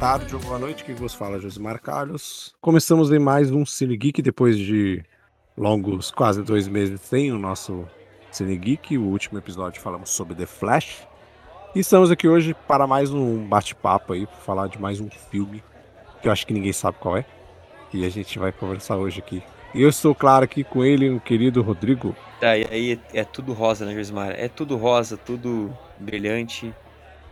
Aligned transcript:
tarde 0.00 0.34
ou 0.34 0.40
boa 0.40 0.58
noite. 0.58 0.82
Quem 0.82 0.94
vos 0.94 1.12
fala, 1.12 1.38
Josimar 1.38 1.78
Carlos. 1.78 2.54
Começamos 2.58 3.12
em 3.12 3.18
mais 3.18 3.50
um 3.50 3.66
Cine 3.66 3.98
Geek 3.98 4.22
depois 4.22 4.56
de 4.56 5.04
longos 5.54 6.10
quase 6.10 6.42
dois 6.42 6.66
meses 6.66 7.02
sem 7.02 7.30
o 7.30 7.38
nosso 7.38 7.86
Cine 8.30 8.56
Geek. 8.56 8.96
O 8.96 9.02
último 9.02 9.36
episódio 9.36 9.78
falamos 9.78 10.08
sobre 10.08 10.34
The 10.34 10.46
Flash. 10.46 11.06
E 11.74 11.80
estamos 11.80 12.10
aqui 12.10 12.26
hoje 12.26 12.56
para 12.66 12.86
mais 12.86 13.12
um 13.12 13.46
bate-papo 13.46 14.14
aí, 14.14 14.26
para 14.26 14.36
falar 14.36 14.68
de 14.68 14.80
mais 14.80 15.00
um 15.00 15.10
filme 15.10 15.62
que 16.22 16.28
eu 16.28 16.32
acho 16.32 16.46
que 16.46 16.54
ninguém 16.54 16.72
sabe 16.72 16.96
qual 16.98 17.18
é. 17.18 17.26
E 17.92 18.06
a 18.06 18.08
gente 18.08 18.38
vai 18.38 18.52
conversar 18.52 18.96
hoje 18.96 19.20
aqui. 19.20 19.42
E 19.74 19.82
eu 19.82 19.90
estou, 19.90 20.14
claro, 20.14 20.46
aqui 20.46 20.64
com 20.64 20.82
ele, 20.82 21.10
o 21.10 21.20
querido 21.20 21.60
Rodrigo. 21.60 22.16
Tá, 22.40 22.56
e 22.56 22.66
aí 22.70 23.00
é 23.12 23.22
tudo 23.22 23.52
rosa, 23.52 23.84
né, 23.84 23.94
Josimar? 23.94 24.30
É 24.30 24.48
tudo 24.48 24.78
rosa, 24.78 25.18
tudo 25.18 25.70
brilhante. 25.98 26.74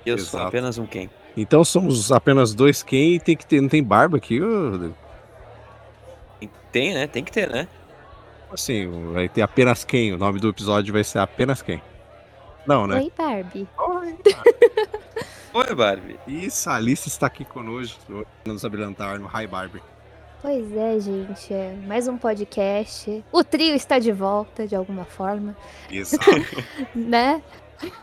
Eu 0.04 0.16
Exato. 0.16 0.30
sou 0.32 0.40
apenas 0.42 0.76
um 0.76 0.84
quem. 0.86 1.08
Então 1.40 1.64
somos 1.64 2.10
apenas 2.10 2.52
dois 2.52 2.82
quem 2.82 3.14
e 3.14 3.20
tem 3.20 3.36
que 3.36 3.46
ter. 3.46 3.60
Não 3.60 3.68
tem 3.68 3.80
barba 3.80 4.16
aqui? 4.16 4.40
Tem, 6.72 6.92
né? 6.92 7.06
Tem 7.06 7.22
que 7.22 7.30
ter, 7.30 7.48
né? 7.48 7.68
Assim, 8.52 9.12
vai 9.12 9.28
ter 9.28 9.42
apenas 9.42 9.84
quem. 9.84 10.12
O 10.12 10.18
nome 10.18 10.40
do 10.40 10.48
episódio 10.48 10.92
vai 10.92 11.04
ser 11.04 11.20
apenas 11.20 11.62
quem. 11.62 11.80
Não, 12.66 12.88
né? 12.88 12.96
Oi, 12.96 13.12
Barbie. 13.16 13.68
Oi, 13.78 14.16
Barbie. 14.24 14.88
Oi, 15.54 15.74
Barbie. 15.76 16.18
Isso, 16.26 16.68
a 16.68 16.74
Alice 16.74 17.08
está 17.08 17.28
aqui 17.28 17.44
conosco. 17.44 18.26
Nos 18.44 18.64
habilitar 18.64 19.20
no 19.20 19.28
Hi 19.28 19.46
Barbie. 19.46 19.82
Pois 20.42 20.72
é, 20.76 20.98
gente. 20.98 21.54
É 21.54 21.72
mais 21.86 22.08
um 22.08 22.18
podcast. 22.18 23.24
O 23.30 23.44
trio 23.44 23.76
está 23.76 24.00
de 24.00 24.10
volta, 24.10 24.66
de 24.66 24.74
alguma 24.74 25.04
forma. 25.04 25.56
Exato. 25.88 26.30
né? 26.94 27.40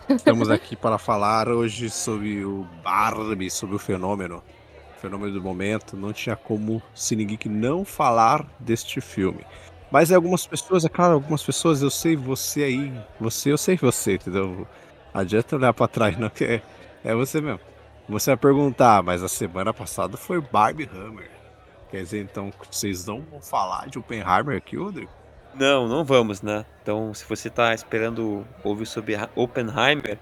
Estamos 0.09 0.49
aqui 0.49 0.75
para 0.75 0.97
falar 0.97 1.49
hoje 1.49 1.89
sobre 1.89 2.45
o 2.45 2.65
Barbie, 2.83 3.49
sobre 3.49 3.75
o 3.75 3.79
fenômeno. 3.79 4.41
O 4.97 5.01
fenômeno 5.01 5.33
do 5.33 5.41
momento. 5.41 5.97
Não 5.97 6.13
tinha 6.13 6.35
como 6.35 6.81
Cinegeek 6.93 7.49
não 7.49 7.83
falar 7.83 8.45
deste 8.59 9.01
filme. 9.01 9.45
Mas 9.91 10.11
algumas 10.11 10.47
pessoas, 10.47 10.85
é 10.85 10.89
claro, 10.89 11.13
algumas 11.13 11.43
pessoas, 11.43 11.81
eu 11.81 11.89
sei 11.89 12.15
você 12.15 12.63
aí, 12.63 12.93
você, 13.19 13.51
eu 13.51 13.57
sei 13.57 13.77
você, 13.77 14.15
entendeu? 14.15 14.67
Adianta 15.13 15.55
olhar 15.55 15.73
pra 15.73 15.87
trás, 15.87 16.17
não, 16.17 16.29
que 16.29 16.43
é, 16.43 16.61
é 17.03 17.13
você 17.13 17.39
mesmo. 17.39 17.59
Você 18.09 18.31
vai 18.31 18.37
perguntar, 18.37 19.01
mas 19.03 19.23
a 19.23 19.27
semana 19.27 19.73
passada 19.73 20.17
foi 20.17 20.41
Barbie 20.41 20.89
Hammer. 20.93 21.31
Quer 21.89 22.03
dizer, 22.03 22.21
então, 22.21 22.51
vocês 22.69 23.05
não 23.05 23.21
vão 23.21 23.41
falar 23.41 23.87
de 23.87 23.97
Oppenheimer 23.97 24.57
aqui, 24.57 24.75
Rodrigo? 24.75 25.11
Não, 25.57 25.87
não 25.87 26.03
vamos, 26.03 26.41
né? 26.41 26.65
Então, 26.81 27.13
se 27.13 27.25
você 27.27 27.49
tá 27.49 27.73
esperando 27.73 28.45
ouvir 28.63 28.85
sobre 28.85 29.15
Oppenheimer, 29.35 30.19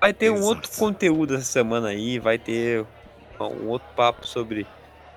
vai 0.00 0.12
ter 0.12 0.26
Exato. 0.26 0.40
um 0.40 0.44
outro 0.44 0.70
conteúdo 0.78 1.34
essa 1.34 1.44
semana 1.44 1.88
aí, 1.88 2.18
vai 2.18 2.38
ter 2.38 2.84
um 3.40 3.68
outro 3.68 3.88
papo 3.96 4.26
sobre, 4.26 4.66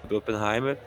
sobre 0.01 0.15
Oppenheimer. 0.17 0.77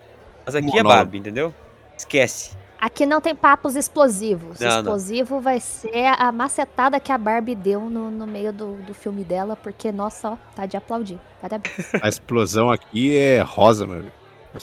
Mas 0.44 0.54
aqui 0.54 0.78
é 0.78 0.82
Barbie, 0.82 1.18
entendeu? 1.18 1.54
Esquece. 1.96 2.56
Aqui 2.82 3.06
não 3.06 3.20
tem 3.20 3.32
papos 3.32 3.76
explosivos. 3.76 4.58
Não, 4.58 4.78
Explosivo 4.78 5.36
não. 5.36 5.40
vai 5.40 5.60
ser 5.60 6.06
a 6.18 6.32
macetada 6.32 6.98
que 6.98 7.12
a 7.12 7.18
Barbie 7.18 7.54
deu 7.54 7.82
no, 7.82 8.10
no 8.10 8.26
meio 8.26 8.52
do, 8.52 8.74
do 8.82 8.92
filme 8.92 9.22
dela, 9.22 9.54
porque, 9.54 9.92
nossa, 9.92 10.30
ó, 10.30 10.36
tá 10.56 10.66
de 10.66 10.76
aplaudir. 10.76 11.20
Parabéns. 11.40 11.94
A 12.02 12.08
explosão 12.08 12.72
aqui 12.72 13.16
é 13.16 13.40
rosa, 13.40 13.86
meu 13.86 14.04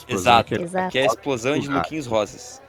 Exato. 0.06 0.54
Aqui 0.54 0.62
é, 0.62 0.64
Exato. 0.64 0.88
Aqui 0.88 0.98
é 0.98 1.02
a 1.02 1.06
explosão 1.06 1.58
de 1.58 1.68
lookinhos 1.68 2.06
rosas. 2.06 2.60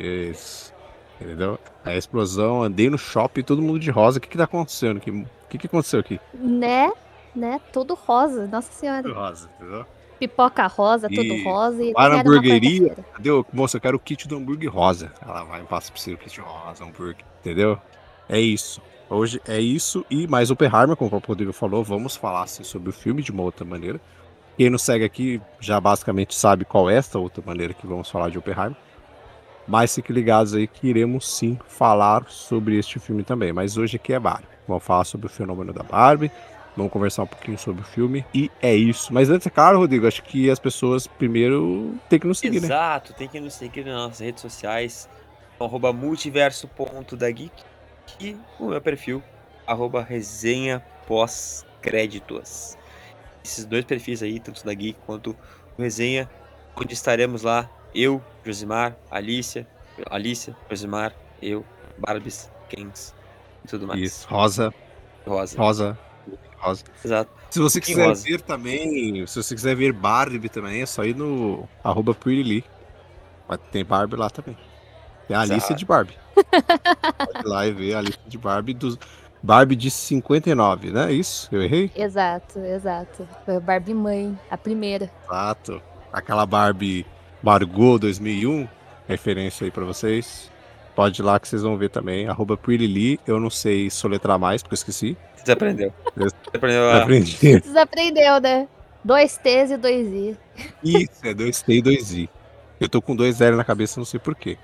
Isso. 0.00 0.72
Entendeu? 1.20 1.58
A 1.84 1.94
explosão, 1.94 2.62
andei 2.62 2.88
no 2.88 2.96
shopping, 2.96 3.42
todo 3.42 3.60
mundo 3.60 3.78
de 3.78 3.90
rosa. 3.90 4.18
O 4.18 4.20
que 4.20 4.28
que 4.28 4.38
tá 4.38 4.44
acontecendo? 4.44 4.96
O 4.96 5.48
que 5.48 5.58
que 5.58 5.66
aconteceu 5.66 6.00
aqui? 6.00 6.18
Né? 6.34 6.90
Né? 7.36 7.60
Todo 7.72 7.94
rosa, 7.94 8.46
nossa 8.46 8.72
senhora. 8.72 9.02
Tudo 9.02 9.14
rosa, 9.14 9.50
entendeu? 9.56 9.86
pipoca 10.20 10.66
rosa, 10.66 11.08
e 11.10 11.16
tudo 11.16 11.42
rosa. 11.42 11.82
E 11.82 11.92
na 11.92 12.20
hamburgueria, 12.20 12.94
entendeu? 13.14 13.44
Moça, 13.50 13.78
eu 13.78 13.80
quero 13.80 13.96
o 13.96 14.00
kit 14.00 14.28
do 14.28 14.36
hambúrguer 14.36 14.70
rosa. 14.70 15.10
Ela 15.22 15.44
vai 15.44 15.62
e 15.62 15.64
passa 15.64 15.90
pra 15.90 16.00
você 16.00 16.12
o 16.12 16.18
kit 16.18 16.38
rosa, 16.40 16.84
hambúrguer, 16.84 17.24
entendeu? 17.40 17.78
É 18.28 18.38
isso. 18.38 18.82
Hoje 19.08 19.40
é 19.48 19.58
isso 19.58 20.04
e 20.08 20.28
mais 20.28 20.50
Oppenheimer, 20.50 20.94
como 20.94 21.10
o 21.16 21.18
Rodrigo 21.18 21.52
falou, 21.52 21.82
vamos 21.82 22.14
falar 22.14 22.42
assim, 22.42 22.62
sobre 22.62 22.90
o 22.90 22.92
filme 22.92 23.22
de 23.22 23.32
uma 23.32 23.42
outra 23.42 23.64
maneira. 23.64 24.00
Quem 24.56 24.68
nos 24.70 24.82
segue 24.82 25.04
aqui 25.04 25.40
já 25.58 25.80
basicamente 25.80 26.34
sabe 26.34 26.64
qual 26.64 26.88
é 26.88 26.96
esta 26.96 27.18
outra 27.18 27.42
maneira 27.44 27.72
que 27.72 27.86
vamos 27.86 28.10
falar 28.10 28.28
de 28.28 28.38
Oppenheimer. 28.38 28.76
Mas 29.70 29.94
fiquem 29.94 30.12
ligados 30.12 30.52
aí 30.52 30.66
que 30.66 30.88
iremos 30.88 31.32
sim 31.32 31.56
falar 31.68 32.24
sobre 32.28 32.76
este 32.76 32.98
filme 32.98 33.22
também. 33.22 33.52
Mas 33.52 33.76
hoje 33.76 33.94
aqui 33.94 34.12
é 34.12 34.18
Barbie. 34.18 34.48
Vamos 34.66 34.82
falar 34.82 35.04
sobre 35.04 35.28
o 35.28 35.30
fenômeno 35.30 35.72
da 35.72 35.84
Barbie, 35.84 36.30
Vamos 36.76 36.92
conversar 36.92 37.24
um 37.24 37.26
pouquinho 37.26 37.58
sobre 37.58 37.82
o 37.82 37.84
filme. 37.84 38.24
E 38.34 38.50
é 38.60 38.74
isso. 38.74 39.12
Mas 39.12 39.28
antes, 39.30 39.46
é 39.46 39.50
claro, 39.50 39.78
Rodrigo, 39.78 40.06
acho 40.06 40.22
que 40.22 40.50
as 40.50 40.58
pessoas 40.58 41.06
primeiro 41.06 41.94
têm 42.08 42.18
que 42.18 42.26
nos 42.26 42.38
seguir, 42.38 42.56
Exato, 42.56 42.68
né? 42.68 42.76
Exato, 42.76 43.14
tem 43.14 43.28
que 43.28 43.40
nos 43.40 43.54
seguir 43.54 43.84
nas 43.84 43.94
nossas 43.94 44.20
redes 44.20 44.40
sociais. 44.40 45.08
Arroba 45.60 45.92
multiverso.dageek 45.92 47.52
e 48.18 48.36
o 48.58 48.68
meu 48.68 48.80
perfil, 48.80 49.22
arroba 49.66 50.02
resenha 50.02 50.82
pós-créditos. 51.06 52.78
Esses 53.44 53.66
dois 53.66 53.84
perfis 53.84 54.22
aí, 54.22 54.40
tanto 54.40 54.64
da 54.64 54.72
Geek 54.72 54.98
quanto 55.04 55.36
o 55.76 55.82
Resenha, 55.82 56.28
onde 56.76 56.94
estaremos 56.94 57.42
lá, 57.42 57.68
eu, 57.94 58.22
Josimar, 58.44 58.96
Alicia, 59.10 59.66
Alicia, 60.10 60.56
Josimar, 60.68 61.14
eu, 61.42 61.64
Barbis, 61.98 62.50
Kens 62.68 63.14
e 63.64 63.68
tudo 63.68 63.86
mais. 63.86 64.00
Isso, 64.00 64.28
Rosa. 64.28 64.74
Rosa. 65.26 65.58
Rosa 65.58 65.98
rosa. 66.60 66.84
Exato. 67.04 67.30
Se 67.50 67.58
você 67.58 67.80
quiser 67.80 68.06
rosa. 68.06 68.22
ver 68.22 68.40
também, 68.42 69.26
se 69.26 69.42
você 69.42 69.54
quiser 69.54 69.74
ver 69.74 69.92
Barbie 69.92 70.48
também, 70.48 70.82
é 70.82 70.86
só 70.86 71.04
ir 71.04 71.16
no 71.16 71.68
arroba 71.82 72.14
Pretty 72.14 72.64
Tem 73.72 73.84
Barbie 73.84 74.16
lá 74.16 74.30
também. 74.30 74.56
Tem 75.26 75.36
a 75.36 75.44
lista 75.44 75.74
de 75.74 75.84
Barbie. 75.84 76.16
Pode 76.34 77.46
ir 77.46 77.48
lá 77.48 77.66
e 77.66 77.72
ver 77.72 77.94
a 77.94 78.00
lista 78.00 78.22
de 78.26 78.38
Barbie 78.38 78.74
dos. 78.74 78.98
Barbie 79.42 79.74
de 79.74 79.90
59, 79.90 80.90
né? 80.90 81.10
Isso? 81.12 81.48
Eu 81.50 81.62
errei? 81.62 81.90
Exato, 81.96 82.58
exato. 82.58 83.26
Foi 83.46 83.56
a 83.56 83.60
Barbie 83.60 83.94
mãe, 83.94 84.38
a 84.50 84.58
primeira. 84.58 85.10
Exato. 85.24 85.80
Aquela 86.12 86.44
Barbie 86.44 87.06
Margot 87.42 87.98
2001, 87.98 88.68
referência 89.08 89.64
aí 89.64 89.70
para 89.70 89.84
vocês. 89.84 90.50
Pode 90.94 91.22
ir 91.22 91.24
lá 91.24 91.40
que 91.40 91.48
vocês 91.48 91.62
vão 91.62 91.76
ver 91.76 91.88
também. 91.88 92.28
Arroba 92.28 92.58
Eu 93.26 93.40
não 93.40 93.48
sei 93.48 93.88
soletrar 93.88 94.38
mais, 94.38 94.62
porque 94.62 94.74
eu 94.74 94.76
esqueci. 94.76 95.16
Desaprendeu. 95.42 95.92
Desaprendeu. 96.16 96.90
A... 96.90 97.02
Aprendi. 97.02 97.38
Desaprendeu, 97.60 98.40
né? 98.40 98.68
Dois 99.02 99.38
T's 99.38 99.70
e 99.70 99.76
dois 99.76 100.06
I. 100.08 100.36
Isso, 100.84 101.20
é 101.24 101.32
dois 101.32 101.62
T 101.62 101.72
e 101.72 101.82
dois 101.82 102.12
I. 102.12 102.28
Eu 102.78 102.88
tô 102.88 103.00
com 103.00 103.16
dois 103.16 103.40
L 103.40 103.56
na 103.56 103.64
cabeça, 103.64 103.98
não 103.98 104.04
sei 104.04 104.20
porquê. 104.20 104.58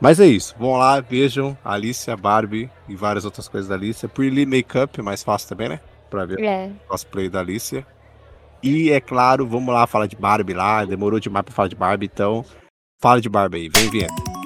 Mas 0.00 0.20
é 0.20 0.26
isso. 0.26 0.54
Vão 0.58 0.76
lá, 0.76 1.00
vejam 1.00 1.56
a 1.64 1.74
Alicia, 1.74 2.16
Barbie 2.16 2.70
e 2.88 2.96
várias 2.96 3.24
outras 3.24 3.48
coisas 3.48 3.68
da 3.68 3.74
Alicia. 3.74 4.08
Pretty 4.08 4.46
Makeup, 4.46 4.98
é 4.98 5.02
mais 5.02 5.22
fácil 5.22 5.48
também, 5.48 5.68
né? 5.68 5.80
Pra 6.10 6.24
ver 6.24 6.40
é. 6.40 6.70
o 6.86 6.88
cosplay 6.88 7.28
da 7.28 7.40
Alicia. 7.40 7.86
E 8.62 8.90
é 8.90 9.00
claro, 9.00 9.46
vamos 9.46 9.72
lá 9.72 9.86
falar 9.86 10.06
de 10.06 10.16
Barbie 10.16 10.54
lá. 10.54 10.84
Demorou 10.84 11.20
demais 11.20 11.44
pra 11.44 11.54
falar 11.54 11.68
de 11.68 11.76
Barbie, 11.76 12.06
então 12.12 12.44
fala 13.00 13.20
de 13.20 13.28
Barbie 13.28 13.58
aí. 13.58 13.68
Vem, 13.68 13.90
vinheta. 13.90 14.37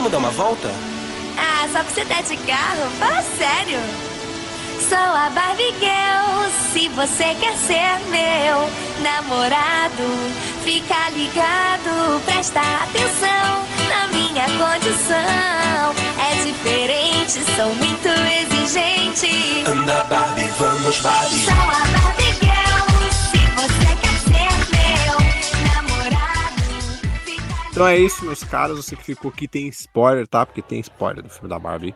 Vamos 0.00 0.12
dar 0.12 0.18
uma 0.18 0.30
volta? 0.30 0.72
Ah, 1.36 1.68
só 1.70 1.84
que 1.84 1.92
você 1.92 2.06
tá 2.06 2.22
de 2.22 2.34
carro? 2.38 2.90
Fala 2.98 3.22
sério. 3.36 3.78
Sou 4.88 4.96
a 4.96 5.28
Barbie 5.28 5.74
Girl, 5.78 6.48
se 6.72 6.88
você 6.88 7.36
quer 7.38 7.54
ser 7.58 8.00
meu 8.08 8.70
namorado, 9.02 10.02
fica 10.64 11.10
ligado, 11.10 12.18
presta 12.24 12.60
atenção 12.60 13.66
na 13.90 14.06
minha 14.06 14.46
condição. 14.46 15.94
É 16.18 16.44
diferente, 16.46 17.44
sou 17.54 17.74
muito 17.74 18.08
exigente. 18.08 19.64
Anda, 19.66 20.02
Barbie, 20.04 20.50
vamos, 20.58 20.98
Barbie. 21.00 21.44
Sou 21.44 21.52
a 21.52 22.00
Barbie 22.00 22.19
Então 27.80 27.88
é 27.88 27.96
isso, 27.96 28.26
meus 28.26 28.44
caros. 28.44 28.76
Você 28.76 28.94
que 28.94 29.02
ficou 29.02 29.30
aqui 29.30 29.48
tem 29.48 29.66
spoiler, 29.68 30.26
tá? 30.26 30.44
Porque 30.44 30.60
tem 30.60 30.80
spoiler 30.80 31.22
do 31.22 31.30
filme 31.30 31.48
da 31.48 31.58
Barbie. 31.58 31.94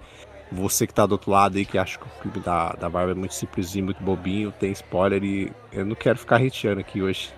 Você 0.50 0.86
que 0.86 0.94
tá 0.94 1.04
do 1.04 1.12
outro 1.12 1.30
lado 1.30 1.58
aí, 1.58 1.66
que 1.66 1.76
acha 1.76 1.98
que 1.98 2.06
o 2.06 2.22
filme 2.22 2.40
da, 2.40 2.70
da 2.72 2.88
Barbie 2.88 3.12
é 3.12 3.14
muito 3.14 3.34
simplesinho, 3.34 3.84
muito 3.84 4.02
bobinho, 4.02 4.50
tem 4.50 4.72
spoiler 4.72 5.22
e 5.22 5.52
eu 5.70 5.84
não 5.84 5.94
quero 5.94 6.18
ficar 6.18 6.36
hateando 6.36 6.80
aqui 6.80 7.02
hoje. 7.02 7.34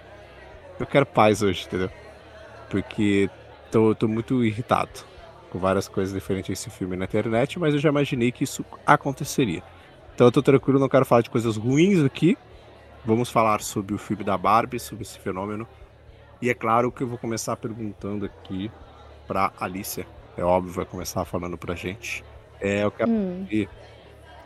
Eu 0.78 0.87
quero 0.87 1.04
paz 1.04 1.43
hoje, 1.43 1.66
entendeu? 1.66 1.90
Porque 2.70 3.28
tô, 3.72 3.96
tô 3.96 4.06
muito 4.06 4.44
irritado 4.44 4.90
com 5.50 5.58
várias 5.58 5.88
coisas 5.88 6.14
diferentes 6.14 6.50
desse 6.50 6.70
filme 6.70 6.96
na 6.96 7.06
internet, 7.06 7.58
mas 7.58 7.75
eu 7.75 7.81
já 7.81 7.88
imaginei 7.88 8.31
que 8.31 8.44
isso 8.44 8.64
aconteceria. 8.87 9.60
Então 10.14 10.28
eu 10.28 10.31
tô 10.31 10.40
tranquilo, 10.40 10.78
não 10.78 10.88
quero 10.88 11.04
falar 11.04 11.22
de 11.22 11.31
coisas 11.31 11.56
ruins 11.56 11.99
aqui. 12.04 12.38
Vamos 13.04 13.28
falar 13.28 13.60
sobre 13.60 13.92
o 13.92 13.99
filme 13.99 14.22
da 14.22 14.38
Barbie, 14.38 14.78
sobre 14.78 15.02
esse 15.02 15.19
fenômeno. 15.19 15.66
E 16.40 16.50
é 16.50 16.54
claro 16.54 16.92
que 16.92 17.02
eu 17.02 17.08
vou 17.08 17.18
começar 17.18 17.56
perguntando 17.56 18.26
aqui 18.26 18.70
pra 19.26 19.52
Alicia. 19.58 20.06
É 20.36 20.44
óbvio, 20.44 20.72
vai 20.72 20.84
começar 20.84 21.24
falando 21.24 21.56
pra 21.56 21.74
gente. 21.74 22.22
É, 22.60 22.84
eu 22.84 22.90
quero 22.90 23.10
Hum. 23.10 23.46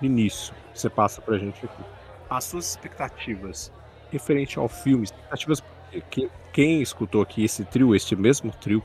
início, 0.00 0.54
você 0.72 0.88
passa 0.88 1.20
pra 1.20 1.36
gente 1.38 1.64
aqui. 1.64 1.82
As 2.28 2.44
suas 2.44 2.70
expectativas 2.70 3.72
referente 4.10 4.58
ao 4.58 4.68
filme, 4.68 5.04
expectativas 5.04 5.62
que 6.10 6.30
quem 6.52 6.80
escutou 6.80 7.22
aqui 7.22 7.44
esse 7.44 7.64
trio, 7.64 7.94
este 7.94 8.14
mesmo 8.14 8.52
trio, 8.52 8.82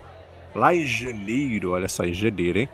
lá 0.54 0.74
em 0.74 0.86
janeiro, 0.86 1.72
olha 1.72 1.88
só, 1.88 2.04
em 2.04 2.14
janeiro, 2.14 2.60
hein? 2.60 2.70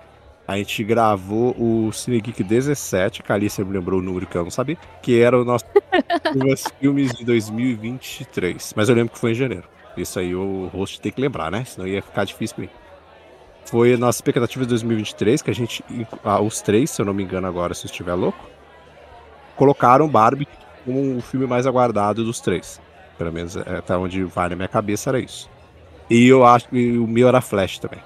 A 0.47 0.57
gente 0.57 0.83
gravou 0.83 1.55
o 1.57 1.91
Cine 1.93 2.19
Geek 2.19 2.43
17, 2.43 3.23
que 3.23 3.31
a 3.31 3.35
Alicia 3.35 3.63
me 3.63 3.71
lembrou 3.71 3.99
o 3.99 4.03
número 4.03 4.25
que 4.25 4.37
eu 4.37 4.43
não 4.43 4.51
sabia, 4.51 4.77
que 5.01 5.21
era 5.21 5.39
o 5.39 5.45
nosso 5.45 5.65
os 6.35 6.63
filmes 6.79 7.13
de 7.13 7.23
2023. 7.23 8.73
Mas 8.75 8.89
eu 8.89 8.95
lembro 8.95 9.13
que 9.13 9.19
foi 9.19 9.31
em 9.31 9.35
janeiro. 9.35 9.67
Isso 9.95 10.19
aí 10.19 10.33
o 10.33 10.67
host 10.73 11.01
tem 11.01 11.11
que 11.11 11.19
lembrar, 11.19 11.51
né? 11.51 11.65
Senão 11.65 11.87
ia 11.87 12.01
ficar 12.01 12.23
difícil 12.23 12.55
pra 12.55 12.65
mim. 12.65 12.71
Foi 13.65 13.93
a 13.93 13.97
nossa 13.97 14.17
expectativa 14.17 14.63
de 14.63 14.69
2023, 14.69 15.41
que 15.41 15.51
a 15.51 15.53
gente, 15.53 15.83
ah, 16.23 16.41
os 16.41 16.61
três, 16.61 16.89
se 16.89 17.01
eu 17.01 17.05
não 17.05 17.13
me 17.13 17.23
engano 17.23 17.47
agora, 17.47 17.73
se 17.73 17.85
eu 17.85 17.89
estiver 17.89 18.13
louco, 18.13 18.39
colocaram 19.55 20.07
Barbie 20.07 20.47
como 20.83 21.17
o 21.17 21.21
filme 21.21 21.45
mais 21.45 21.67
aguardado 21.67 22.23
dos 22.23 22.39
três. 22.39 22.81
Pelo 23.17 23.31
menos 23.31 23.55
é, 23.55 23.77
até 23.77 23.95
onde 23.95 24.23
vai 24.23 24.49
na 24.49 24.55
minha 24.55 24.67
cabeça 24.67 25.09
era 25.09 25.19
isso. 25.19 25.49
E 26.09 26.27
eu 26.27 26.45
acho 26.45 26.67
que 26.69 26.97
o 26.97 27.07
meu 27.07 27.27
era 27.27 27.39
Flash 27.39 27.79
também, 27.79 27.99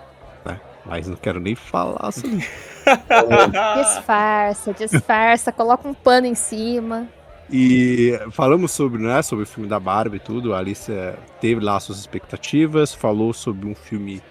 né? 0.43 0.59
Mas 0.85 1.07
não 1.07 1.15
quero 1.15 1.39
nem 1.39 1.55
falar 1.55 2.11
sobre 2.11 2.37
isso. 2.37 2.75
Disfarça, 3.75 4.73
disfarça, 4.73 5.51
coloca 5.51 5.87
um 5.87 5.93
pano 5.93 6.27
em 6.27 6.35
cima. 6.35 7.07
E 7.51 8.19
falamos 8.31 8.71
sobre, 8.71 9.01
né, 9.01 9.21
sobre 9.21 9.43
o 9.43 9.47
filme 9.47 9.69
da 9.69 9.79
Barbie 9.79 10.17
e 10.17 10.19
tudo. 10.19 10.53
A 10.53 10.59
Alicia 10.59 11.17
teve 11.39 11.63
lá 11.63 11.79
suas 11.79 11.99
expectativas, 11.99 12.93
falou 12.93 13.33
sobre 13.33 13.67
um 13.67 13.75
filme 13.75 14.21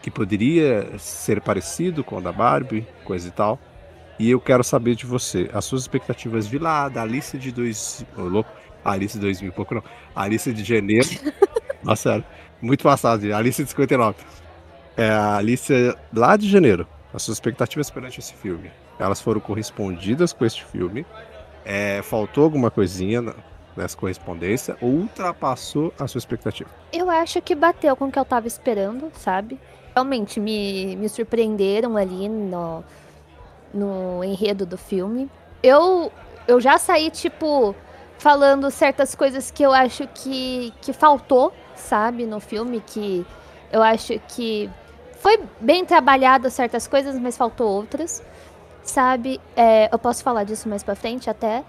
que 0.00 0.10
poderia 0.10 0.98
ser 0.98 1.40
parecido 1.40 2.02
com 2.02 2.16
o 2.16 2.20
da 2.20 2.32
Barbie, 2.32 2.86
coisa 3.04 3.28
e 3.28 3.30
tal. 3.30 3.58
E 4.18 4.30
eu 4.30 4.40
quero 4.40 4.62
saber 4.62 4.94
de 4.94 5.06
você, 5.06 5.48
as 5.52 5.64
suas 5.64 5.82
expectativas 5.82 6.46
vi 6.46 6.58
lá 6.58 6.88
da 6.88 7.02
Alice 7.02 7.36
de 7.38 7.50
dois, 7.50 8.04
ô, 8.16 8.22
louco, 8.22 8.50
Alice 8.84 9.14
de 9.14 9.20
2000 9.20 9.48
e 9.48 9.52
pouco 9.52 9.74
não, 9.74 9.82
a 10.14 10.22
Alice 10.22 10.52
de 10.52 10.62
janeiro. 10.62 11.08
Nossa, 11.82 12.24
muito 12.60 12.82
passado, 12.84 13.32
Alice 13.34 13.62
de 13.62 13.70
59. 13.70 14.16
É 14.96 15.08
a 15.08 15.36
Alice 15.36 15.72
lá 16.12 16.36
de 16.36 16.48
janeiro. 16.48 16.86
As 17.12 17.22
suas 17.22 17.36
expectativas 17.36 17.90
perante 17.90 18.20
esse 18.20 18.32
filme, 18.34 18.70
elas 18.98 19.20
foram 19.20 19.40
correspondidas 19.40 20.32
com 20.32 20.44
este 20.44 20.64
filme? 20.64 21.04
É, 21.64 22.02
faltou 22.02 22.44
alguma 22.44 22.70
coisinha 22.70 23.34
nessa 23.76 23.96
correspondência 23.96 24.76
ou 24.80 24.90
ultrapassou 24.90 25.92
a 25.98 26.06
sua 26.06 26.18
expectativa? 26.18 26.68
Eu 26.92 27.08
acho 27.10 27.40
que 27.40 27.54
bateu 27.54 27.96
com 27.96 28.06
o 28.06 28.12
que 28.12 28.18
eu 28.18 28.24
tava 28.24 28.46
esperando, 28.46 29.10
sabe? 29.14 29.58
Realmente 29.94 30.40
me, 30.40 30.96
me 30.96 31.08
surpreenderam 31.08 31.96
ali 31.96 32.28
no, 32.28 32.84
no 33.72 34.24
enredo 34.24 34.66
do 34.66 34.76
filme. 34.76 35.30
Eu, 35.62 36.10
eu 36.46 36.60
já 36.60 36.78
saí, 36.78 37.10
tipo, 37.10 37.74
falando 38.18 38.70
certas 38.70 39.14
coisas 39.14 39.50
que 39.50 39.62
eu 39.62 39.72
acho 39.72 40.06
que, 40.08 40.72
que 40.80 40.92
faltou, 40.92 41.52
sabe, 41.74 42.26
no 42.26 42.40
filme, 42.40 42.82
que 42.86 43.26
eu 43.70 43.82
acho 43.82 44.18
que 44.28 44.70
foi 45.18 45.40
bem 45.60 45.84
trabalhado 45.84 46.50
certas 46.50 46.86
coisas, 46.86 47.18
mas 47.18 47.36
faltou 47.36 47.68
outras, 47.68 48.22
sabe? 48.82 49.40
É, 49.56 49.88
eu 49.92 49.98
posso 49.98 50.22
falar 50.22 50.44
disso 50.44 50.68
mais 50.68 50.82
pra 50.82 50.94
frente 50.94 51.28
até. 51.28 51.64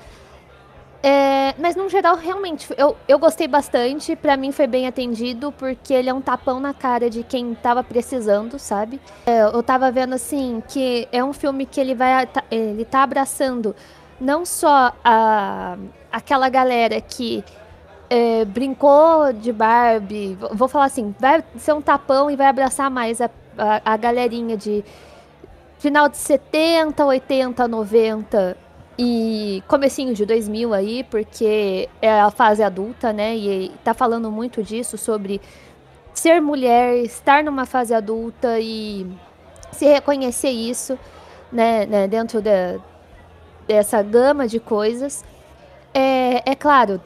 É, 1.05 1.53
mas 1.59 1.75
no 1.75 1.89
geral, 1.89 2.15
realmente, 2.15 2.73
eu, 2.77 2.95
eu 3.07 3.19
gostei 3.19 3.47
bastante. 3.47 4.15
Pra 4.15 4.37
mim 4.37 4.53
foi 4.53 4.67
bem 4.67 4.87
atendido, 4.87 5.51
porque 5.51 5.93
ele 5.93 6.09
é 6.09 6.13
um 6.13 6.21
tapão 6.21 6.61
na 6.61 6.73
cara 6.73 7.09
de 7.09 7.23
quem 7.23 7.53
tava 7.55 7.83
precisando, 7.83 8.57
sabe? 8.57 9.01
É, 9.25 9.41
eu 9.41 9.61
tava 9.61 9.91
vendo 9.91 10.13
assim 10.13 10.63
que 10.67 11.07
é 11.11 11.21
um 11.21 11.33
filme 11.33 11.65
que 11.65 11.81
ele 11.81 11.93
vai. 11.93 12.27
Ele 12.49 12.85
tá 12.85 13.03
abraçando 13.03 13.75
não 14.19 14.45
só 14.45 14.93
a, 15.03 15.75
aquela 16.09 16.47
galera 16.47 17.01
que 17.01 17.43
é, 18.09 18.45
brincou 18.45 19.33
de 19.33 19.51
Barbie, 19.51 20.37
vou 20.53 20.67
falar 20.69 20.85
assim, 20.85 21.13
vai 21.19 21.43
ser 21.57 21.73
um 21.73 21.81
tapão 21.81 22.31
e 22.31 22.35
vai 22.37 22.47
abraçar 22.47 22.89
mais 22.89 23.19
a, 23.19 23.29
a, 23.57 23.93
a 23.93 23.97
galerinha 23.97 24.55
de 24.55 24.85
final 25.83 26.07
de 26.07 26.15
70, 26.15 27.05
80, 27.05 27.67
90 27.67 28.55
e 28.97 29.61
comecinho 29.67 30.13
de 30.13 30.25
2000 30.25 30.73
aí, 30.73 31.03
porque 31.03 31.89
é 32.01 32.21
a 32.21 32.31
fase 32.31 32.63
adulta, 32.63 33.11
né? 33.11 33.35
E 33.35 33.69
tá 33.83 33.93
falando 33.93 34.31
muito 34.31 34.63
disso 34.63 34.97
sobre 34.97 35.41
ser 36.13 36.41
mulher, 36.41 36.99
estar 36.99 37.43
numa 37.43 37.65
fase 37.65 37.93
adulta 37.93 38.61
e 38.61 39.05
se 39.73 39.85
reconhecer 39.85 40.51
isso, 40.51 40.97
né, 41.51 41.85
né, 41.85 42.07
dentro 42.07 42.41
dessa 43.67 44.01
gama 44.01 44.47
de 44.47 44.61
coisas. 44.61 45.25
É, 45.93 46.49
é 46.49 46.55
claro, 46.55 47.01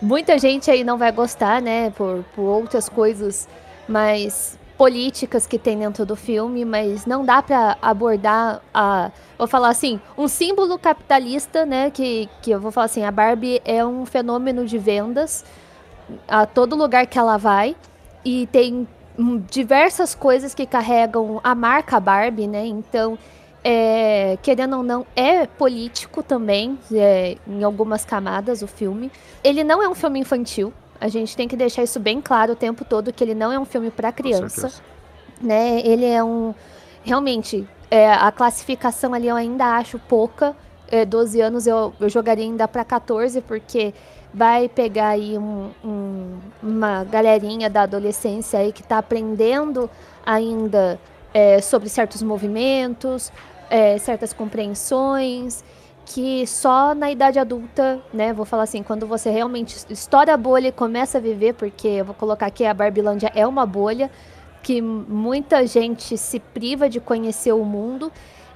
muita 0.00 0.38
gente 0.38 0.70
aí 0.70 0.82
não 0.82 0.96
vai 0.96 1.12
gostar, 1.12 1.60
né, 1.60 1.90
por, 1.90 2.24
por 2.34 2.44
outras 2.44 2.88
coisas 2.88 3.46
mais 3.86 4.58
políticas 4.76 5.46
que 5.46 5.58
tem 5.58 5.78
dentro 5.78 6.04
do 6.04 6.14
filme, 6.14 6.64
mas 6.64 7.06
não 7.06 7.24
dá 7.24 7.42
pra 7.42 7.78
abordar 7.80 8.60
a, 8.74 9.10
vou 9.38 9.46
falar 9.46 9.70
assim, 9.70 10.00
um 10.16 10.28
símbolo 10.28 10.78
capitalista, 10.78 11.64
né, 11.64 11.90
que, 11.90 12.28
que 12.42 12.50
eu 12.50 12.60
vou 12.60 12.70
falar 12.70 12.86
assim, 12.86 13.04
a 13.04 13.10
Barbie 13.10 13.60
é 13.64 13.84
um 13.84 14.04
fenômeno 14.04 14.66
de 14.66 14.76
vendas 14.76 15.44
a 16.28 16.46
todo 16.46 16.76
lugar 16.76 17.06
que 17.06 17.18
ela 17.18 17.36
vai 17.36 17.74
e 18.24 18.46
tem 18.48 18.86
diversas 19.50 20.14
coisas 20.14 20.54
que 20.54 20.66
carregam 20.66 21.40
a 21.42 21.54
marca 21.54 21.98
Barbie, 21.98 22.46
né? 22.46 22.66
Então, 22.66 23.18
é, 23.64 24.38
querendo 24.42 24.76
ou 24.76 24.82
não, 24.82 25.06
é 25.16 25.46
político 25.46 26.22
também, 26.22 26.78
é, 26.92 27.36
em 27.46 27.64
algumas 27.64 28.04
camadas 28.04 28.62
o 28.62 28.66
filme. 28.66 29.10
Ele 29.42 29.64
não 29.64 29.82
é 29.82 29.88
um 29.88 29.94
filme 29.94 30.20
infantil. 30.20 30.72
A 31.00 31.08
gente 31.08 31.36
tem 31.36 31.46
que 31.48 31.56
deixar 31.56 31.82
isso 31.82 31.98
bem 32.00 32.20
claro 32.20 32.52
o 32.52 32.56
tempo 32.56 32.84
todo 32.84 33.12
que 33.12 33.22
ele 33.22 33.34
não 33.34 33.50
é 33.52 33.58
um 33.58 33.64
filme 33.64 33.90
para 33.90 34.10
criança 34.12 34.68
né? 35.40 35.80
Ele 35.84 36.04
é 36.06 36.22
um. 36.24 36.54
Realmente, 37.04 37.66
é, 37.90 38.10
a 38.12 38.32
classificação 38.32 39.12
ali 39.14 39.28
eu 39.28 39.36
ainda 39.36 39.76
acho 39.76 39.98
pouca. 39.98 40.56
É, 40.88 41.04
12 41.04 41.40
anos 41.40 41.66
eu, 41.66 41.92
eu 42.00 42.08
jogaria 42.08 42.44
ainda 42.44 42.66
para 42.68 42.84
14, 42.84 43.40
porque 43.42 43.92
vai 44.32 44.68
pegar 44.68 45.08
aí 45.08 45.36
um- 45.36 45.70
um- 45.84 46.38
uma 46.62 47.04
galerinha 47.04 47.68
da 47.68 47.82
adolescência 47.82 48.58
aí 48.60 48.72
que 48.72 48.82
tá 48.82 48.98
aprendendo 48.98 49.90
ainda 50.24 50.98
é, 51.34 51.60
sobre 51.60 51.88
certos 51.90 52.22
movimentos, 52.22 53.30
é, 53.68 53.98
certas 53.98 54.32
compreensões, 54.32 55.62
que 56.06 56.46
só 56.46 56.94
na 56.94 57.10
idade 57.10 57.38
adulta, 57.38 58.00
né, 58.14 58.32
vou 58.32 58.46
falar 58.46 58.62
assim, 58.62 58.82
quando 58.82 59.06
você 59.06 59.28
realmente 59.28 59.76
estoura 59.90 60.32
a 60.32 60.36
bolha 60.36 60.68
e 60.68 60.72
começa 60.72 61.18
a 61.18 61.20
viver, 61.20 61.54
porque 61.54 61.88
eu 61.88 62.04
vou 62.04 62.14
colocar 62.14 62.46
aqui 62.46 62.64
a 62.64 62.72
Barbilândia 62.72 63.30
é 63.34 63.44
uma 63.46 63.66
bolha, 63.66 64.10
que 64.62 64.80
muita 64.80 65.66
gente 65.66 66.16
se 66.16 66.38
priva 66.38 66.88
de 66.88 67.00
conhecer 67.00 67.52
o 67.52 67.64
mundo 67.64 68.10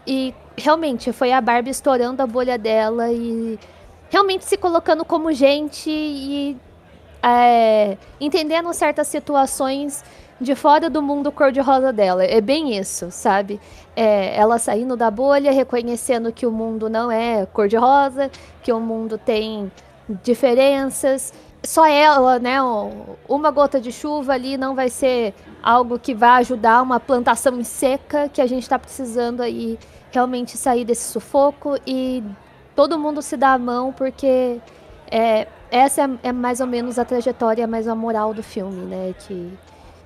e 0.06 0.34
realmente 0.56 1.12
foi 1.12 1.32
a 1.32 1.40
Barbie 1.40 1.70
estourando 1.70 2.22
a 2.22 2.26
bolha 2.26 2.56
dela 2.56 3.12
e 3.12 3.58
realmente 4.08 4.44
se 4.44 4.56
colocando 4.56 5.04
como 5.04 5.32
gente 5.32 5.90
e 5.90 6.56
é, 7.22 7.96
entendendo 8.20 8.72
certas 8.72 9.08
situações 9.08 10.04
de 10.40 10.54
fora 10.54 10.88
do 10.88 11.02
mundo 11.02 11.30
cor-de-rosa 11.30 11.92
dela. 11.92 12.24
É 12.24 12.40
bem 12.40 12.76
isso, 12.76 13.10
sabe? 13.10 13.60
É, 13.94 14.34
ela 14.36 14.58
saindo 14.58 14.96
da 14.96 15.10
bolha, 15.10 15.52
reconhecendo 15.52 16.32
que 16.32 16.46
o 16.46 16.50
mundo 16.50 16.88
não 16.88 17.10
é 17.10 17.44
cor-de-rosa, 17.46 18.30
que 18.62 18.72
o 18.72 18.80
mundo 18.80 19.18
tem 19.18 19.70
diferenças. 20.22 21.32
Só 21.62 21.86
ela, 21.86 22.38
né? 22.38 22.56
Uma 23.28 23.50
gota 23.50 23.78
de 23.78 23.92
chuva 23.92 24.32
ali 24.32 24.56
não 24.56 24.74
vai 24.74 24.88
ser 24.88 25.34
algo 25.62 25.98
que 25.98 26.14
vai 26.14 26.40
ajudar 26.40 26.82
uma 26.82 26.98
plantação 26.98 27.60
em 27.60 27.64
seca 27.64 28.28
que 28.28 28.40
a 28.40 28.46
gente 28.46 28.62
está 28.62 28.78
precisando 28.78 29.42
aí 29.42 29.78
realmente 30.10 30.56
sair 30.56 30.84
desse 30.86 31.04
sufoco 31.12 31.76
e 31.86 32.24
todo 32.74 32.98
mundo 32.98 33.20
se 33.20 33.36
dá 33.36 33.52
a 33.52 33.58
mão 33.58 33.92
porque 33.92 34.58
é, 35.10 35.46
essa 35.70 36.02
é, 36.02 36.28
é 36.28 36.32
mais 36.32 36.60
ou 36.60 36.66
menos 36.66 36.98
a 36.98 37.04
trajetória, 37.04 37.66
mais 37.66 37.86
a 37.86 37.94
moral 37.94 38.32
do 38.32 38.42
filme, 38.42 38.86
né? 38.86 39.14
Que, 39.20 39.52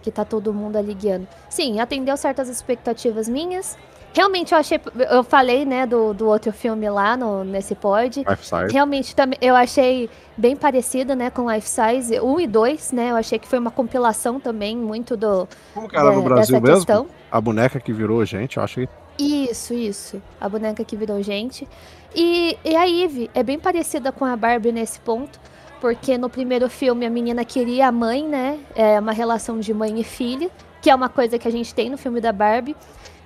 que 0.05 0.11
tá 0.11 0.23
todo 0.25 0.53
mundo 0.53 0.77
ali 0.77 0.93
guiando. 0.93 1.27
Sim, 1.49 1.81
atendeu 1.81 2.15
certas 2.17 2.49
expectativas 2.51 3.27
minhas. 3.27 3.77
Realmente 4.13 4.53
eu 4.53 4.59
achei. 4.59 4.79
Eu 5.11 5.25
falei, 5.25 5.65
né, 5.65 5.87
do, 5.87 6.13
do 6.15 6.29
outro 6.29 6.53
filme 6.53 6.89
lá 6.89 7.17
no, 7.17 7.43
nesse 7.43 7.75
pod. 7.75 8.21
Life 8.29 8.47
Size. 8.47 8.73
Realmente 8.73 9.17
também 9.17 9.39
eu 9.43 9.57
achei 9.57 10.09
bem 10.37 10.55
parecido, 10.55 11.17
né, 11.17 11.31
com 11.31 11.51
Life 11.51 11.69
Size 11.69 12.21
1 12.21 12.41
e 12.41 12.47
2, 12.47 12.93
né? 12.93 13.11
Eu 13.11 13.17
achei 13.17 13.39
que 13.41 13.49
foi 13.49 13.59
uma 13.59 13.73
compilação 13.73 14.39
também 14.39 14.77
muito 14.77 15.17
do. 15.17 15.49
Como 15.73 15.89
que 15.89 15.97
era 15.97 16.13
no 16.13 16.21
de- 16.23 16.29
Brasil 16.29 16.61
mesmo? 16.61 16.77
questão. 16.77 17.07
A 17.29 17.41
boneca 17.41 17.81
que 17.81 17.93
virou 17.93 18.25
gente, 18.25 18.59
eu 18.59 18.63
acho 18.63 18.83
que. 18.83 18.89
Isso, 19.19 19.73
isso. 19.75 20.23
A 20.41 20.49
boneca 20.49 20.85
que 20.85 20.97
virou 20.97 21.21
gente. 21.23 21.67
E, 22.15 22.57
e 22.65 22.77
a 22.77 22.89
Eve 22.89 23.29
é 23.35 23.43
bem 23.43 23.59
parecida 23.59 24.13
com 24.13 24.25
a 24.25 24.37
Barbie 24.37 24.71
nesse 24.71 25.01
ponto. 25.01 25.41
Porque 25.85 26.17
no 26.17 26.31
primeiro 26.31 26.71
filme 26.71 27.05
a 27.05 27.11
menina 27.11 27.45
queria 27.45 27.89
a 27.89 27.93
mãe, 27.93 28.27
né? 28.27 28.59
É 28.75 28.99
uma 28.99 29.13
relação 29.13 29.61
de 29.61 29.75
mãe 29.75 30.01
e 30.01 30.03
filha, 30.03 30.51
que 30.81 30.89
é 30.89 30.95
uma 30.95 31.11
coisa 31.11 31.39
que 31.39 31.47
a 31.47 31.51
gente 31.51 31.75
tem 31.75 31.91
no 31.91 31.99
filme 31.99 32.23
da 32.23 32.33
Barbie. 32.33 32.75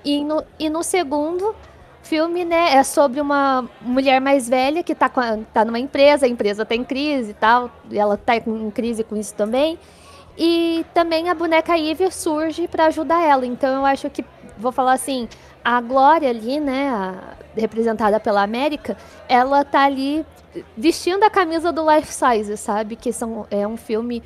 E 0.04 0.24
no, 0.24 0.42
e 0.58 0.68
no 0.68 0.82
segundo 0.82 1.54
filme, 2.02 2.44
né, 2.44 2.74
é 2.74 2.82
sobre 2.82 3.20
uma 3.20 3.64
mulher 3.80 4.20
mais 4.20 4.48
velha 4.48 4.82
que 4.82 4.92
tá, 4.92 5.08
com 5.08 5.20
a- 5.20 5.38
tá 5.54 5.64
numa 5.64 5.78
empresa, 5.78 6.26
a 6.26 6.28
empresa 6.28 6.64
tá 6.66 6.74
em 6.74 6.82
crise 6.82 7.30
e 7.30 7.34
tal, 7.34 7.70
e 7.92 7.96
ela 7.96 8.16
tá 8.16 8.34
em 8.34 8.70
crise 8.72 9.04
com 9.04 9.16
isso 9.16 9.34
também. 9.34 9.78
E 10.36 10.84
também 10.92 11.28
a 11.30 11.34
boneca 11.36 11.78
Eve 11.78 12.10
surge 12.10 12.66
pra 12.66 12.86
ajudar 12.86 13.22
ela. 13.22 13.46
Então 13.46 13.72
eu 13.76 13.86
acho 13.86 14.10
que, 14.10 14.24
vou 14.58 14.72
falar 14.72 14.94
assim, 14.94 15.28
a 15.64 15.80
Glória 15.80 16.28
ali, 16.28 16.58
né, 16.58 16.88
a- 16.88 17.34
representada 17.56 18.18
pela 18.18 18.42
América, 18.42 18.96
ela 19.28 19.64
tá 19.64 19.84
ali 19.84 20.26
vestindo 20.76 21.22
a 21.22 21.30
camisa 21.30 21.72
do 21.72 21.88
Life 21.90 22.12
Size, 22.12 22.56
sabe? 22.56 22.96
Que 22.96 23.12
são, 23.12 23.46
é 23.50 23.66
um 23.66 23.76
filme, 23.76 24.22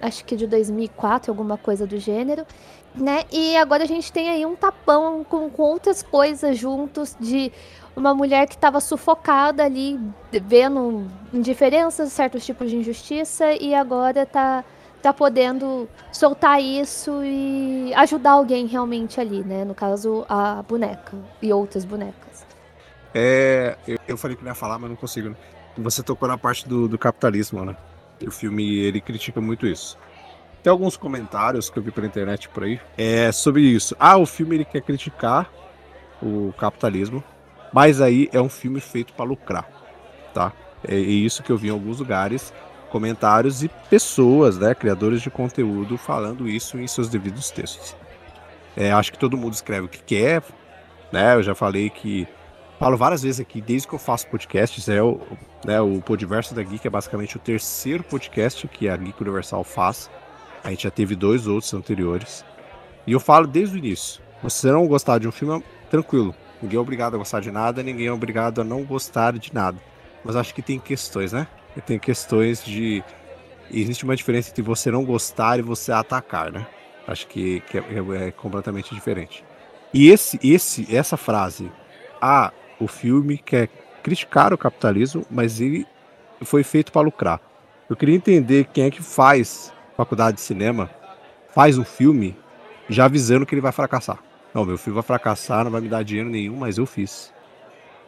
acho 0.00 0.24
que 0.24 0.36
de 0.36 0.46
2004, 0.46 1.30
alguma 1.30 1.56
coisa 1.56 1.86
do 1.86 1.98
gênero, 1.98 2.46
né? 2.94 3.24
E 3.30 3.56
agora 3.56 3.84
a 3.84 3.86
gente 3.86 4.12
tem 4.12 4.30
aí 4.30 4.46
um 4.46 4.56
tapão 4.56 5.24
com, 5.24 5.50
com 5.50 5.62
outras 5.62 6.02
coisas 6.02 6.56
juntos 6.56 7.16
de 7.20 7.52
uma 7.94 8.14
mulher 8.14 8.46
que 8.46 8.54
estava 8.54 8.80
sufocada 8.80 9.64
ali, 9.64 9.98
vendo 10.30 11.06
indiferenças, 11.32 12.12
certos 12.12 12.44
tipos 12.44 12.70
de 12.70 12.76
injustiça, 12.76 13.52
e 13.52 13.74
agora 13.74 14.26
tá, 14.26 14.64
tá 15.02 15.12
podendo 15.12 15.88
soltar 16.12 16.60
isso 16.60 17.22
e 17.24 17.92
ajudar 17.94 18.32
alguém 18.32 18.66
realmente 18.66 19.20
ali, 19.20 19.42
né? 19.42 19.64
No 19.64 19.74
caso, 19.74 20.26
a 20.28 20.62
boneca 20.62 21.16
e 21.40 21.52
outras 21.52 21.84
bonecas. 21.84 22.46
É. 23.14 23.78
Eu, 23.88 23.98
eu 24.08 24.16
falei 24.18 24.36
que 24.36 24.42
não 24.42 24.50
ia 24.50 24.54
falar, 24.54 24.78
mas 24.78 24.90
não 24.90 24.96
consigo. 24.96 25.30
né? 25.30 25.36
Você 25.78 26.02
tocou 26.02 26.28
na 26.28 26.38
parte 26.38 26.68
do, 26.68 26.88
do 26.88 26.98
capitalismo, 26.98 27.64
né? 27.64 27.76
O 28.26 28.30
filme 28.30 28.78
ele 28.78 29.00
critica 29.00 29.40
muito 29.40 29.66
isso. 29.66 29.98
Tem 30.62 30.70
alguns 30.70 30.96
comentários 30.96 31.70
que 31.70 31.78
eu 31.78 31.82
vi 31.82 31.90
pela 31.90 32.06
internet 32.06 32.48
por 32.48 32.64
aí 32.64 32.80
é, 32.96 33.30
sobre 33.30 33.62
isso. 33.62 33.94
Ah, 34.00 34.16
o 34.16 34.26
filme 34.26 34.56
ele 34.56 34.64
quer 34.64 34.80
criticar 34.80 35.50
o 36.20 36.52
capitalismo, 36.58 37.22
mas 37.72 38.00
aí 38.00 38.28
é 38.32 38.40
um 38.40 38.48
filme 38.48 38.80
feito 38.80 39.12
para 39.12 39.24
lucrar, 39.24 39.68
tá? 40.32 40.52
É, 40.82 40.94
é 40.94 40.98
isso 40.98 41.42
que 41.42 41.50
eu 41.52 41.58
vi 41.58 41.68
em 41.68 41.70
alguns 41.70 42.00
lugares, 42.00 42.52
comentários 42.90 43.62
e 43.62 43.68
pessoas, 43.90 44.58
né, 44.58 44.74
criadores 44.74 45.20
de 45.20 45.30
conteúdo 45.30 45.98
falando 45.98 46.48
isso 46.48 46.78
em 46.78 46.86
seus 46.86 47.08
devidos 47.08 47.50
textos. 47.50 47.94
É, 48.76 48.92
acho 48.92 49.12
que 49.12 49.18
todo 49.18 49.36
mundo 49.36 49.54
escreve 49.54 49.86
o 49.86 49.88
que 49.88 50.02
quer, 50.02 50.42
né? 51.12 51.34
Eu 51.34 51.42
já 51.42 51.54
falei 51.54 51.90
que 51.90 52.26
falo 52.78 52.96
várias 52.96 53.22
vezes 53.22 53.40
aqui, 53.40 53.60
desde 53.60 53.88
que 53.88 53.94
eu 53.94 53.98
faço 53.98 54.26
podcasts, 54.28 54.88
é 54.88 55.02
o, 55.02 55.20
né, 55.64 55.80
o 55.80 56.00
Podverso 56.00 56.54
da 56.54 56.62
Geek 56.62 56.86
é 56.86 56.90
basicamente 56.90 57.36
o 57.36 57.40
terceiro 57.40 58.02
podcast 58.04 58.66
que 58.68 58.88
a 58.88 58.96
Geek 58.96 59.20
Universal 59.20 59.64
faz. 59.64 60.10
A 60.62 60.70
gente 60.70 60.84
já 60.84 60.90
teve 60.90 61.14
dois 61.14 61.46
outros 61.46 61.72
anteriores. 61.74 62.44
E 63.06 63.12
eu 63.12 63.20
falo 63.20 63.46
desde 63.46 63.76
o 63.76 63.78
início. 63.78 64.20
Você 64.42 64.70
não 64.70 64.86
gostar 64.86 65.18
de 65.18 65.28
um 65.28 65.32
filme, 65.32 65.62
tranquilo. 65.90 66.34
Ninguém 66.60 66.78
é 66.78 66.80
obrigado 66.80 67.14
a 67.14 67.18
gostar 67.18 67.40
de 67.40 67.50
nada, 67.50 67.82
ninguém 67.82 68.06
é 68.06 68.12
obrigado 68.12 68.60
a 68.60 68.64
não 68.64 68.82
gostar 68.82 69.32
de 69.38 69.54
nada. 69.54 69.78
Mas 70.24 70.36
acho 70.36 70.54
que 70.54 70.62
tem 70.62 70.78
questões, 70.78 71.32
né? 71.32 71.46
Tem 71.84 71.98
questões 71.98 72.64
de. 72.64 73.04
Existe 73.70 74.04
uma 74.04 74.16
diferença 74.16 74.50
entre 74.50 74.62
você 74.62 74.90
não 74.90 75.04
gostar 75.04 75.58
e 75.58 75.62
você 75.62 75.92
atacar, 75.92 76.50
né? 76.50 76.66
Acho 77.06 77.26
que, 77.26 77.60
que 77.60 77.78
é, 77.78 77.82
é 78.26 78.30
completamente 78.32 78.94
diferente. 78.94 79.44
E 79.92 80.10
esse, 80.10 80.38
esse, 80.42 80.94
essa 80.94 81.16
frase, 81.16 81.70
ah, 82.20 82.52
o 82.78 82.86
filme 82.86 83.38
quer 83.38 83.68
criticar 84.02 84.52
o 84.52 84.58
capitalismo, 84.58 85.24
mas 85.30 85.60
ele 85.60 85.86
foi 86.42 86.62
feito 86.62 86.92
para 86.92 87.02
lucrar. 87.02 87.40
Eu 87.88 87.96
queria 87.96 88.14
entender 88.14 88.66
quem 88.72 88.84
é 88.84 88.90
que 88.90 89.02
faz 89.02 89.72
faculdade 89.96 90.36
de 90.36 90.42
cinema, 90.42 90.90
faz 91.48 91.78
um 91.78 91.84
filme 91.84 92.36
já 92.88 93.06
avisando 93.06 93.46
que 93.46 93.54
ele 93.54 93.60
vai 93.60 93.72
fracassar. 93.72 94.18
Não, 94.52 94.64
meu 94.64 94.78
filme 94.78 94.94
vai 94.94 95.02
fracassar, 95.02 95.64
não 95.64 95.70
vai 95.70 95.80
me 95.80 95.88
dar 95.88 96.02
dinheiro 96.02 96.28
nenhum, 96.28 96.56
mas 96.56 96.78
eu 96.78 96.86
fiz. 96.86 97.32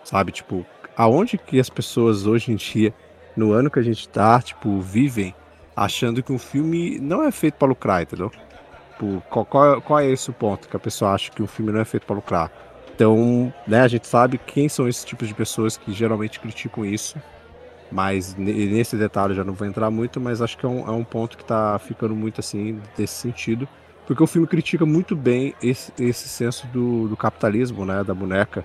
Sabe, 0.04 0.32
tipo, 0.32 0.64
aonde 0.96 1.36
que 1.36 1.58
as 1.60 1.68
pessoas 1.68 2.26
hoje 2.26 2.52
em 2.52 2.56
dia, 2.56 2.94
no 3.36 3.52
ano 3.52 3.70
que 3.70 3.78
a 3.78 3.82
gente 3.82 4.08
tá, 4.08 4.40
tipo, 4.40 4.80
vivem 4.80 5.34
achando 5.76 6.22
que 6.22 6.32
um 6.32 6.38
filme 6.38 6.98
não 6.98 7.22
é 7.22 7.30
feito 7.30 7.54
para 7.54 7.68
lucrar, 7.68 8.02
entendeu? 8.02 8.30
Tipo, 8.92 9.22
qual, 9.30 9.80
qual, 9.80 10.00
é 10.00 10.06
esse 10.06 10.28
o 10.28 10.32
ponto 10.32 10.68
que 10.68 10.76
a 10.76 10.80
pessoa 10.80 11.12
acha 11.12 11.30
que 11.30 11.42
um 11.42 11.46
filme 11.46 11.70
não 11.70 11.80
é 11.80 11.84
feito 11.84 12.04
para 12.04 12.16
lucrar? 12.16 12.50
Então, 12.98 13.54
né, 13.64 13.82
a 13.82 13.86
gente 13.86 14.08
sabe 14.08 14.38
quem 14.38 14.68
são 14.68 14.88
esses 14.88 15.04
tipos 15.04 15.28
de 15.28 15.34
pessoas 15.34 15.76
que 15.76 15.92
geralmente 15.92 16.40
criticam 16.40 16.84
isso. 16.84 17.16
Mas 17.92 18.34
ne- 18.34 18.66
nesse 18.66 18.96
detalhe 18.96 19.36
já 19.36 19.44
não 19.44 19.54
vou 19.54 19.68
entrar 19.68 19.88
muito, 19.88 20.20
mas 20.20 20.42
acho 20.42 20.58
que 20.58 20.66
é 20.66 20.68
um, 20.68 20.80
é 20.80 20.90
um 20.90 21.04
ponto 21.04 21.38
que 21.38 21.44
tá 21.44 21.78
ficando 21.78 22.16
muito 22.16 22.40
assim, 22.40 22.80
desse 22.96 23.14
sentido. 23.14 23.68
Porque 24.04 24.20
o 24.20 24.26
filme 24.26 24.48
critica 24.48 24.84
muito 24.84 25.14
bem 25.14 25.54
esse, 25.62 25.92
esse 25.96 26.28
senso 26.28 26.66
do, 26.66 27.06
do 27.06 27.16
capitalismo, 27.16 27.84
né? 27.86 28.02
Da 28.02 28.12
boneca. 28.12 28.64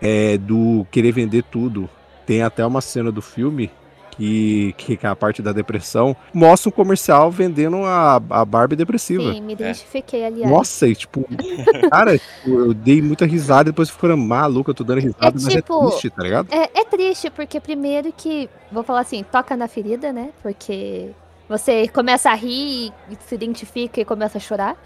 É, 0.00 0.38
do 0.38 0.86
querer 0.90 1.12
vender 1.12 1.42
tudo. 1.42 1.90
Tem 2.24 2.42
até 2.42 2.64
uma 2.64 2.80
cena 2.80 3.12
do 3.12 3.20
filme 3.20 3.70
que, 4.18 4.96
que 4.96 5.06
é 5.06 5.08
a 5.08 5.16
parte 5.16 5.40
da 5.40 5.52
depressão. 5.52 6.16
Mostra 6.34 6.68
um 6.68 6.72
comercial 6.72 7.30
vendendo 7.30 7.84
a, 7.84 8.16
a 8.16 8.44
Barbie 8.44 8.76
depressiva. 8.76 9.32
Sim, 9.32 9.40
me 9.42 9.52
identifiquei, 9.52 10.24
aliás. 10.24 10.50
Nossa, 10.50 10.88
e 10.88 10.94
tipo, 10.94 11.26
cara, 11.90 12.18
tipo, 12.18 12.50
eu 12.50 12.74
dei 12.74 13.00
muita 13.00 13.24
risada 13.24 13.68
e 13.68 13.72
depois 13.72 13.88
ficando 13.88 14.16
maluco, 14.16 14.70
eu 14.70 14.74
tô 14.74 14.82
dando 14.82 15.00
risada, 15.00 15.32
mas 15.32 15.46
tipo, 15.46 15.86
é 15.86 15.88
triste, 15.88 16.10
tá 16.10 16.22
ligado? 16.22 16.48
É, 16.52 16.80
é 16.80 16.84
triste, 16.84 17.30
porque 17.30 17.60
primeiro 17.60 18.12
que, 18.14 18.50
vou 18.72 18.82
falar 18.82 19.00
assim, 19.00 19.22
toca 19.22 19.56
na 19.56 19.68
ferida, 19.68 20.12
né? 20.12 20.30
Porque 20.42 21.10
você 21.48 21.88
começa 21.88 22.30
a 22.30 22.34
rir 22.34 22.92
e 23.10 23.16
se 23.26 23.34
identifica 23.34 24.00
e 24.00 24.04
começa 24.04 24.38
a 24.38 24.40
chorar. 24.40 24.76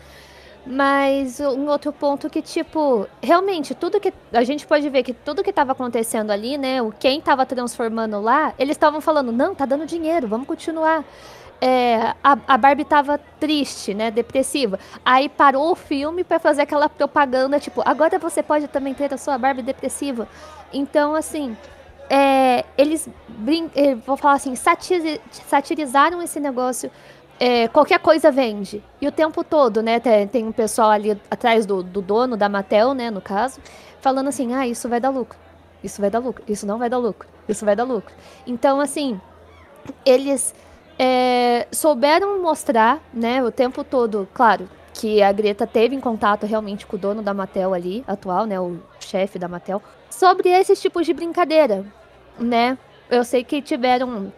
Mas 0.64 1.40
um 1.40 1.66
outro 1.68 1.92
ponto 1.92 2.30
que, 2.30 2.40
tipo, 2.40 3.06
realmente, 3.20 3.74
tudo 3.74 3.98
que. 3.98 4.12
A 4.32 4.44
gente 4.44 4.64
pode 4.64 4.88
ver 4.88 5.02
que 5.02 5.12
tudo 5.12 5.42
que 5.42 5.52
tava 5.52 5.72
acontecendo 5.72 6.30
ali, 6.30 6.56
né? 6.56 6.80
O 6.80 6.92
quem 6.92 7.20
tava 7.20 7.44
transformando 7.44 8.20
lá, 8.20 8.54
eles 8.58 8.76
estavam 8.76 9.00
falando, 9.00 9.32
não, 9.32 9.54
tá 9.56 9.66
dando 9.66 9.84
dinheiro, 9.86 10.28
vamos 10.28 10.46
continuar. 10.46 11.04
É, 11.60 12.14
a, 12.22 12.36
a 12.46 12.56
Barbie 12.56 12.84
tava 12.84 13.18
triste, 13.40 13.92
né? 13.92 14.10
Depressiva. 14.10 14.78
Aí 15.04 15.28
parou 15.28 15.72
o 15.72 15.74
filme 15.76 16.22
pra 16.22 16.38
fazer 16.38 16.62
aquela 16.62 16.88
propaganda, 16.88 17.58
tipo, 17.58 17.82
agora 17.84 18.18
você 18.18 18.42
pode 18.42 18.68
também 18.68 18.94
ter 18.94 19.12
a 19.12 19.18
sua 19.18 19.36
Barbie 19.38 19.62
depressiva. 19.62 20.28
Então, 20.72 21.14
assim, 21.14 21.56
é, 22.08 22.64
eles 22.76 23.08
brin 23.28 23.70
eh, 23.74 23.94
vou 23.94 24.16
falar 24.16 24.34
assim, 24.34 24.54
satiri- 24.54 25.20
satirizaram 25.48 26.22
esse 26.22 26.38
negócio. 26.38 26.90
É, 27.44 27.66
qualquer 27.66 27.98
coisa 27.98 28.30
vende. 28.30 28.80
E 29.00 29.08
o 29.08 29.10
tempo 29.10 29.42
todo, 29.42 29.82
né? 29.82 29.98
Tem, 29.98 30.28
tem 30.28 30.44
um 30.46 30.52
pessoal 30.52 30.90
ali 30.90 31.20
atrás 31.28 31.66
do, 31.66 31.82
do 31.82 32.00
dono, 32.00 32.36
da 32.36 32.48
Mattel, 32.48 32.94
né? 32.94 33.10
No 33.10 33.20
caso, 33.20 33.58
falando 34.00 34.28
assim: 34.28 34.54
ah, 34.54 34.64
isso 34.64 34.88
vai 34.88 35.00
dar 35.00 35.10
lucro. 35.10 35.36
Isso 35.82 36.00
vai 36.00 36.08
dar 36.08 36.20
lucro. 36.20 36.44
Isso 36.46 36.64
não 36.64 36.78
vai 36.78 36.88
dar 36.88 36.98
lucro. 36.98 37.28
Isso 37.48 37.64
vai 37.64 37.74
dar 37.74 37.82
lucro. 37.82 38.14
Então, 38.46 38.78
assim, 38.78 39.20
eles 40.06 40.54
é, 40.96 41.66
souberam 41.72 42.40
mostrar, 42.40 43.02
né? 43.12 43.42
O 43.42 43.50
tempo 43.50 43.82
todo, 43.82 44.28
claro, 44.32 44.68
que 44.94 45.20
a 45.20 45.32
Greta 45.32 45.66
teve 45.66 45.96
em 45.96 46.00
contato 46.00 46.46
realmente 46.46 46.86
com 46.86 46.94
o 46.94 46.98
dono 46.98 47.22
da 47.22 47.34
Mattel 47.34 47.74
ali, 47.74 48.04
atual, 48.06 48.46
né? 48.46 48.60
O 48.60 48.78
chefe 49.00 49.36
da 49.36 49.48
Mattel, 49.48 49.82
sobre 50.08 50.48
esses 50.48 50.80
tipos 50.80 51.04
de 51.04 51.12
brincadeira, 51.12 51.84
né? 52.38 52.78
Eu 53.10 53.24
sei 53.24 53.42
que 53.42 53.60
tiveram 53.60 54.32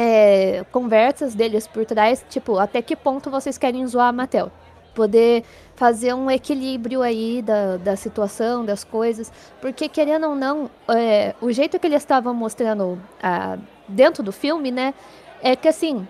é, 0.00 0.64
conversas 0.70 1.34
deles 1.34 1.66
por 1.66 1.84
trás, 1.84 2.24
tipo, 2.30 2.56
até 2.56 2.80
que 2.80 2.94
ponto 2.94 3.28
vocês 3.28 3.58
querem 3.58 3.84
zoar 3.84 4.06
a 4.06 4.12
Mattel? 4.12 4.52
Poder 4.94 5.42
fazer 5.74 6.14
um 6.14 6.30
equilíbrio 6.30 7.02
aí 7.02 7.42
da, 7.42 7.76
da 7.76 7.96
situação, 7.96 8.64
das 8.64 8.84
coisas. 8.84 9.32
Porque, 9.60 9.88
querendo 9.88 10.28
ou 10.28 10.36
não, 10.36 10.70
é, 10.88 11.34
o 11.40 11.50
jeito 11.50 11.80
que 11.80 11.86
eles 11.88 12.02
estavam 12.02 12.32
mostrando 12.32 13.00
ah, 13.20 13.58
dentro 13.88 14.22
do 14.22 14.30
filme, 14.30 14.70
né? 14.70 14.94
É 15.42 15.56
que 15.56 15.66
assim, 15.66 16.06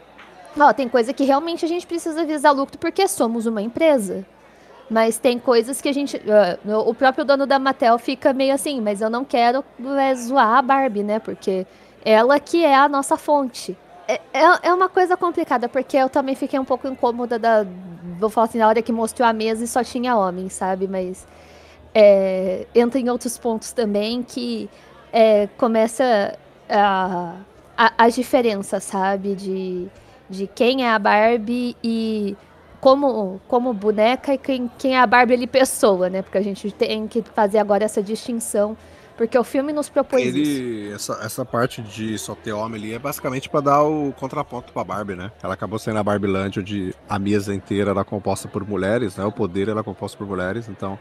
ó, 0.59 0.71
tem 0.73 0.89
coisa 0.89 1.15
que 1.15 1.25
realmente 1.25 1.65
a 1.65 1.69
gente 1.69 1.87
precisa 1.87 2.25
visar 2.25 2.51
lucro 2.51 2.77
porque 2.79 3.09
somos 3.09 3.47
uma 3.47 3.63
empresa. 3.63 4.25
Mas 4.91 5.19
tem 5.19 5.39
coisas 5.39 5.81
que 5.81 5.89
a 5.89 5.93
gente. 5.93 6.21
ah, 6.31 6.59
o 6.81 6.95
próprio 6.95 7.25
dono 7.25 7.47
da 7.47 7.59
Mattel 7.59 7.99
fica 7.99 8.35
meio 8.35 8.55
assim, 8.55 8.83
mas 8.83 9.01
eu 9.01 9.09
não 9.09 9.25
quero 9.25 9.65
é, 9.99 10.15
zoar 10.15 10.59
a 10.59 10.63
Barbie, 10.63 11.03
né? 11.03 11.19
Porque 11.19 11.67
ela 12.11 12.41
que 12.41 12.65
é 12.65 12.75
a 12.75 12.89
nossa 12.89 13.17
fonte. 13.17 13.77
É, 14.07 14.21
é, 14.33 14.69
é 14.69 14.73
uma 14.73 14.89
coisa 14.89 15.17
complicada, 15.17 15.69
porque 15.69 15.97
eu 15.97 16.09
também 16.09 16.35
fiquei 16.35 16.59
um 16.59 16.65
pouco 16.65 16.89
incômoda 16.89 17.39
da. 17.39 17.67
Vou 18.19 18.31
falar 18.31 18.47
assim, 18.47 18.59
na 18.59 18.67
hora 18.69 18.81
que 18.83 18.93
mostrou 18.93 19.29
a 19.29 19.33
mesa 19.33 19.65
e 19.65 19.69
só 19.69 19.85
tinha 19.85 20.17
homem, 20.17 20.49
sabe? 20.49 20.89
Mas. 20.89 21.27
é, 21.95 22.67
entra 22.75 23.01
em 23.01 23.09
outros 23.09 23.37
pontos 23.39 23.73
também 23.73 24.23
que 24.23 24.69
é, 25.13 25.49
começa 25.57 26.39
a, 26.69 27.35
a, 27.77 27.93
as 27.99 28.15
diferenças, 28.15 28.85
sabe? 28.85 29.35
De, 29.35 29.89
de 30.29 30.47
quem 30.47 30.85
é 30.85 30.91
a 30.91 30.99
Barbie 30.99 31.77
e 31.83 32.37
como, 32.81 33.41
como 33.49 33.73
boneca 33.73 34.35
e 34.35 34.39
quem, 34.39 34.71
quem 34.79 34.97
é 34.97 35.01
a 35.01 35.07
Barbie 35.07 35.35
ali 35.35 35.47
pessoa, 35.47 36.09
né? 36.09 36.23
Porque 36.23 36.39
a 36.39 36.43
gente 36.43 36.71
tem 36.71 37.09
que 37.09 37.23
fazer 37.23 37.59
agora 37.59 37.85
essa 37.85 38.03
distinção. 38.03 38.77
Porque 39.19 39.37
o 39.37 39.43
filme 39.43 39.73
nos 39.73 39.89
propôs 39.89 40.25
isso. 40.25 40.39
Ele, 40.39 40.93
essa, 40.93 41.15
essa 41.25 41.45
parte 41.45 41.83
de 41.83 42.17
só 42.17 42.37
ter 42.37 42.53
homem 42.53 42.81
ali 42.81 42.95
é 42.95 43.01
basicamente 43.01 43.49
pra 43.49 43.61
dar 43.61 43.83
o 43.83 44.13
contraponto 44.13 44.73
pra 44.73 44.85
Barbie, 44.85 45.17
né? 45.17 45.33
Ela 45.43 45.55
acabou 45.55 45.77
sendo 45.77 45.99
a 45.99 46.05
Barbie 46.05 46.29
Land, 46.29 46.61
onde 46.61 46.95
a 47.09 47.19
mesa 47.19 47.53
inteira 47.53 47.91
era 47.91 48.05
composta 48.05 48.47
por 48.47 48.65
mulheres, 48.65 49.17
né? 49.17 49.25
O 49.25 49.33
poder 49.33 49.69
era 49.69 49.83
composto 49.83 50.17
por 50.17 50.25
mulheres, 50.25 50.69
então 50.69 50.97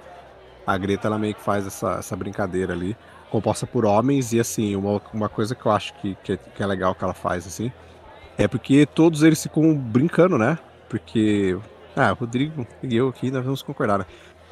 a 0.66 0.76
Greta 0.80 1.08
ela 1.08 1.20
meio 1.20 1.36
que 1.36 1.42
faz 1.42 1.68
essa, 1.68 2.00
essa 2.00 2.16
brincadeira 2.16 2.74
ali, 2.74 2.98
composta 3.30 3.68
por 3.68 3.86
homens, 3.86 4.34
e 4.34 4.40
assim, 4.40 4.76
uma, 4.76 5.00
uma 5.14 5.30
coisa 5.30 5.54
que 5.54 5.64
eu 5.64 5.72
acho 5.72 5.94
que, 6.02 6.18
que, 6.24 6.34
é, 6.34 6.38
que 6.38 6.64
é 6.64 6.66
legal 6.66 6.96
que 6.96 7.04
ela 7.04 7.14
faz, 7.14 7.46
assim, 7.46 7.72
é 8.36 8.48
porque 8.48 8.88
todos 8.88 9.22
eles 9.22 9.44
ficam 9.44 9.76
brincando, 9.76 10.40
né? 10.40 10.58
Porque, 10.90 11.56
ah, 11.96 12.14
o 12.14 12.16
Rodrigo 12.16 12.66
e 12.82 12.96
eu 12.96 13.10
aqui 13.10 13.30
nós 13.30 13.46
vamos 13.46 13.62
concordar, 13.62 14.00
né? 14.00 14.06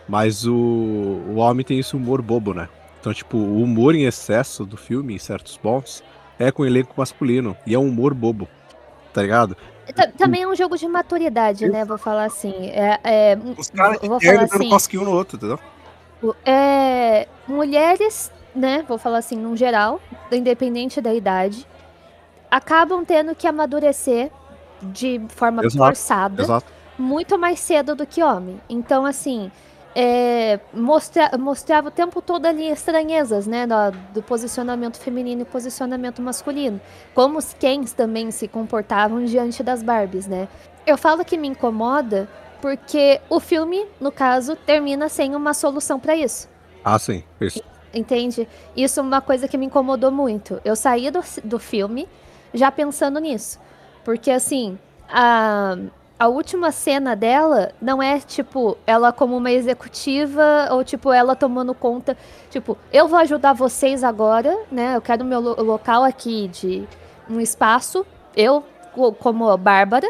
Mas 0.08 0.46
o, 0.46 0.54
o 0.54 1.38
homem 1.38 1.66
tem 1.66 1.80
esse 1.80 1.96
humor 1.96 2.22
bobo, 2.22 2.54
né? 2.54 2.70
Então, 3.06 3.14
tipo, 3.14 3.38
o 3.38 3.62
humor 3.62 3.94
em 3.94 4.06
excesso 4.06 4.66
do 4.66 4.76
filme, 4.76 5.14
em 5.14 5.20
certos 5.20 5.56
pontos, 5.56 6.04
é 6.40 6.52
com 6.52 6.66
elenco 6.66 6.96
masculino. 6.98 7.56
E 7.64 7.76
é 7.76 7.78
um 7.78 7.88
humor 7.88 8.16
bobo, 8.16 8.48
tá 9.14 9.22
ligado? 9.22 9.56
Ta- 9.96 10.08
Também 10.08 10.42
é 10.42 10.48
um 10.48 10.56
jogo 10.56 10.76
de 10.76 10.88
maturidade, 10.88 11.70
né? 11.70 11.86
Vou 11.86 12.00
falar 12.00 12.26
assim. 12.26 12.52
É, 12.72 13.00
é, 13.04 13.38
Os 13.56 13.70
caras 13.70 14.00
vou 14.02 14.20
que 14.20 14.26
falar 14.26 14.44
assim. 14.46 14.70
cosquinho 14.70 15.04
um 15.04 15.06
no 15.06 15.12
outro, 15.12 15.38
entendeu? 15.38 15.60
É, 16.44 17.28
mulheres, 17.48 18.32
né, 18.56 18.84
vou 18.88 18.98
falar 18.98 19.20
assim, 19.20 19.36
no 19.36 19.56
geral, 19.56 20.02
independente 20.32 21.00
da 21.00 21.14
idade, 21.14 21.68
acabam 22.50 23.06
tendo 23.06 23.36
que 23.36 23.46
amadurecer 23.46 24.32
de 24.82 25.22
forma 25.30 25.64
Exato, 25.64 25.78
forçada 25.78 26.42
Exato. 26.42 26.66
muito 26.98 27.38
mais 27.38 27.60
cedo 27.60 27.94
do 27.94 28.08
que 28.08 28.24
homem. 28.24 28.60
Então, 28.68 29.06
assim, 29.06 29.52
é, 29.96 30.60
mostra, 30.74 31.32
mostrava 31.38 31.88
o 31.88 31.92
tempo 31.92 32.22
todo 32.22 32.46
ali 32.46 32.70
estranhezas, 32.70 33.48
né, 33.48 33.66
do, 33.66 33.76
do 34.14 34.22
posicionamento 34.22 34.98
feminino 34.98 35.44
e 35.44 35.46
posicionamento 35.46 36.22
masculino. 36.22 36.82
Como 37.14 37.38
os 37.38 37.54
Kens 37.54 37.94
também 37.94 38.30
se 38.30 38.48
comportavam 38.48 39.24
diante 39.24 39.64
das 39.64 39.82
Barbies, 39.82 40.28
né. 40.28 40.50
Eu 40.86 40.98
falo 40.98 41.24
que 41.24 41.38
me 41.38 41.48
incomoda 41.48 42.28
porque 42.62 43.22
o 43.30 43.40
filme, 43.40 43.86
no 44.00 44.12
caso, 44.12 44.56
termina 44.56 45.08
sem 45.08 45.34
uma 45.34 45.54
solução 45.54 46.00
para 46.00 46.16
isso. 46.16 46.50
Ah, 46.84 47.00
sim. 47.00 47.24
Isso. 47.40 47.64
Entende? 47.94 48.48
Isso 48.76 49.00
é 49.00 49.04
uma 49.04 49.22
coisa 49.22 49.48
que 49.48 49.58
me 49.58 49.66
incomodou 49.66 50.12
muito. 50.12 50.60
Eu 50.66 50.76
saí 50.76 51.10
do, 51.10 51.22
do 51.44 51.58
filme 51.58 52.08
já 52.54 52.72
pensando 52.72 53.20
nisso. 53.20 53.60
Porque, 54.04 54.30
assim, 54.30 54.78
a, 55.08 55.78
a 56.18 56.28
última 56.28 56.72
cena 56.72 57.16
dela 57.16 57.72
não 57.82 58.02
é, 58.02 58.20
tipo, 58.20 58.78
ela 58.88 59.12
como 59.12 59.36
uma 59.36 59.52
executiva 59.52 60.70
ou, 60.72 60.84
tipo, 60.84 61.12
ela 61.12 61.36
tomando 61.36 61.74
conta. 61.74 62.18
Tipo, 62.50 62.78
eu 62.92 63.08
vou 63.08 63.20
ajudar 63.20 63.54
vocês 63.54 64.04
agora, 64.04 64.58
né? 64.72 64.96
Eu 64.96 65.02
quero 65.02 65.26
meu 65.26 65.40
lo- 65.42 65.62
local 65.62 66.04
aqui 66.04 66.48
de 66.48 66.88
um 67.30 67.42
espaço. 67.42 68.06
Eu, 68.36 68.64
co- 68.94 69.12
como 69.14 69.56
Bárbara, 69.58 70.10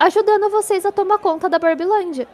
ajudando 0.00 0.50
vocês 0.50 0.86
a 0.86 0.92
tomar 0.92 1.18
conta 1.18 1.48
da 1.48 1.58
Barbilândia. 1.58 2.26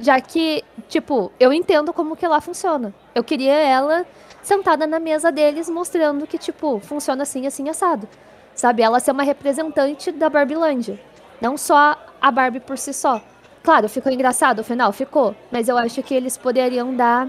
Já 0.00 0.20
que, 0.20 0.64
tipo, 0.88 1.30
eu 1.38 1.52
entendo 1.52 1.92
como 1.92 2.16
que 2.16 2.26
lá 2.26 2.40
funciona. 2.40 2.92
Eu 3.14 3.22
queria 3.22 3.52
ela 3.54 4.04
sentada 4.42 4.84
na 4.84 4.98
mesa 4.98 5.30
deles, 5.30 5.70
mostrando 5.70 6.26
que, 6.26 6.38
tipo, 6.38 6.80
funciona 6.80 7.22
assim, 7.22 7.46
assim, 7.46 7.68
assado. 7.68 8.08
Sabe? 8.52 8.82
Ela 8.82 8.98
ser 8.98 9.12
uma 9.12 9.22
representante 9.22 10.10
da 10.10 10.28
Barbilândia. 10.28 10.98
Não 11.42 11.56
só 11.56 11.96
a 12.20 12.30
Barbie 12.30 12.60
por 12.60 12.78
si 12.78 12.94
só. 12.94 13.20
Claro, 13.64 13.88
ficou 13.88 14.12
engraçado 14.12 14.60
o 14.60 14.64
final? 14.64 14.92
Ficou. 14.92 15.34
Mas 15.50 15.68
eu 15.68 15.76
acho 15.76 16.00
que 16.00 16.14
eles 16.14 16.36
poderiam 16.36 16.94
dar 16.94 17.28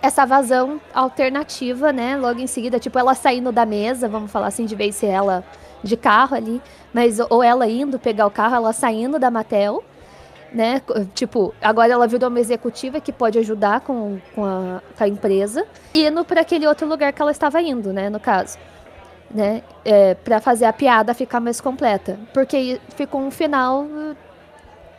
essa 0.00 0.24
vazão 0.24 0.80
alternativa, 0.94 1.92
né? 1.92 2.16
Logo 2.16 2.38
em 2.38 2.46
seguida, 2.46 2.78
tipo, 2.78 2.96
ela 2.96 3.12
saindo 3.12 3.50
da 3.50 3.66
mesa, 3.66 4.08
vamos 4.08 4.30
falar 4.30 4.46
assim, 4.46 4.66
de 4.66 4.76
vez 4.76 4.94
ser 4.94 5.08
ela 5.08 5.42
de 5.82 5.96
carro 5.96 6.36
ali, 6.36 6.62
mas 6.92 7.18
ou 7.28 7.42
ela 7.42 7.66
indo 7.68 7.98
pegar 7.98 8.24
o 8.24 8.30
carro, 8.30 8.54
ela 8.54 8.72
saindo 8.72 9.18
da 9.18 9.32
Mattel, 9.32 9.82
né? 10.52 10.80
Tipo, 11.12 11.52
agora 11.60 11.92
ela 11.92 12.06
virou 12.06 12.30
uma 12.30 12.38
executiva 12.38 13.00
que 13.00 13.12
pode 13.12 13.36
ajudar 13.40 13.80
com, 13.80 14.20
com, 14.32 14.44
a, 14.44 14.80
com 14.96 15.04
a 15.04 15.08
empresa, 15.08 15.66
e 15.92 16.06
indo 16.06 16.24
para 16.24 16.42
aquele 16.42 16.68
outro 16.68 16.86
lugar 16.86 17.12
que 17.12 17.20
ela 17.20 17.32
estava 17.32 17.60
indo, 17.60 17.92
né? 17.92 18.08
No 18.08 18.20
caso. 18.20 18.58
Né? 19.34 19.62
É, 19.84 20.14
para 20.14 20.40
fazer 20.40 20.64
a 20.64 20.72
piada 20.72 21.12
ficar 21.12 21.40
mais 21.40 21.60
completa. 21.60 22.18
Porque 22.32 22.80
ficou 22.96 23.20
um 23.20 23.30
final. 23.32 23.84
eh, 23.84 24.14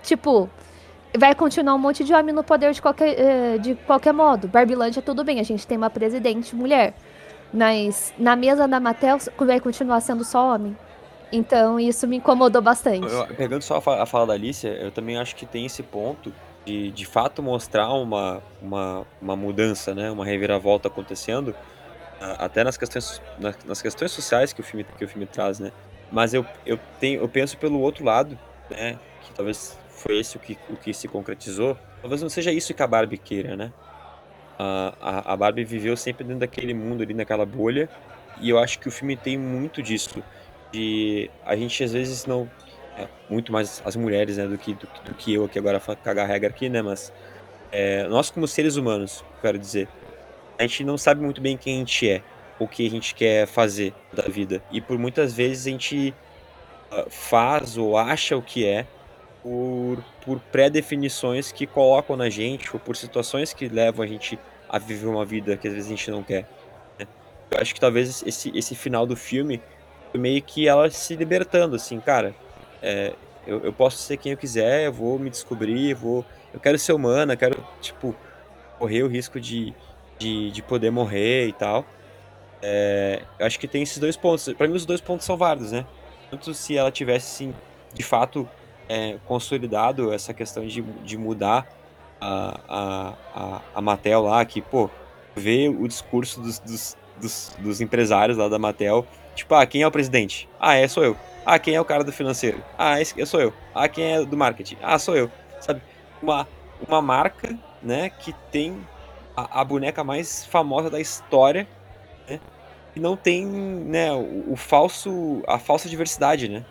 Tipo, 0.04 0.48
vai 1.18 1.34
continuar 1.34 1.74
um 1.74 1.80
monte 1.80 2.04
de 2.04 2.14
homem 2.14 2.36
no 2.36 2.44
poder 2.44 2.72
de 2.74 2.82
qualquer, 2.82 3.16
eh, 3.18 3.58
de 3.58 3.74
qualquer 3.76 4.14
modo. 4.14 4.48
Barbilândia, 4.48 5.02
tudo 5.02 5.24
bem, 5.24 5.40
a 5.40 5.44
gente 5.44 5.66
tem 5.66 5.78
uma 5.78 5.90
presidente 5.90 6.56
mulher. 6.56 6.94
Mas 7.54 8.14
na 8.18 8.36
mesa 8.36 8.68
da 8.68 8.80
Mattel 8.80 9.18
vai 9.38 9.60
continuar 9.60 10.02
sendo 10.02 10.24
só 10.26 10.54
homem. 10.54 10.76
Então 11.32 11.80
isso 11.80 12.06
me 12.08 12.18
incomodou 12.18 12.62
bastante. 12.62 13.08
Eu- 13.12 13.28
pegando 13.36 13.62
só 13.64 13.78
a 13.78 13.82
fa- 13.82 14.04
a 14.04 14.06
fala 14.06 14.28
da 14.28 14.34
Alicia, 14.34 14.70
eu 14.74 14.92
também 14.92 15.18
acho 15.18 15.36
que 15.36 15.46
tem 15.46 15.66
esse 15.66 15.82
ponto 15.82 16.32
de 16.66 16.92
de 16.92 17.06
fato 17.06 17.42
mostrar 17.42 17.92
uma, 17.94 18.42
uma, 18.62 19.06
uma 19.22 19.36
mudança, 19.36 19.96
né? 19.96 20.12
Uma 20.12 20.26
reviravolta 20.26 20.88
acontecendo, 20.88 21.56
até 22.20 22.64
nas 22.64 22.78
questões, 22.78 23.22
na- 23.40 23.54
nas 23.66 23.82
questões 23.82 24.12
sociais 24.12 24.54
que 24.54 24.62
o 24.62 24.64
filme, 24.64 24.86
que 24.98 25.06
o 25.06 25.08
filme 25.08 25.26
traz, 25.26 25.60
né? 25.60 25.72
Mas 26.12 26.34
eu, 26.34 26.46
eu, 26.66 26.80
tenho, 27.00 27.22
eu 27.22 27.28
penso 27.28 27.58
pelo 27.58 27.80
outro 27.80 28.04
lado, 28.04 28.38
né? 28.70 29.00
Que 29.22 29.34
talvez 29.34 29.78
foi 29.90 30.20
esse 30.20 30.38
o 30.38 30.40
que, 30.40 30.58
o 30.70 30.76
que 30.78 30.94
se 30.94 31.08
concretizou. 31.08 31.78
Talvez 32.02 32.22
não 32.22 32.30
seja 32.30 32.52
isso 32.52 32.74
que 32.74 32.84
a 32.84 32.88
Barbie 32.88 33.18
queira, 33.18 33.56
né? 33.56 33.72
A, 34.58 35.34
a, 35.34 35.36
Barbie 35.36 35.66
viveu 35.66 35.98
sempre 35.98 36.24
dentro 36.24 36.40
daquele 36.40 36.74
mundo 36.74 37.04
ali, 37.04 37.14
naquela 37.14 37.46
bolha, 37.46 37.90
e 38.40 38.50
eu 38.50 38.58
acho 38.58 38.80
que 38.80 38.88
o 38.88 38.92
filme 38.92 39.18
tem 39.18 39.38
muito 39.38 39.82
disso 39.82 40.24
de 40.72 41.30
a 41.46 41.56
gente 41.56 41.84
às 41.84 41.92
vezes 41.92 42.26
não 42.26 42.50
é, 42.98 43.08
muito 43.30 43.52
mais 43.52 43.82
as 43.86 43.96
mulheres 43.96 44.38
né 44.38 44.48
do 44.48 44.58
que 44.58 44.74
do, 44.74 44.88
do 45.06 45.14
que 45.16 45.34
eu 45.34 45.46
aqui 45.46 45.60
agora 45.60 45.80
cagar 46.04 46.28
regra 46.28 46.50
aqui 46.50 46.70
né 46.70 46.82
mas 46.82 47.12
é, 47.72 48.08
nós 48.08 48.30
como 48.30 48.48
seres 48.48 48.76
humanos 48.76 49.24
quero 49.42 49.58
dizer 49.58 49.88
a 50.58 50.64
gente 50.64 50.84
não 50.84 50.98
sabe 50.98 51.22
muito 51.22 51.42
bem 51.42 51.58
quem 51.58 51.76
a 51.76 51.80
gente 51.80 52.10
é 52.10 52.22
o 52.58 52.68
que 52.68 52.86
a 52.86 52.90
gente 52.90 53.14
quer 53.14 53.46
fazer 53.48 53.94
da 54.14 54.24
vida 54.24 54.64
e 54.72 54.80
por 54.80 54.98
muitas 54.98 55.34
vezes 55.34 55.68
a 55.68 55.70
gente 55.72 56.14
ah, 56.92 57.06
faz 57.10 57.78
ou 57.78 57.98
acha 57.98 58.38
o 58.38 58.42
que 58.42 58.66
é 58.66 58.88
por, 59.44 60.04
por 60.24 60.40
pré-definições 60.40 61.52
que 61.52 61.68
colocam 61.68 62.16
na 62.16 62.30
gente 62.30 62.70
ou 62.74 62.80
por 62.80 62.96
situações 62.96 63.54
que 63.54 63.68
levam 63.68 64.04
a 64.04 64.08
gente 64.08 64.40
a 64.70 64.80
viver 64.80 65.08
uma 65.08 65.26
vida 65.26 65.58
que 65.58 65.68
às 65.68 65.74
vezes 65.74 65.88
a 65.88 65.96
gente 65.96 66.12
não 66.12 66.24
quer 66.24 66.48
né? 66.98 67.08
eu 67.52 67.60
acho 67.60 67.74
que 67.74 67.80
talvez 67.80 68.24
esse, 68.26 68.52
esse 68.58 68.76
final 68.76 69.06
do 69.06 69.16
filme 69.16 69.62
meio 70.18 70.42
que 70.42 70.68
ela 70.68 70.90
se 70.90 71.16
libertando, 71.16 71.76
assim, 71.76 72.00
cara, 72.00 72.34
é, 72.82 73.14
eu, 73.46 73.64
eu 73.64 73.74
posso 73.74 73.98
ser 73.98 74.18
quem 74.18 74.32
eu 74.32 74.38
quiser, 74.38 74.86
eu 74.86 74.94
vou 74.94 75.20
me 75.20 75.30
descobrir, 75.30 75.92
eu 75.92 75.98
vou, 75.98 76.26
eu 76.54 76.60
quero 76.60 76.78
ser 76.80 76.94
humana, 76.94 77.36
quero, 77.36 77.64
tipo, 77.82 78.16
correr 78.78 79.04
o 79.04 79.08
risco 79.08 79.40
de, 79.40 79.74
de, 80.18 80.52
de 80.52 80.62
poder 80.62 80.92
morrer 80.92 81.48
e 81.48 81.54
tal. 81.54 81.86
É, 82.62 83.22
eu 83.40 83.46
acho 83.46 83.60
que 83.60 83.68
tem 83.68 83.84
esses 83.84 83.98
dois 83.98 84.18
pontos. 84.18 84.52
Pra 84.54 84.68
mim, 84.68 84.76
os 84.76 84.86
dois 84.86 85.02
pontos 85.02 85.26
são 85.26 85.38
válidos, 85.38 85.72
né? 85.72 85.86
Tanto 86.30 86.54
se 86.54 86.78
ela 86.78 86.92
tivesse, 86.92 87.28
sim, 87.28 87.54
de 87.94 88.04
fato, 88.04 88.48
é, 88.90 89.18
consolidado 89.26 90.12
essa 90.12 90.34
questão 90.34 90.66
de, 90.66 90.82
de 90.82 91.18
mudar 91.18 91.68
a, 92.20 93.14
a, 93.36 93.62
a, 93.76 93.82
Mattel 93.82 94.24
lá, 94.24 94.44
que, 94.46 94.62
pô, 94.62 94.90
ver 95.36 95.70
o 95.70 95.88
discurso 95.88 96.42
dos, 96.42 96.60
dos, 96.60 96.98
dos, 97.20 97.56
dos 97.60 97.82
empresários 97.82 98.38
lá 98.38 98.48
da 98.48 98.58
Mattel 98.58 99.06
Tipo, 99.36 99.54
ah, 99.54 99.66
quem 99.66 99.82
é 99.82 99.88
o 99.88 99.92
presidente? 99.92 100.48
Ah, 100.60 100.76
é, 100.76 100.88
sou 100.88 101.04
eu. 101.04 101.18
Ah, 101.46 101.60
quem 101.60 101.76
é 101.76 101.82
o 101.82 101.86
cara 101.86 102.04
do 102.04 102.12
financeiro? 102.12 102.64
Ah, 102.78 103.00
esse, 103.02 103.14
eu 103.20 103.26
sou 103.26 103.42
eu. 103.42 103.54
Ah, 103.74 103.88
quem 103.88 104.14
é 104.14 104.26
do 104.26 104.38
marketing? 104.38 104.78
Ah, 104.82 104.98
sou 104.98 105.16
eu. 105.16 105.30
Sabe? 105.60 105.82
Uma, 106.22 106.48
uma 106.88 107.02
marca, 107.02 107.56
né, 107.84 108.10
que 108.10 108.34
tem 108.50 108.78
a, 109.36 109.62
a 109.62 109.64
boneca 109.66 110.04
mais 110.04 110.46
famosa 110.46 110.90
da 110.90 111.00
história, 111.00 111.68
né? 112.30 112.40
E 112.96 113.00
não 113.00 113.18
tem, 113.18 113.46
né, 113.46 114.12
o, 114.14 114.54
o 114.54 114.56
falso, 114.56 115.44
a 115.48 115.60
falsa 115.60 115.90
diversidade, 115.90 116.48
né? 116.48 116.64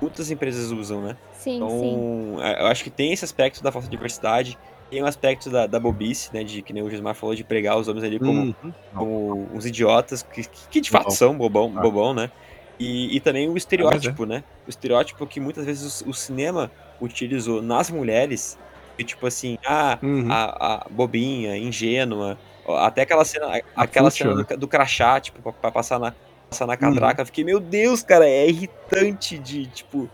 Muitas 0.00 0.30
empresas 0.30 0.70
usam, 0.70 1.02
né? 1.02 1.16
Sim, 1.32 1.56
Então, 1.56 1.68
sim. 1.70 2.36
é, 2.42 2.62
eu 2.62 2.66
acho 2.66 2.84
que 2.84 2.90
tem 2.90 3.12
esse 3.12 3.24
aspecto 3.24 3.62
da 3.62 3.72
falsa 3.72 3.88
diversidade, 3.88 4.56
tem 4.90 5.02
o 5.02 5.06
aspecto 5.06 5.50
da, 5.50 5.66
da 5.66 5.80
bobice, 5.80 6.30
né, 6.32 6.44
de 6.44 6.62
que 6.62 6.72
nem 6.72 6.82
o 6.82 6.88
Gismar 6.90 7.14
falou, 7.14 7.34
de 7.34 7.42
pregar 7.42 7.76
os 7.76 7.88
homens 7.88 8.04
ali 8.04 8.18
como 8.20 8.42
Uhum. 8.62 8.72
como 8.94 9.48
uns 9.52 9.66
idiotas 9.66 10.22
que, 10.22 10.44
que 10.70 10.80
de 10.80 10.90
fato 10.90 11.04
Bobão. 11.04 11.16
são 11.16 11.36
bobão, 11.36 11.72
Ah. 11.76 11.80
bobão, 11.80 12.14
né? 12.14 12.30
E, 12.78 13.16
e 13.16 13.20
também 13.20 13.48
o 13.48 13.56
estereótipo, 13.56 14.24
né? 14.26 14.44
O 14.66 14.70
estereótipo 14.70 15.26
que 15.26 15.40
muitas 15.40 15.64
vezes 15.64 16.02
o, 16.02 16.10
o 16.10 16.14
cinema 16.14 16.70
utilizou 17.00 17.60
nas 17.62 17.90
mulheres 17.90 18.56
Tipo 19.04 19.26
assim, 19.26 19.58
ah, 19.66 19.98
Uhum. 20.02 20.26
a, 20.30 20.74
a 20.84 20.86
bobinha, 20.90 21.56
ingênua. 21.56 22.38
Até 22.68 23.02
aquela 23.02 23.24
cena, 23.24 23.60
aquela 23.76 24.10
cena 24.10 24.34
do, 24.42 24.56
do 24.56 24.66
crachá, 24.68 25.20
tipo, 25.20 25.40
pra, 25.42 25.52
pra 25.52 25.70
passar 25.70 25.98
na, 26.00 26.12
passar 26.50 26.66
na 26.66 26.76
catraca. 26.76 27.22
Eu 27.22 27.26
fiquei, 27.26 27.44
meu 27.44 27.60
Deus, 27.60 28.02
cara, 28.02 28.28
é 28.28 28.48
irritante 28.48 29.38
de, 29.38 29.66
tipo. 29.66 30.08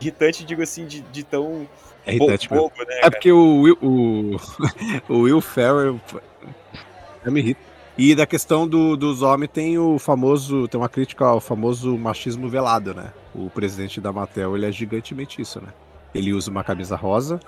Irritante, 0.00 0.44
digo 0.44 0.62
assim, 0.62 0.86
de, 0.86 1.00
de 1.00 1.24
tão 1.24 1.66
É 2.06 2.14
irritante 2.14 2.48
bobo, 2.48 2.74
né, 2.86 2.94
É 2.96 3.00
cara? 3.00 3.10
porque 3.12 3.32
o 3.32 3.60
Will, 3.62 3.78
o, 3.82 4.36
o 5.08 5.18
Will 5.22 5.40
Ferrell 5.40 5.98
já 7.24 7.30
me 7.30 7.40
irrita. 7.40 7.60
E 7.98 8.14
da 8.14 8.26
questão 8.26 8.68
do- 8.68 8.94
dos 8.94 9.22
homens 9.22 9.50
tem 9.50 9.78
o 9.78 9.98
famoso, 9.98 10.68
tem 10.68 10.78
uma 10.78 10.88
crítica 10.88 11.24
ao 11.24 11.40
famoso 11.40 11.96
machismo 11.96 12.46
velado, 12.46 12.92
né? 12.94 13.10
O 13.34 13.48
presidente 13.48 14.02
da 14.02 14.12
Mattel, 14.12 14.54
ele 14.54 14.66
é 14.66 14.70
gigantemente 14.70 15.40
isso, 15.40 15.60
né? 15.62 15.68
Ele 16.14 16.32
usa 16.34 16.50
uma 16.50 16.62
camisa 16.62 16.94
rosa 16.94 17.40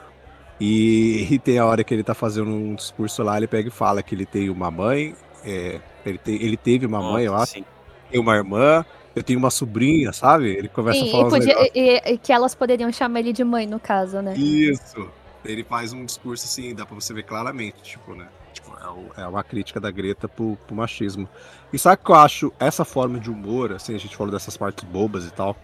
e, 0.61 1.27
e 1.31 1.39
tem 1.39 1.59
a 1.59 1.67
hora 1.67 1.85
que 1.85 1.95
ele 1.95 2.05
tá 2.05 2.15
fazendo 2.15 2.51
um 2.51 2.75
discurso 2.75 3.23
lá, 3.23 3.37
ele 3.37 3.49
pega 3.49 3.69
e 3.69 3.73
fala 3.73 4.03
que 4.03 4.15
ele 4.15 4.27
tem 4.27 4.51
uma 4.51 4.71
mãe, 4.71 5.15
é, 5.45 5.81
ele, 6.05 6.19
tem, 6.19 6.35
ele 6.43 6.57
teve 6.57 6.87
uma 6.87 7.03
mãe, 7.03 7.25
eu 7.27 7.35
Nossa, 7.35 7.37
acho, 7.37 7.53
sim. 7.53 7.65
tem 8.11 8.21
uma 8.21 8.37
irmã, 8.37 8.85
eu 9.15 9.23
tenho 9.23 9.39
uma 9.39 9.51
sobrinha, 9.51 10.13
sabe? 10.13 10.49
Ele 10.51 10.69
começa 10.69 11.05
a 11.05 11.07
Sim, 11.07 11.09
falar 11.09 11.29
e, 11.29 11.29
podia- 11.29 11.55
e- 11.75 12.13
e 12.15 12.19
que 12.19 12.33
elas 12.33 12.55
poderiam 12.55 12.91
chamar 12.93 13.21
ele 13.21 13.33
de 13.33 13.45
mãe, 13.45 13.67
no 13.67 13.79
caso, 13.81 14.21
né? 14.23 14.41
Isso. 14.41 15.13
Ele 15.45 15.65
faz 15.65 15.93
um 15.93 16.05
discurso 16.05 16.45
assim, 16.45 16.75
dá 16.75 16.85
pra 16.85 16.95
você 16.95 17.15
ver 17.15 17.23
claramente, 17.23 17.83
tipo, 17.83 18.15
né? 18.15 18.29
Tipo, 18.53 18.73
é, 18.77 18.89
o- 18.91 19.13
é 19.17 19.27
uma 19.29 19.45
crítica 19.45 19.81
da 19.81 19.91
Greta 19.91 20.29
pro, 20.29 20.57
pro 20.67 20.77
machismo. 20.77 21.29
E 21.73 21.79
sabe 21.79 22.01
o 22.03 22.05
que 22.05 22.11
eu 22.11 22.17
acho? 22.17 22.53
Essa 22.59 22.85
forma 22.85 23.19
de 23.21 23.31
humor, 23.31 23.73
assim, 23.73 23.95
a 23.95 23.99
gente 23.99 24.17
falou 24.17 24.33
dessas 24.33 24.57
partes 24.57 24.85
bobas 24.85 25.25
e 25.27 25.31
tal. 25.31 25.57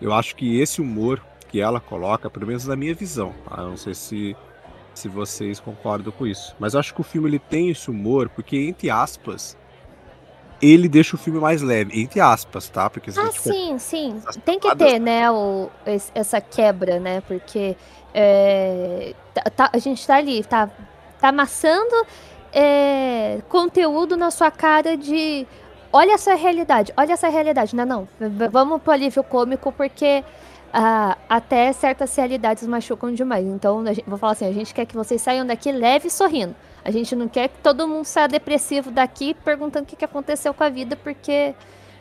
Eu 0.00 0.12
acho 0.12 0.36
que 0.36 0.58
esse 0.60 0.80
humor 0.80 1.22
que 1.54 1.60
ela 1.60 1.78
coloca, 1.78 2.28
pelo 2.28 2.48
menos 2.48 2.66
na 2.66 2.74
minha 2.74 2.92
visão, 2.92 3.32
tá? 3.48 3.62
eu 3.62 3.68
não 3.68 3.76
sei 3.76 3.94
se, 3.94 4.36
se 4.92 5.06
vocês 5.06 5.60
concordam 5.60 6.10
com 6.12 6.26
isso, 6.26 6.52
mas 6.58 6.74
eu 6.74 6.80
acho 6.80 6.92
que 6.92 7.00
o 7.00 7.04
filme 7.04 7.28
ele 7.28 7.38
tem 7.38 7.70
esse 7.70 7.88
humor 7.88 8.28
porque, 8.28 8.56
entre 8.58 8.90
aspas, 8.90 9.56
ele 10.60 10.88
deixa 10.88 11.14
o 11.14 11.18
filme 11.18 11.38
mais 11.38 11.62
leve, 11.62 12.00
entre 12.02 12.18
aspas, 12.20 12.68
tá? 12.68 12.90
Porque 12.90 13.08
Ah, 13.10 13.26
gente 13.26 13.40
sim, 13.40 13.78
sim. 13.78 14.20
Tem 14.44 14.58
que 14.58 14.74
ter, 14.74 14.98
né, 14.98 15.30
o, 15.30 15.70
esse- 15.86 16.10
essa 16.12 16.40
quebra, 16.40 16.98
né? 16.98 17.20
Porque 17.20 17.76
é, 18.12 19.14
tá- 19.32 19.42
tá- 19.56 19.70
a 19.72 19.78
gente 19.78 20.04
tá 20.04 20.16
ali, 20.16 20.42
tá, 20.42 20.68
tá 21.20 21.28
amassando 21.28 21.94
é, 22.52 23.42
conteúdo 23.48 24.16
na 24.16 24.32
sua 24.32 24.50
cara 24.50 24.96
de. 24.96 25.46
Olha 25.92 26.14
essa 26.14 26.34
realidade, 26.34 26.92
olha 26.96 27.12
essa 27.12 27.28
realidade. 27.28 27.76
Não, 27.76 27.86
não. 27.86 28.08
Vamos 28.50 28.82
pro 28.82 28.92
alívio 28.92 29.22
cômico, 29.22 29.70
porque 29.70 30.24
ah, 30.76 31.16
até 31.28 31.72
certas 31.72 32.14
realidades 32.16 32.66
machucam 32.66 33.14
demais. 33.14 33.46
Então, 33.46 33.86
gente- 33.86 34.02
vou 34.06 34.18
falar 34.18 34.32
assim: 34.32 34.46
a 34.46 34.52
gente 34.52 34.74
quer 34.74 34.84
que 34.84 34.94
vocês 34.96 35.22
saiam 35.22 35.46
daqui 35.46 35.70
leve 35.70 36.08
e 36.08 36.10
sorrindo. 36.10 36.54
A 36.84 36.90
gente 36.90 37.14
não 37.14 37.28
quer 37.28 37.48
que 37.48 37.58
todo 37.62 37.86
mundo 37.86 38.04
saia 38.04 38.26
depressivo 38.28 38.90
daqui 38.90 39.32
perguntando 39.44 39.84
o 39.84 39.86
que, 39.86 39.94
que 39.96 40.04
aconteceu 40.04 40.52
com 40.52 40.64
a 40.64 40.68
vida, 40.68 40.96
porque 40.96 41.54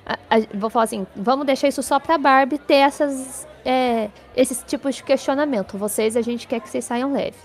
a- 0.06 0.18
a- 0.30 0.58
vou 0.58 0.70
falar 0.70 0.86
assim, 0.86 1.06
vamos 1.16 1.46
deixar 1.46 1.68
isso 1.68 1.84
só 1.84 2.00
pra 2.00 2.18
Barbie 2.18 2.58
ter 2.58 2.78
essas, 2.78 3.48
é, 3.64 4.10
esses 4.36 4.62
tipos 4.68 4.96
de 4.96 5.04
questionamento. 5.04 5.78
Vocês, 5.78 6.18
a 6.18 6.22
gente 6.22 6.48
quer 6.48 6.60
que 6.60 6.68
vocês 6.68 6.84
saiam 6.84 7.14
leves. 7.14 7.40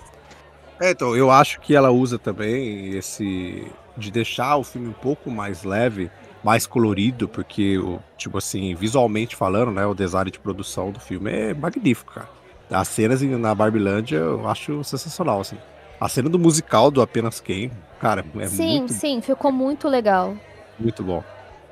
É, 0.80 0.90
então, 0.92 1.14
eu 1.14 1.30
acho 1.30 1.60
que 1.60 1.76
ela 1.76 1.90
usa 1.90 2.18
também 2.18 2.96
esse. 2.96 3.70
de 3.96 4.10
deixar 4.12 4.56
o 4.56 4.62
filme 4.64 4.88
um 4.88 4.92
pouco 4.92 5.28
mais 5.30 5.64
leve, 5.64 6.08
mais 6.42 6.66
colorido, 6.66 7.28
porque, 7.28 7.78
o, 7.78 7.98
tipo 8.16 8.38
assim, 8.38 8.74
visualmente 8.74 9.36
falando, 9.36 9.72
né, 9.72 9.86
o 9.86 9.94
design 9.94 10.30
de 10.30 10.38
produção 10.38 10.90
do 10.90 11.00
filme 11.00 11.30
é 11.30 11.54
magnífico, 11.54 12.14
cara. 12.14 12.28
As 12.70 12.88
cenas 12.88 13.22
na 13.22 13.54
Barbilândia 13.54 14.18
eu 14.18 14.46
acho 14.48 14.84
sensacional, 14.84 15.40
assim. 15.40 15.56
A 16.00 16.08
cena 16.08 16.28
do 16.28 16.38
musical 16.38 16.90
do 16.90 17.02
Apenas 17.02 17.40
Quem, 17.40 17.70
cara, 17.98 18.24
é 18.38 18.46
sim, 18.46 18.78
muito, 18.78 18.92
sim, 18.92 19.20
ficou 19.20 19.50
muito 19.50 19.88
legal. 19.88 20.36
muito 20.78 21.02
bom. 21.02 21.24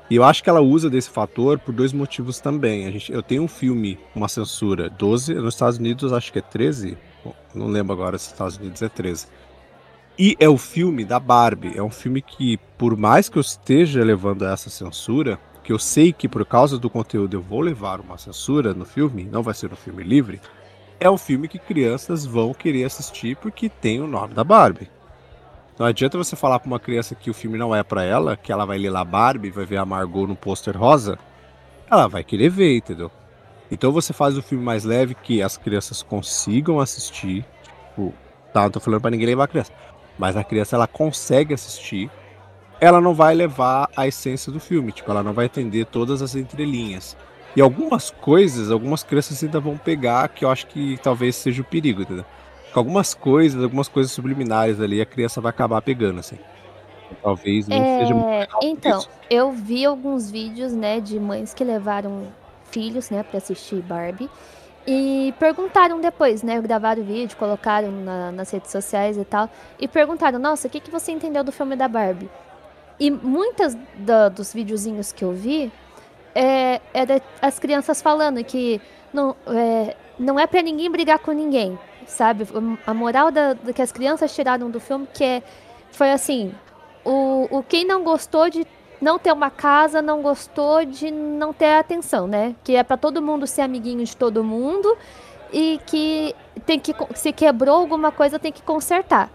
E 0.09 0.15
eu 0.15 0.23
acho 0.23 0.41
que 0.41 0.49
ela 0.49 0.61
usa 0.61 0.89
desse 0.89 1.09
fator 1.09 1.59
por 1.59 1.73
dois 1.73 1.91
motivos 1.91 2.39
também. 2.39 2.87
A 2.87 2.91
gente, 2.91 3.11
eu 3.11 3.21
tenho 3.21 3.43
um 3.43 3.47
filme, 3.47 3.99
uma 4.15 4.29
censura 4.29 4.89
12, 4.89 5.33
nos 5.35 5.53
Estados 5.53 5.77
Unidos 5.77 6.13
acho 6.13 6.31
que 6.31 6.39
é 6.39 6.41
13, 6.41 6.97
Bom, 7.23 7.33
não 7.53 7.67
lembro 7.67 7.93
agora 7.93 8.17
se 8.17 8.25
nos 8.25 8.33
Estados 8.33 8.57
Unidos 8.57 8.81
é 8.81 8.89
13. 8.89 9.27
E 10.19 10.35
é 10.39 10.49
o 10.49 10.57
filme 10.57 11.05
da 11.05 11.19
Barbie. 11.19 11.77
É 11.77 11.83
um 11.83 11.91
filme 11.91 12.21
que, 12.21 12.57
por 12.77 12.97
mais 12.97 13.29
que 13.29 13.37
eu 13.37 13.41
esteja 13.41 14.03
levando 14.03 14.45
a 14.45 14.51
essa 14.51 14.69
censura, 14.69 15.39
que 15.63 15.71
eu 15.71 15.77
sei 15.77 16.11
que 16.11 16.27
por 16.27 16.43
causa 16.45 16.79
do 16.79 16.89
conteúdo 16.89 17.35
eu 17.35 17.41
vou 17.41 17.61
levar 17.61 17.99
uma 17.99 18.17
censura 18.17 18.73
no 18.73 18.85
filme, 18.85 19.25
não 19.25 19.43
vai 19.43 19.53
ser 19.53 19.71
um 19.71 19.75
filme 19.75 20.01
livre, 20.01 20.41
é 20.99 21.09
um 21.09 21.17
filme 21.17 21.47
que 21.47 21.59
crianças 21.59 22.25
vão 22.25 22.53
querer 22.53 22.85
assistir 22.85 23.35
porque 23.35 23.69
tem 23.69 24.01
o 24.01 24.07
nome 24.07 24.33
da 24.33 24.43
Barbie. 24.43 24.89
Não 25.77 25.85
adianta 25.85 26.17
você 26.17 26.35
falar 26.35 26.59
pra 26.59 26.67
uma 26.67 26.79
criança 26.79 27.13
que 27.13 27.29
o 27.29 27.33
filme 27.33 27.57
não 27.57 27.75
é 27.75 27.83
pra 27.83 28.03
ela, 28.03 28.35
que 28.35 28.51
ela 28.51 28.65
vai 28.65 28.79
ler 28.79 28.89
lá 28.89 29.05
Barbie, 29.05 29.51
vai 29.51 29.65
ver 29.65 29.77
a 29.77 29.85
Margot 29.85 30.25
no 30.25 30.35
pôster 30.35 30.75
rosa, 30.75 31.19
ela 31.91 32.07
vai 32.07 32.23
querer 32.23 32.49
ver, 32.49 32.77
entendeu? 32.77 33.11
Então 33.69 33.91
você 33.91 34.13
faz 34.13 34.35
o 34.35 34.41
filme 34.41 34.63
mais 34.63 34.83
leve 34.83 35.13
que 35.13 35.43
as 35.43 35.57
crianças 35.57 36.01
consigam 36.01 36.79
assistir, 36.79 37.45
tipo, 37.63 38.13
tá, 38.51 38.63
não 38.63 38.71
tô 38.71 38.79
falando 38.79 39.01
pra 39.01 39.11
ninguém 39.11 39.27
levar 39.27 39.43
a 39.43 39.47
criança, 39.47 39.71
mas 40.17 40.35
a 40.37 40.43
criança 40.43 40.75
ela 40.75 40.87
consegue 40.87 41.53
assistir, 41.53 42.11
ela 42.79 43.01
não 43.01 43.13
vai 43.13 43.33
levar 43.35 43.89
a 43.95 44.07
essência 44.07 44.51
do 44.51 44.59
filme, 44.59 44.91
tipo, 44.91 45.09
ela 45.11 45.23
não 45.23 45.33
vai 45.33 45.45
entender 45.45 45.85
todas 45.85 46.21
as 46.21 46.35
entrelinhas. 46.35 47.17
E 47.55 47.61
algumas 47.61 48.11
coisas, 48.11 48.69
algumas 48.71 49.03
crianças 49.03 49.43
ainda 49.43 49.59
vão 49.59 49.77
pegar, 49.77 50.29
que 50.29 50.45
eu 50.45 50.49
acho 50.51 50.67
que 50.67 50.97
talvez 51.01 51.35
seja 51.35 51.61
o 51.61 51.65
perigo, 51.65 52.01
entendeu? 52.03 52.25
Com 52.71 52.79
algumas 52.79 53.13
coisas, 53.15 53.63
algumas 53.63 53.87
coisas 53.87 54.11
subliminares 54.11 54.79
ali, 54.79 55.01
a 55.01 55.05
criança 55.05 55.41
vai 55.41 55.49
acabar 55.49 55.81
pegando, 55.81 56.19
assim. 56.19 56.37
Talvez 57.21 57.67
não 57.67 57.85
seja 57.85 58.13
muito 58.13 58.29
É, 58.29 58.39
legal 58.41 58.65
por 58.67 58.67
então, 58.67 58.99
isso. 58.99 59.09
eu 59.29 59.51
vi 59.51 59.85
alguns 59.85 60.29
vídeos, 60.29 60.73
né, 60.73 60.99
de 60.99 61.19
mães 61.19 61.53
que 61.53 61.63
levaram 61.63 62.33
filhos, 62.69 63.09
né, 63.09 63.23
pra 63.23 63.37
assistir 63.37 63.81
Barbie. 63.81 64.29
E 64.87 65.33
perguntaram 65.37 65.99
depois, 65.99 66.41
né, 66.41 66.61
gravaram 66.61 67.01
o 67.01 67.05
vídeo, 67.05 67.35
colocaram 67.35 67.91
na- 67.91 68.31
nas 68.31 68.49
redes 68.49 68.71
sociais 68.71 69.17
e 69.17 69.25
tal. 69.25 69.49
E 69.77 69.85
perguntaram, 69.87 70.39
nossa, 70.39 70.67
o 70.67 70.71
que, 70.71 70.79
que 70.79 70.89
você 70.89 71.11
entendeu 71.11 71.43
do 71.43 71.51
filme 71.51 71.75
da 71.75 71.89
Barbie? 71.89 72.29
E 72.97 73.11
muitas 73.11 73.75
da- 73.97 74.29
dos 74.29 74.53
videozinhos 74.53 75.11
que 75.11 75.25
eu 75.25 75.33
vi, 75.33 75.71
é, 76.33 76.79
era 76.93 77.21
as 77.41 77.59
crianças 77.59 78.01
falando 78.01 78.41
que 78.43 78.79
não 79.13 79.35
é, 79.47 79.95
não 80.17 80.39
é 80.39 80.47
para 80.47 80.61
ninguém 80.61 80.89
brigar 80.89 81.19
com 81.19 81.31
ninguém, 81.31 81.77
sabe? 82.05 82.47
A 82.85 82.93
moral 82.93 83.29
da, 83.29 83.53
do 83.53 83.73
que 83.73 83.81
as 83.81 83.91
crianças 83.91 84.33
tiraram 84.33 84.69
do 84.71 84.79
filme 84.79 85.07
que 85.13 85.23
é, 85.23 85.43
foi 85.91 86.11
assim, 86.11 86.53
o, 87.03 87.47
o 87.51 87.63
quem 87.63 87.85
não 87.85 88.03
gostou 88.03 88.49
de 88.49 88.65
não 89.01 89.19
ter 89.19 89.31
uma 89.31 89.49
casa, 89.49 90.01
não 90.01 90.21
gostou 90.21 90.83
de 90.85 91.11
não 91.11 91.53
ter 91.53 91.73
atenção, 91.77 92.27
né? 92.27 92.55
Que 92.63 92.75
é 92.75 92.83
para 92.83 92.97
todo 92.97 93.21
mundo 93.21 93.45
ser 93.47 93.61
amiguinho 93.61 94.03
de 94.03 94.15
todo 94.17 94.43
mundo 94.43 94.97
e 95.53 95.79
que 95.85 96.35
tem 96.65 96.79
que 96.79 96.93
se 97.15 97.31
quebrou 97.31 97.75
alguma 97.75 98.11
coisa 98.11 98.39
tem 98.39 98.51
que 98.51 98.61
consertar. 98.61 99.29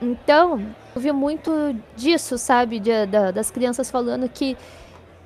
Então, 0.00 0.60
eu 0.94 1.00
vi 1.00 1.12
muito 1.12 1.50
disso, 1.96 2.38
sabe? 2.38 2.78
De- 2.80 3.06
da- 3.06 3.30
das 3.30 3.50
crianças 3.50 3.90
falando 3.90 4.28
que 4.28 4.56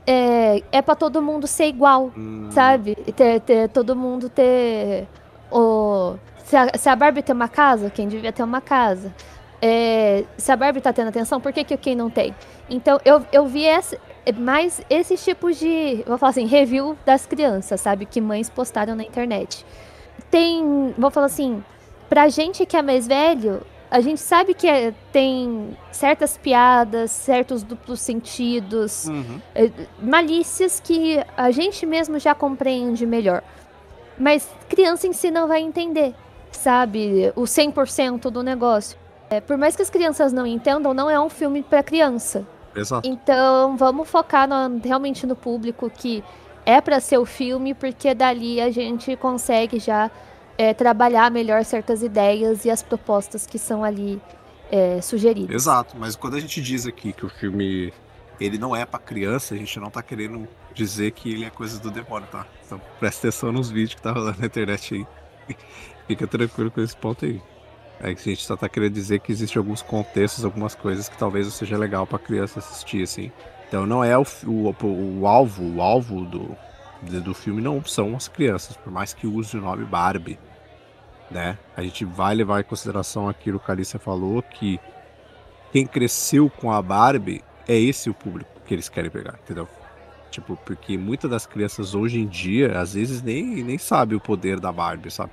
é, 0.07 0.63
é 0.73 0.83
para 0.83 0.95
todo 0.97 1.23
mundo 1.23 1.47
ser 1.47 1.67
igual, 1.67 2.11
Hum, 2.17 2.49
sabe? 2.51 2.95
Ter, 3.17 3.41
ter- 3.41 3.69
todo 3.69 3.95
mundo 3.95 4.29
ter 4.29 5.07
o. 5.51 6.15
Se 6.45 6.57
a, 6.57 6.69
se 6.77 6.89
a 6.89 6.97
Barbie 6.97 7.23
tem 7.23 7.35
uma 7.35 7.49
casa, 7.49 7.89
quem 7.91 8.09
devia 8.09 8.33
ter 8.33 8.43
uma 8.43 8.61
casa. 8.61 9.15
É, 9.65 10.25
se 10.37 10.51
a 10.51 10.57
Barbie 10.57 10.81
tá 10.81 10.93
tendo 10.93 11.07
atenção, 11.09 11.41
por 11.41 11.53
que, 11.53 11.63
que 11.63 11.77
quem 11.77 11.95
não 11.95 12.11
tem? 12.11 12.35
Então 12.69 13.01
eu, 13.05 13.25
eu 13.31 13.47
vi 13.47 13.65
esse, 13.65 13.97
mais 14.37 14.83
esses 14.91 15.25
tipos 15.25 15.57
de. 15.57 16.03
Vou 16.05 16.19
falar 16.19 16.31
assim, 16.31 16.47
review 16.47 16.99
das 17.07 17.27
crianças, 17.27 17.81
sabe? 17.81 18.05
Que 18.05 18.21
mães 18.21 18.51
postaram 18.51 18.97
na 18.97 19.05
internet. 19.05 19.65
Tem. 20.29 20.93
Vou 20.99 21.13
falar 21.13 21.27
assim, 21.27 21.63
pra 22.09 22.29
gente 22.29 22.67
que 22.67 22.77
é 22.77 22.83
mais 22.83 23.07
velho, 23.07 23.63
a 23.89 24.01
gente 24.01 24.21
sabe 24.21 24.53
que 24.53 24.67
é- 24.67 24.93
tem 25.13 25.77
certas 25.93 26.37
piadas, 26.37 27.11
certos 27.11 27.63
duplos 27.63 28.01
sentidos 28.01 29.05
uhum. 29.05 29.41
é, 29.55 29.71
malícias 30.01 30.81
que 30.81 31.21
a 31.37 31.51
gente 31.51 31.87
mesmo 31.87 32.19
já 32.19 32.35
compreende 32.35 33.07
melhor. 33.07 33.45
Mas 34.19 34.49
criança 34.69 35.07
em 35.07 35.13
si 35.13 35.31
não 35.31 35.47
vai 35.47 35.61
entender, 35.61 36.15
sabe? 36.51 37.33
O 37.37 37.43
100% 37.43 38.31
do 38.31 38.43
negócio. 38.43 39.02
É, 39.33 39.41
por 39.41 39.57
mais 39.57 39.75
que 39.75 39.81
as 39.81 39.89
crianças 39.89 40.31
não 40.31 40.47
entendam, 40.47 40.93
não 40.93 41.09
é 41.09 41.19
um 41.19 41.31
filme 41.31 41.63
para 41.63 41.83
criança. 41.83 42.47
Exato. 42.77 43.09
Então, 43.09 43.79
vamos 43.79 44.07
focar 44.07 44.47
no- 44.47 44.79
realmente 44.85 45.27
no 45.27 45.35
público 45.35 45.89
que 45.89 46.23
é 46.67 46.83
para 46.83 47.01
ser 47.01 47.17
o 47.17 47.25
filme, 47.25 47.73
porque 47.73 48.13
dali 48.15 48.61
a 48.61 48.71
gente 48.71 49.17
consegue 49.17 49.79
já 49.79 50.11
é, 50.59 50.75
trabalhar 50.75 51.31
melhor 51.31 51.65
certas 51.65 52.03
ideias 52.03 52.67
e 52.67 52.71
as 52.71 52.83
propostas 52.83 53.47
que 53.47 53.59
são 53.59 53.83
ali 53.83 54.21
é, 54.71 55.01
sugeridas. 55.01 55.55
Exato, 55.57 55.97
mas 55.99 56.15
quando 56.15 56.37
a 56.37 56.41
gente 56.41 56.61
diz 56.61 56.87
aqui 56.87 57.11
que 57.15 57.25
o 57.25 57.31
filme 57.31 57.91
ele 58.39 58.59
não 58.59 58.77
é 58.77 58.85
pra 58.85 58.99
criança, 58.99 59.55
a 59.55 59.57
gente 59.57 59.81
não 59.81 59.89
tá 59.89 60.03
querendo 60.03 60.47
dizer 60.75 61.13
que 61.13 61.33
ele 61.33 61.47
é 61.47 61.51
coisa 61.51 61.81
do 61.81 61.91
demônio, 61.91 62.29
tá? 62.31 62.47
Então 62.67 62.79
presta 63.01 63.29
atenção 63.29 63.51
nos 63.51 63.71
vídeos 63.71 63.95
que 63.95 64.03
tá 64.03 64.13
rolando 64.13 64.41
na 64.41 64.47
internet 64.47 64.95
aí. 64.95 65.57
Fica 66.07 66.27
tranquilo 66.27 66.71
com 66.71 66.83
esse 66.83 66.95
ponto 66.97 67.25
aí. 67.25 67.41
É 68.03 68.11
a 68.11 68.15
gente 68.15 68.45
só 68.45 68.57
tá 68.57 68.69
querendo 68.69 68.95
dizer 68.95 69.21
que 69.21 69.31
existem 69.31 69.61
alguns 69.61 69.81
contextos, 69.81 70.45
algumas 70.45 70.75
coisas 70.75 71.09
que 71.09 71.17
talvez 71.17 71.47
seja 71.55 71.79
legal 71.79 72.05
pra 72.05 72.19
criança 72.19 72.59
assistir, 72.59 73.05
assim. 73.05 73.31
Então 73.69 73.87
não 73.87 74.03
é 74.03 74.19
o, 74.19 74.25
o, 74.45 74.75
o, 75.21 75.27
alvo, 75.27 75.77
o 75.77 75.81
alvo 75.81 76.25
do, 76.25 76.57
do 77.21 77.33
filme 77.33 77.63
não 77.63 77.83
são 77.85 78.17
as 78.17 78.27
crianças, 78.27 78.77
por 78.77 78.93
mais 78.93 79.15
que 79.15 79.27
use 79.27 79.57
o 79.57 79.61
nome 79.61 79.85
Barbie, 79.85 80.39
né? 81.31 81.57
A 81.77 81.83
gente 81.83 82.05
vai 82.05 82.35
levar 82.35 82.61
em 82.61 82.65
consideração 82.65 83.29
aquilo 83.29 83.61
que 83.61 83.71
a 83.71 83.75
Alicia 83.75 84.01
falou, 84.01 84.43
que 84.43 84.81
quem 85.71 85.87
cresceu 85.87 86.51
com 86.51 86.73
a 86.73 86.83
Barbie 86.83 87.43
é 87.69 87.79
esse 87.79 88.11
o 88.11 88.15
público 88.15 88.51
que 88.67 88.75
eles 88.75 88.89
querem 88.89 89.11
pegar, 89.11 89.39
entendeu? 89.43 89.69
Tipo, 90.31 90.57
porque 90.57 90.99
muitas 90.99 91.31
das 91.31 91.47
crianças 91.47 91.95
hoje 91.95 92.19
em 92.19 92.27
dia, 92.27 92.81
às 92.81 92.95
vezes, 92.95 93.23
nem, 93.23 93.63
nem 93.63 93.79
sabe 93.79 94.15
o 94.15 94.21
poder 94.21 94.59
da 94.59 94.73
Barbie, 94.73 95.11
sabe? 95.11 95.33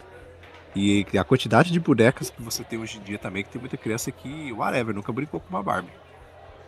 E 0.75 1.05
a 1.17 1.23
quantidade 1.23 1.71
de 1.71 1.79
bonecas 1.79 2.29
que 2.29 2.41
você 2.41 2.63
tem 2.63 2.79
hoje 2.79 2.97
em 2.99 3.01
dia 3.01 3.17
também, 3.17 3.43
que 3.43 3.49
tem 3.49 3.59
muita 3.59 3.75
criança 3.77 4.11
que, 4.11 4.51
whatever, 4.53 4.93
nunca 4.93 5.11
brincou 5.11 5.39
com 5.39 5.49
uma 5.49 5.63
Barbie. 5.63 5.89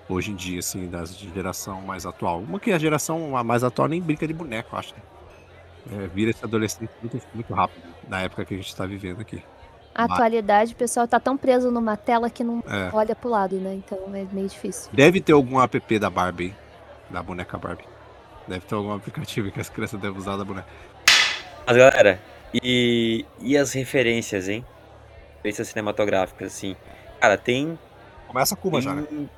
Hoje 0.10 0.32
em 0.32 0.36
dia, 0.36 0.60
assim, 0.60 0.90
das 0.90 1.16
de 1.16 1.32
geração 1.34 1.82
mais 1.82 2.06
atual. 2.06 2.40
Uma 2.42 2.60
que 2.60 2.72
a 2.72 2.80
geração 2.80 3.30
mais 3.44 3.64
atual 3.64 3.88
nem 3.88 4.02
brinca 4.02 4.28
de 4.28 4.34
boneco, 4.34 4.70
eu 4.76 4.80
acho, 4.80 4.94
né? 4.96 5.02
É, 6.04 6.08
vira 6.08 6.32
esse 6.32 6.44
adolescente 6.44 6.92
muito, 7.02 7.22
muito 7.34 7.54
rápido, 7.54 7.84
na 8.08 8.22
época 8.22 8.44
que 8.46 8.54
a 8.54 8.58
gente 8.58 8.76
tá 8.76 8.86
vivendo 8.86 9.22
aqui. 9.22 9.42
A 9.94 10.04
Mas- 10.04 10.12
atualidade, 10.12 10.74
o 10.74 10.76
pessoal 10.76 11.08
tá 11.08 11.20
tão 11.20 11.38
preso 11.38 11.70
numa 11.72 11.96
tela 11.98 12.30
que 12.30 12.44
não 12.44 12.64
É. 12.68 12.90
olha 12.94 13.16
pro 13.16 13.30
lado, 13.30 13.56
né? 13.58 13.74
Então 13.76 13.98
é 14.16 14.26
meio 14.32 14.48
difícil. 14.48 14.90
Deve 14.94 15.22
ter 15.22 15.34
algum 15.34 15.60
app 15.62 16.00
da 16.00 16.10
Barbie, 16.10 16.46
hein? 16.46 16.56
da 17.10 17.22
boneca 17.22 17.58
Barbie. 17.58 17.84
Deve 18.48 18.66
ter 18.66 18.74
algum 18.76 18.94
aplicativo 18.94 19.52
que 19.52 19.60
as 19.60 19.70
crianças 19.70 20.00
devem 20.00 20.18
usar 20.18 20.38
da 20.38 20.46
boneca. 20.46 20.68
Mas 21.68 21.76
galera, 21.78 22.20
e, 22.54 23.26
e 23.40 23.58
as 23.58 23.74
referências, 23.74 24.48
hein? 24.48 24.66
Referências 25.38 25.70
cinematográficas, 25.70 26.54
assim. 26.54 26.76
Cara, 27.20 27.38
tem, 27.38 27.78
Começa 28.28 28.56
com 28.56 28.70
uma 28.70 28.82
já, 28.82 28.94
né? 28.94 29.04
tem, 29.10 29.30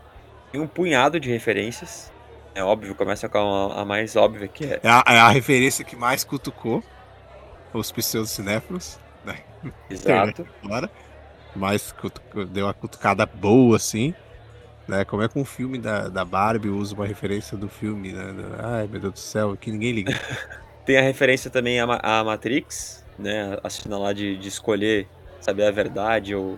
tem 0.51 0.61
um 0.61 0.67
punhado 0.67 1.19
de 1.19 1.29
referências. 1.29 2.11
É 2.55 2.63
óbvio, 2.63 2.93
começa 2.93 3.27
com 3.27 3.39
a, 3.39 3.81
a 3.81 3.85
mais 3.85 4.15
óbvia, 4.15 4.47
que 4.47 4.65
é 4.65 4.79
É 4.83 4.89
a, 4.89 5.03
é 5.07 5.19
a 5.19 5.29
referência 5.29 5.83
que 5.83 5.95
mais 5.95 6.23
cutucou 6.23 6.83
os 7.73 7.91
pseudocinéfilos, 7.91 8.99
né? 9.25 9.39
exato. 9.89 10.47
Agora. 10.63 10.89
Mas 11.55 11.93
deu 12.51 12.65
uma 12.65 12.73
cutucada 12.73 13.25
boa, 13.25 13.77
assim. 13.77 14.13
Né? 14.87 15.05
Como 15.05 15.21
é 15.21 15.29
que 15.29 15.39
um 15.39 15.45
filme 15.45 15.77
da, 15.77 16.09
da 16.09 16.25
Barbie 16.25 16.69
usa 16.69 16.93
uma 16.93 17.05
referência 17.05 17.57
do 17.57 17.69
filme, 17.69 18.11
né? 18.11 18.33
Ai, 18.59 18.87
meu 18.87 18.99
Deus 18.99 19.13
do 19.13 19.19
céu, 19.19 19.55
que 19.55 19.71
ninguém 19.71 19.91
liga. 19.91 20.13
Tem 20.85 20.97
a 20.97 21.01
referência 21.01 21.49
também 21.49 21.79
à, 21.79 21.85
à 22.01 22.23
Matrix, 22.23 23.03
né? 23.17 23.57
A 23.63 23.69
cena 23.69 23.97
lá 23.97 24.13
de, 24.13 24.37
de 24.37 24.47
escolher 24.47 25.07
saber 25.39 25.65
a 25.65 25.71
verdade 25.71 26.35
ou, 26.35 26.57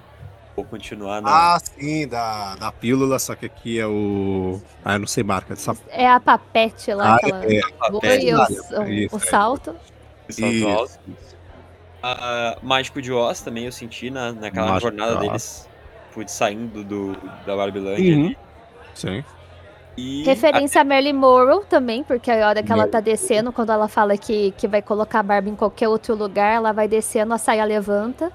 ou 0.55 0.63
continuar 0.63 1.21
na. 1.21 1.55
Ah, 1.55 1.59
sim, 1.59 2.07
da, 2.07 2.55
da 2.55 2.71
pílula, 2.71 3.19
só 3.19 3.35
que 3.35 3.45
aqui 3.45 3.79
é 3.79 3.85
o. 3.88 4.59
Ah, 4.83 4.93
eu 4.95 4.99
não 4.99 5.07
sei 5.07 5.23
marca. 5.23 5.53
Essa... 5.53 5.75
É 5.89 6.07
a 6.09 6.19
papete 6.19 6.93
lá, 6.93 7.13
Ah, 7.13 7.15
aquela 7.15 7.45
é, 7.45 7.61
papete, 7.79 8.33
o, 8.33 8.43
isso, 8.43 8.81
o- 8.81 8.91
isso, 8.91 9.15
o 9.15 9.17
é. 9.17 9.21
salto. 9.21 9.75
salto 10.29 10.67
alto. 10.67 10.83
Isso, 10.91 10.99
isso. 11.07 11.35
Ah, 12.01 12.57
Mágico 12.61 13.01
de 13.01 13.11
Oz 13.11 13.41
também 13.41 13.65
eu 13.65 13.71
senti 13.71 14.09
na, 14.11 14.31
naquela 14.31 14.67
Mágico 14.67 14.89
jornada 14.91 15.15
de 15.17 15.27
deles. 15.27 15.67
De 16.15 16.31
saindo 16.31 16.83
do, 16.83 17.13
da 17.45 17.57
Barbilândia 17.57 18.15
Uhum. 18.15 18.35
Sim. 18.93 19.23
E 19.97 20.23
Referência 20.23 20.81
a 20.81 20.84
Marilyn 20.84 21.13
Monroe 21.13 21.63
também, 21.69 22.03
porque 22.03 22.29
a 22.29 22.47
hora 22.49 22.62
que 22.62 22.71
ela 22.71 22.86
tá 22.88 22.99
descendo, 22.99 23.51
quando 23.53 23.71
ela 23.71 23.88
fala 23.88 24.17
que, 24.17 24.51
que 24.58 24.67
vai 24.67 24.81
colocar 24.81 25.19
a 25.19 25.23
Barbie 25.23 25.51
em 25.51 25.55
qualquer 25.55 25.88
outro 25.88 26.13
lugar, 26.15 26.53
ela 26.53 26.73
vai 26.73 26.88
descendo, 26.88 27.34
a 27.34 27.38
saia 27.38 27.63
levanta. 27.63 28.31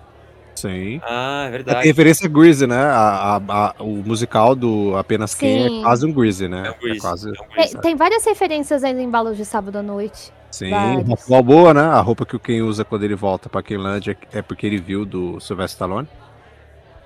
Sim. 0.55 1.01
Ah, 1.05 1.45
é 1.45 1.49
É, 1.49 1.51
verdade. 1.51 1.79
tem 1.81 1.87
referência 1.89 2.27
a 2.27 2.29
Greasy, 2.31 2.67
né? 2.67 2.77
A, 2.83 3.37
a- 3.37 3.41
a- 3.49 3.75
o 3.83 4.03
musical 4.05 4.55
do 4.55 4.95
Apenas 4.97 5.35
Quem 5.35 5.69
Sim. 5.69 5.79
é 5.81 5.83
quase 5.83 6.07
um 6.07 6.13
Greasy, 6.13 6.49
né? 6.49 6.67
É 6.67 6.71
um 6.71 6.79
Grease, 6.83 7.01
quase. 7.01 7.29
é 7.29 7.33
um 7.33 7.35
Tem, 7.35 7.49
Grease. 7.57 7.81
tem 7.81 7.97
várias 7.97 8.25
referências 8.25 8.83
aí 8.85 8.93
no 8.93 9.01
embalo 9.01 9.35
de 9.35 9.45
sábado 9.45 9.77
à 9.79 9.83
noite. 9.83 10.33
Sim, 10.51 10.71
roupa 11.07 11.23
Balboa, 11.29 11.73
né? 11.75 11.83
A 11.83 12.01
roupa 12.01 12.27
que 12.27 12.35
o 12.37 12.41
Ken 12.41 12.63
usa 12.63 12.85
quando 12.85 13.05
ele 13.05 13.15
volta 13.15 13.49
pra 13.49 13.63
Quenlândia 13.63 14.17
é 14.33 14.43
porque 14.43 14.67
ele 14.67 14.79
viu 14.79 15.05
do 15.07 15.39
Sylvester 15.41 15.77
Stallone. 15.77 16.09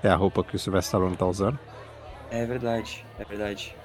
É 0.03 0.09
a 0.09 0.15
roupa 0.15 0.43
que 0.43 0.55
o 0.55 0.59
Sylvester 0.59 0.87
Stallone 0.97 1.15
tá 1.15 1.25
usando. 1.25 1.57
É 2.31 2.43
verdade, 2.45 3.05
é 3.19 3.23
verdade. 3.23 3.75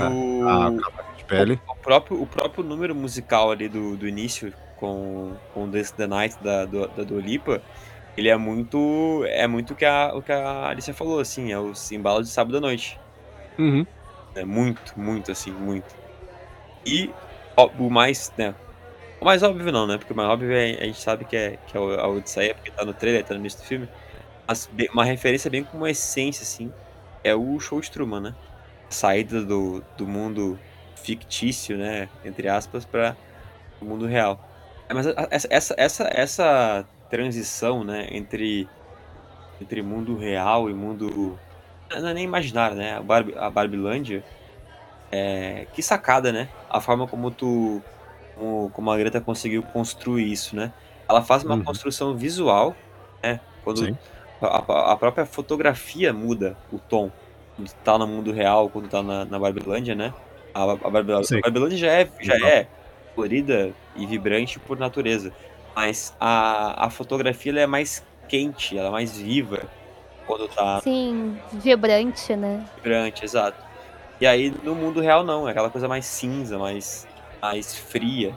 Ah, 0.00 0.08
o, 0.08 0.48
A 0.48 0.82
casaca 0.82 1.12
de 1.16 1.24
pele. 1.24 1.60
o, 1.68 1.76
próprio, 1.76 2.22
o 2.22 2.26
próprio 2.26 2.64
número 2.64 2.94
musical 2.94 3.50
ali 3.50 3.68
do, 3.68 3.96
do 3.96 4.08
início 4.08 4.52
com, 4.76 5.36
com 5.52 5.70
This 5.70 5.92
the 5.92 6.06
Night 6.06 6.36
da, 6.42 6.64
do, 6.64 6.86
da 6.88 7.04
ele 8.16 8.28
é 8.28 8.36
muito. 8.36 9.24
É 9.26 9.46
muito 9.46 9.72
o 9.72 9.76
que 9.76 9.84
a, 9.84 10.12
o 10.14 10.22
que 10.22 10.32
a 10.32 10.68
Alicia 10.68 10.94
falou, 10.94 11.18
assim, 11.20 11.52
é 11.52 11.58
o 11.58 11.72
embalo 11.92 12.22
de 12.22 12.28
sábado 12.28 12.56
à 12.58 12.60
noite. 12.60 12.98
Uhum. 13.58 13.84
É 14.34 14.44
muito, 14.44 14.98
muito, 14.98 15.32
assim, 15.32 15.50
muito. 15.50 15.94
E 16.86 17.10
ó, 17.56 17.66
o 17.66 17.90
mais, 17.90 18.32
né? 18.36 18.54
O 19.20 19.24
mais 19.24 19.42
óbvio 19.42 19.72
não, 19.72 19.86
né? 19.86 19.96
Porque 19.96 20.12
o 20.12 20.16
mais 20.16 20.28
óbvio 20.28 20.52
é, 20.52 20.74
a 20.80 20.84
gente 20.84 21.00
sabe 21.00 21.24
que 21.24 21.36
é, 21.36 21.56
que 21.66 21.76
é 21.76 21.80
o- 21.80 21.98
a 22.00 22.08
Odisseia, 22.08 22.54
porque 22.54 22.70
tá 22.70 22.84
no 22.84 22.92
trailer, 22.94 23.24
tá 23.24 23.34
no 23.34 23.40
início 23.40 23.60
do 23.60 23.64
filme. 23.66 23.88
Mas 24.46 24.68
uma 24.92 25.04
referência 25.04 25.50
bem 25.50 25.64
com 25.64 25.76
uma 25.78 25.90
essência, 25.90 26.42
assim, 26.42 26.72
é 27.22 27.34
o 27.34 27.58
show 27.58 27.80
de 27.80 27.90
Truman, 27.90 28.20
né? 28.20 28.34
Saída 28.94 29.44
do, 29.46 29.82
do 29.96 30.08
mundo 30.08 30.64
fictício, 30.96 31.78
né? 31.78 32.10
Entre 32.24 32.48
aspas, 32.48 32.86
para 32.86 33.18
o 33.80 33.86
mundo 33.86 34.06
real. 34.06 34.44
Mas 34.92 35.06
essa, 35.30 35.48
essa, 35.50 35.74
essa, 35.78 36.04
essa 36.12 36.90
transição, 37.10 37.84
né? 37.84 38.08
Entre, 38.10 38.72
entre 39.60 39.82
mundo 39.82 40.16
real 40.16 40.70
e 40.70 40.74
mundo. 40.74 41.42
Não 41.92 42.08
é 42.08 42.14
nem 42.14 42.24
imaginário, 42.24 42.76
né? 42.76 42.96
A, 42.96 43.02
Barbi, 43.02 43.34
a 43.36 43.50
Barbilândia. 43.50 44.26
É, 45.12 45.66
que 45.72 45.82
sacada, 45.82 46.32
né? 46.32 46.54
A 46.68 46.80
forma 46.80 47.08
como 47.08 47.30
tu. 47.34 47.84
Como, 48.34 48.70
como 48.72 48.90
a 48.90 48.98
Greta 48.98 49.20
conseguiu 49.20 49.64
construir 49.64 50.30
isso, 50.32 50.56
né? 50.56 50.74
Ela 51.08 51.22
faz 51.24 51.44
uma 51.44 51.56
Uhum. 51.56 51.64
construção 51.64 52.16
visual, 52.16 52.82
né? 53.22 53.46
Quando 53.60 53.92
a, 54.40 54.92
a 54.92 54.96
própria 54.98 55.26
fotografia 55.26 56.12
muda 56.12 56.60
o 56.70 56.80
tom. 56.80 57.16
Quando 57.56 57.72
tá 57.84 57.98
no 57.98 58.06
mundo 58.06 58.32
real, 58.32 58.68
quando 58.68 58.88
tá 58.88 59.02
na, 59.02 59.24
na 59.24 59.38
Barbilândia, 59.38 59.94
né? 59.94 60.12
A, 60.52 60.64
a, 60.64 60.72
a 60.72 60.90
Barbilândia 60.90 61.76
já 61.76 61.92
é, 61.92 62.08
já 62.20 62.34
é 62.34 62.66
colorida 63.14 63.72
e 63.96 64.06
vibrante 64.06 64.58
por 64.58 64.78
natureza. 64.78 65.32
Mas 65.74 66.14
a, 66.20 66.86
a 66.86 66.90
fotografia 66.90 67.52
ela 67.52 67.60
é 67.60 67.66
mais 67.66 68.04
quente, 68.28 68.76
ela 68.76 68.88
é 68.88 68.92
mais 68.92 69.16
viva 69.16 69.68
quando 70.26 70.48
tá 70.48 70.80
Sim, 70.80 71.38
vibrante, 71.52 72.34
né? 72.34 72.64
vibrante, 72.76 73.24
exato. 73.24 73.62
E 74.20 74.26
aí 74.26 74.54
no 74.62 74.74
mundo 74.74 75.00
real 75.00 75.24
não, 75.24 75.46
é 75.48 75.50
aquela 75.50 75.70
coisa 75.70 75.88
mais 75.88 76.06
cinza, 76.06 76.58
mais, 76.58 77.06
mais 77.42 77.76
fria. 77.76 78.36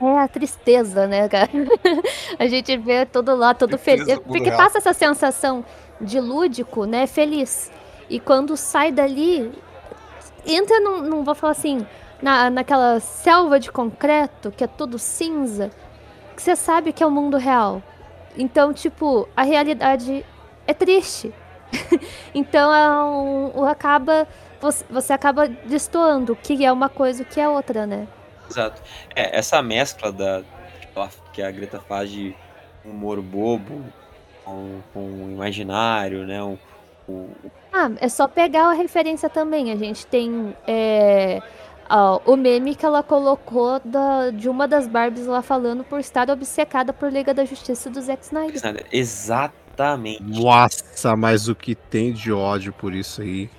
É 0.00 0.18
a 0.18 0.28
tristeza, 0.28 1.06
né, 1.06 1.28
cara? 1.28 1.50
a 2.38 2.46
gente 2.46 2.76
vê 2.76 3.06
tudo 3.06 3.34
lá, 3.34 3.54
todo 3.54 3.78
feliz. 3.78 4.18
Porque 4.20 4.44
real. 4.44 4.56
passa 4.56 4.78
essa 4.78 4.92
sensação 4.92 5.64
de 6.00 6.20
lúdico, 6.20 6.84
né? 6.84 7.06
Feliz. 7.06 7.70
E 8.08 8.20
quando 8.20 8.56
sai 8.56 8.92
dali, 8.92 9.52
entra 10.46 10.78
num, 10.80 11.02
num 11.02 11.24
vou 11.24 11.34
falar 11.34 11.52
assim, 11.52 11.86
na, 12.20 12.50
naquela 12.50 13.00
selva 13.00 13.58
de 13.58 13.70
concreto, 13.70 14.50
que 14.50 14.64
é 14.64 14.66
tudo 14.66 14.98
cinza, 14.98 15.70
que 16.36 16.42
você 16.42 16.56
sabe 16.56 16.92
que 16.92 17.02
é 17.02 17.06
o 17.06 17.10
mundo 17.10 17.36
real. 17.36 17.82
Então, 18.36 18.72
tipo, 18.72 19.28
a 19.36 19.42
realidade 19.42 20.24
é 20.66 20.74
triste. 20.74 21.32
então, 22.34 22.72
é 22.72 22.88
um, 23.04 23.60
um- 23.60 23.64
acaba, 23.64 24.26
você, 24.60 24.84
você 24.90 25.12
acaba 25.12 25.48
destoando 25.48 26.32
o 26.32 26.36
que 26.36 26.64
é 26.64 26.72
uma 26.72 26.88
coisa 26.88 27.22
o 27.22 27.26
que 27.26 27.40
é 27.40 27.48
outra, 27.48 27.86
né? 27.86 28.06
Exato. 28.50 28.82
É, 29.14 29.36
essa 29.38 29.62
mescla 29.62 30.12
da, 30.12 30.42
que 30.80 30.88
ela- 30.98 31.10
que 31.32 31.42
a 31.42 31.50
Greta 31.50 31.80
faz 31.80 32.10
de 32.10 32.34
humor 32.84 33.20
bobo 33.22 33.82
com, 34.44 34.80
com 34.92 35.30
imaginário, 35.30 36.26
né? 36.26 36.42
O, 36.42 36.58
o- 37.08 37.28
Ah, 37.72 37.90
é 38.00 38.08
só 38.08 38.28
pegar 38.28 38.68
a 38.68 38.72
referência 38.72 39.28
também. 39.28 39.72
A 39.72 39.76
gente 39.76 40.06
tem 40.06 40.54
é, 40.66 41.40
ah, 41.88 42.20
o 42.24 42.36
meme 42.36 42.74
que 42.74 42.86
ela 42.86 43.02
colocou 43.02 43.80
da- 43.84 44.30
de 44.30 44.48
uma 44.48 44.66
das 44.68 44.86
Barbies 44.86 45.26
lá 45.26 45.42
falando 45.42 45.82
por 45.84 45.98
estar 46.00 46.30
obcecada 46.30 46.92
por 46.92 47.12
Liga 47.12 47.34
da 47.34 47.44
Justiça 47.44 47.90
do 47.90 48.00
Zack 48.00 48.24
Snyder. 48.24 48.54
Snyder. 48.56 48.86
Exatamente. 48.92 50.22
Nossa, 50.22 51.16
mas 51.16 51.48
o 51.48 51.54
que 51.54 51.74
tem 51.74 52.12
de 52.12 52.32
ódio 52.32 52.72
por 52.72 52.94
isso 52.94 53.22
aí. 53.22 53.50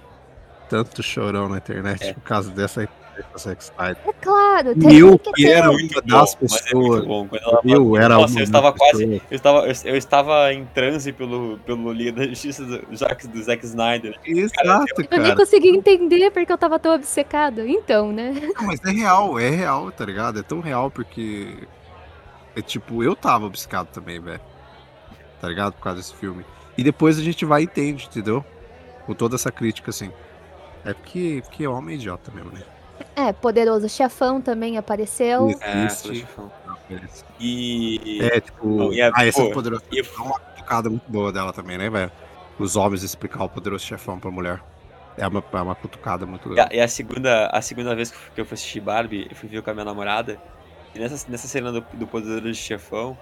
Tanto 0.69 1.03
chorão 1.03 1.47
na 1.49 1.57
internet 1.57 2.03
É. 2.03 2.13
por 2.13 2.21
causa 2.23 2.49
dessa 2.51 2.87
Snyder. 3.35 3.97
É 4.07 4.13
claro, 4.21 4.75
tem 4.79 4.97
Eu 4.97 5.17
que 5.19 5.47
era 5.47 5.69
uma 5.71 6.01
das 6.05 6.33
é 6.33 6.37
pessoas. 6.37 6.71
muito 6.73 7.05
bom. 7.07 7.27
Ela 7.31 7.61
Eu 7.63 7.97
era 7.97 8.15
Nossa, 8.15 8.33
uma 8.33 8.39
eu 8.39 8.43
estava 8.43 8.69
das 8.71 8.79
quase. 8.79 9.05
pessoas. 9.07 9.21
Eu 9.31 9.35
estava, 9.35 9.59
eu, 9.67 9.73
eu 9.85 9.95
estava 9.97 10.53
em 10.53 10.65
transe 10.65 11.11
pelo, 11.11 11.57
pelo 11.59 11.91
Liga 11.91 12.11
da 12.13 12.27
Justiça 12.27 12.63
do, 12.65 12.95
Zack- 12.95 13.27
do 13.27 13.41
Zack 13.43 13.65
Snyder. 13.65 14.19
Exato, 14.25 14.85
Eu 14.97 15.07
nem 15.11 15.21
cara. 15.21 15.35
consegui 15.35 15.69
entender 15.69 16.31
porque 16.31 16.51
eu 16.51 16.57
tava 16.57 16.77
tão 16.79 16.95
obcecada. 16.95 17.67
Então, 17.67 18.11
né? 18.11 18.31
Não, 18.55 18.65
mas 18.67 18.79
é 18.85 18.91
real, 18.91 19.39
é 19.39 19.49
real, 19.49 19.91
tá 19.91 20.05
ligado? 20.05 20.39
É 20.39 20.43
tão 20.43 20.59
real 20.59 20.89
porque. 20.91 21.67
É 22.55 22.61
tipo, 22.61 23.03
eu 23.03 23.15
tava 23.15 23.45
obcecado 23.45 23.87
também, 23.87 24.19
velho. 24.19 24.39
Tá 25.41 25.47
ligado? 25.49 25.73
Por 25.73 25.81
causa 25.83 25.97
desse 25.99 26.15
filme. 26.15 26.45
E 26.77 26.83
depois 26.83 27.17
a 27.19 27.21
gente 27.21 27.43
vai 27.45 27.61
e 27.61 27.65
entende, 27.65 28.07
entendeu? 28.09 28.43
Com 29.05 29.13
toda 29.13 29.35
essa 29.35 29.51
crítica, 29.51 29.89
assim. 29.89 30.11
É 30.83 30.93
porque, 30.93 31.41
porque 31.43 31.63
é 31.63 31.69
homem 31.69 31.95
idiota 31.95 32.31
mesmo, 32.33 32.51
né? 32.51 32.61
É, 33.15 33.33
Poderoso 33.33 33.87
Chefão 33.89 34.41
também 34.41 34.77
apareceu. 34.77 35.49
Isso. 35.49 35.59
É, 35.63 35.89
foi 35.89 36.15
chefão. 36.15 36.51
E. 37.39 38.19
É, 38.21 38.39
tipo. 38.39 38.67
Não, 38.67 38.93
e 38.93 39.01
a- 39.01 39.11
ah, 39.13 39.25
essa 39.25 39.41
pô, 39.41 39.49
é 39.49 39.53
poderosa. 39.53 39.83
e- 39.91 39.99
É 39.99 40.21
uma 40.21 40.39
cutucada 40.39 40.89
muito 40.89 41.03
boa 41.11 41.31
dela 41.31 41.51
também, 41.53 41.77
né, 41.77 41.89
velho? 41.89 42.11
Os 42.57 42.75
homens 42.75 43.03
explicar 43.03 43.43
o 43.43 43.49
poderoso 43.49 43.83
chefão 43.85 44.19
pra 44.19 44.31
mulher. 44.31 44.61
É 45.17 45.27
uma, 45.27 45.43
é 45.53 45.57
uma 45.61 45.75
cutucada 45.75 46.25
muito 46.25 46.47
E 46.47 46.49
legal. 46.51 46.67
a, 46.71 46.75
e 46.75 46.79
a 46.81 46.87
segunda, 46.87 47.47
a 47.47 47.61
segunda 47.61 47.95
vez 47.95 48.11
que 48.11 48.17
eu 48.17 48.21
fui- 48.21 48.31
que 48.35 48.41
eu 48.41 48.45
fui 48.45 48.53
assistir 48.55 48.79
Barbie, 48.81 49.27
eu 49.29 49.35
fui 49.35 49.47
ver 49.49 49.61
com 49.61 49.69
a 49.69 49.73
minha 49.73 49.85
namorada. 49.85 50.37
E 50.93 50.99
nessa, 50.99 51.29
nessa 51.29 51.47
cena 51.47 51.71
do, 51.71 51.85
do 51.93 52.07
Poderoso 52.07 52.53
Chefão, 52.53 53.17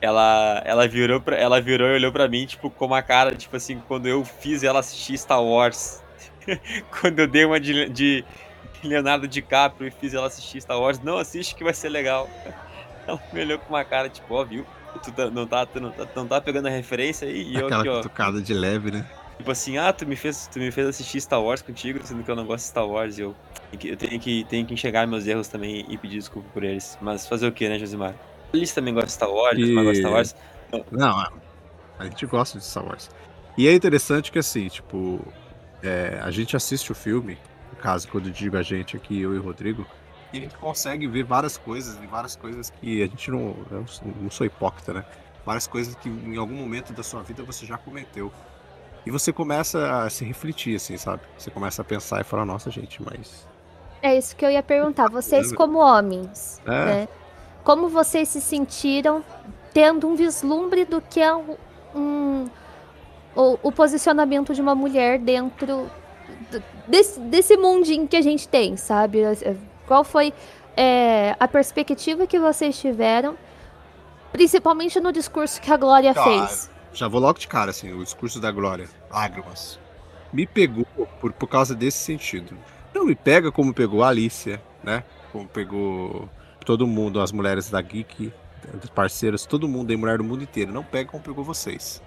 ela, 0.00 0.60
ela, 0.64 0.86
virou 0.88 1.20
pra, 1.20 1.36
ela 1.36 1.60
virou 1.60 1.88
e 1.88 1.94
olhou 1.94 2.12
pra 2.12 2.28
mim, 2.28 2.46
tipo, 2.46 2.68
com 2.70 2.86
uma 2.86 3.02
cara, 3.02 3.34
tipo 3.34 3.56
assim, 3.56 3.80
quando 3.86 4.06
eu 4.06 4.24
fiz 4.24 4.62
ela 4.62 4.80
assistir 4.80 5.16
Star 5.18 5.42
Wars. 5.42 6.02
quando 7.00 7.20
eu 7.20 7.26
dei 7.26 7.44
uma 7.44 7.58
de, 7.58 7.88
de 7.88 8.24
Leonardo 8.88 9.26
DiCaprio 9.28 9.88
e 9.88 9.90
fiz 9.90 10.14
ela 10.14 10.26
assistir 10.26 10.60
Star 10.60 10.78
Wars, 10.80 11.00
não 11.00 11.18
assiste 11.18 11.54
que 11.54 11.64
vai 11.64 11.74
ser 11.74 11.88
legal. 11.88 12.28
Ela 13.06 13.20
me 13.32 13.40
olhou 13.42 13.58
com 13.58 13.74
uma 13.74 13.84
cara, 13.84 14.08
tipo, 14.08 14.34
ó, 14.34 14.42
viu? 14.44 14.64
Tu 15.02 15.12
tá- 15.12 15.30
não, 15.30 15.46
tá, 15.46 15.66
tu 15.66 15.78
não, 15.78 15.90
tá, 15.90 16.06
não 16.16 16.26
tá 16.26 16.40
pegando 16.40 16.68
a 16.68 16.70
referência 16.70 17.28
aí? 17.28 17.42
E 17.42 17.54
eu 17.54 17.66
Aquela 17.66 17.82
aqui, 17.82 17.90
cutucada 17.90 18.40
de 18.40 18.54
leve, 18.54 18.90
né? 18.90 19.06
Tipo 19.36 19.50
assim, 19.50 19.76
ah, 19.76 19.92
tu 19.92 20.06
me 20.06 20.16
fez, 20.16 20.48
tu 20.50 20.58
me 20.58 20.70
fez 20.70 20.86
assistir 20.86 21.20
Star 21.20 21.42
Wars 21.42 21.60
contigo, 21.60 22.00
sendo 22.02 22.22
que 22.24 22.30
eu 22.30 22.36
não 22.36 22.46
gosto 22.46 22.64
de 22.64 22.68
Star 22.70 22.88
Wars 22.88 23.18
e 23.18 23.22
eu, 23.22 23.34
tenho 23.70 23.78
que- 23.80 23.88
eu 23.88 23.96
tenho 23.96 24.20
que, 24.20 24.44
tenho 24.48 24.64
que 24.66 24.72
enxergar 24.72 25.06
meus 25.06 25.26
erros 25.26 25.48
também 25.48 25.84
e 25.88 25.98
pedir 25.98 26.18
desculpa 26.18 26.48
por 26.54 26.64
eles. 26.64 26.96
Mas 27.02 27.26
fazer 27.28 27.46
o 27.46 27.52
que, 27.52 27.68
né, 27.68 27.78
Josimar? 27.78 28.14
Eles 28.54 28.72
também 28.72 28.94
gostam 28.94 29.08
de 29.08 29.12
Star 29.12 29.30
Wars, 29.30 29.58
Josimar 29.58 29.84
gosta 29.84 29.92
de 29.94 30.00
Star 30.00 30.12
Wars. 30.12 30.36
Não, 30.90 31.22
é. 31.22 31.28
a 31.98 32.04
gente 32.04 32.24
gosta 32.24 32.58
de 32.58 32.64
Star 32.64 32.86
Wars. 32.86 33.10
E 33.58 33.68
é 33.68 33.74
interessante 33.74 34.32
que, 34.32 34.38
assim, 34.38 34.68
tipo, 34.68 35.20
é, 35.82 36.20
a 36.22 36.30
gente 36.30 36.56
assiste 36.56 36.90
o 36.90 36.94
filme, 36.94 37.36
no 37.74 37.82
caso, 37.82 38.08
quando 38.08 38.26
eu 38.26 38.32
digo 38.32 38.56
a 38.56 38.62
gente 38.62 38.96
aqui, 38.96 39.20
eu 39.20 39.34
e 39.34 39.38
o 39.38 39.42
Rodrigo, 39.42 39.84
e 40.32 40.38
a 40.38 40.40
gente 40.40 40.56
consegue 40.56 41.06
ver 41.06 41.24
várias 41.24 41.56
coisas, 41.58 41.96
e 42.02 42.06
várias 42.06 42.36
coisas 42.36 42.70
que 42.70 43.02
a 43.02 43.06
gente 43.06 43.30
não. 43.30 43.56
Eu 43.70 43.84
não 44.20 44.30
sou 44.30 44.46
hipócrita, 44.46 44.92
né? 44.94 45.04
Várias 45.44 45.66
coisas 45.66 45.94
que 45.96 46.08
em 46.08 46.36
algum 46.36 46.54
momento 46.54 46.92
da 46.92 47.02
sua 47.02 47.22
vida 47.22 47.42
você 47.42 47.66
já 47.66 47.76
cometeu. 47.76 48.32
E 49.06 49.10
você 49.10 49.32
começa 49.32 50.02
a 50.04 50.08
se 50.08 50.24
refletir, 50.24 50.76
assim, 50.76 50.96
sabe? 50.96 51.20
Você 51.36 51.50
começa 51.50 51.82
a 51.82 51.84
pensar 51.84 52.20
e 52.20 52.24
falar, 52.24 52.46
nossa, 52.46 52.70
gente, 52.70 53.02
mas. 53.02 53.46
É 54.00 54.16
isso 54.16 54.34
que 54.34 54.44
eu 54.44 54.50
ia 54.50 54.62
perguntar. 54.62 55.10
Vocês, 55.10 55.52
como 55.52 55.78
homens, 55.78 56.60
É. 56.64 56.70
né? 56.70 57.08
Como 57.62 57.88
vocês 57.88 58.28
se 58.28 58.40
sentiram 58.40 59.22
tendo 59.72 60.06
um 60.08 60.14
vislumbre 60.14 60.84
do 60.84 61.00
que 61.00 61.20
é 61.20 61.34
um, 61.34 61.56
um- 61.94 62.46
o, 63.36 63.58
o 63.62 63.72
posicionamento 63.72 64.54
de 64.54 64.60
uma 64.62 64.74
mulher 64.74 65.18
dentro 65.18 65.90
desse, 66.88 67.20
desse 67.20 67.56
mundinho 67.56 68.06
que 68.06 68.16
a 68.16 68.22
gente 68.22 68.48
tem, 68.48 68.76
sabe? 68.76 69.20
Qual 69.86 70.04
foi 70.04 70.32
é, 70.76 71.36
a 71.38 71.46
perspectiva 71.46 72.26
que 72.26 72.38
vocês 72.38 72.78
tiveram, 72.78 73.36
principalmente 74.32 74.98
no 75.00 75.12
discurso 75.12 75.60
que 75.60 75.72
a 75.72 75.76
Glória 75.76 76.12
Tá. 76.14 76.24
fez? 76.24 76.70
Já 76.92 77.08
vou 77.08 77.20
logo 77.20 77.38
de 77.38 77.48
cara, 77.48 77.70
assim, 77.70 77.92
o 77.92 78.04
discurso 78.04 78.40
da 78.40 78.50
Glória, 78.52 78.88
lágrimas. 79.10 79.78
Me 80.32 80.46
pegou 80.46 80.86
por, 81.20 81.32
por 81.32 81.46
causa 81.48 81.74
desse 81.74 81.98
sentido. 81.98 82.56
Não 82.94 83.04
me 83.04 83.14
pega 83.14 83.50
como 83.50 83.74
pegou 83.74 84.02
a 84.02 84.08
Alicia, 84.08 84.62
né? 84.82 85.02
Como 85.32 85.48
pegou 85.48 86.28
todo 86.64 86.86
mundo, 86.86 87.20
as 87.20 87.32
mulheres 87.32 87.68
da 87.68 87.80
Geek, 87.80 88.32
os 88.82 88.90
parceiros, 88.90 89.44
todo 89.44 89.68
mundo 89.68 89.90
aí, 89.90 89.96
mulher 89.96 90.18
do 90.18 90.24
mundo 90.24 90.42
inteiro. 90.42 90.72
Não 90.72 90.84
pega 90.84 91.10
como 91.10 91.22
pegou 91.22 91.44
vocês. 91.44 92.00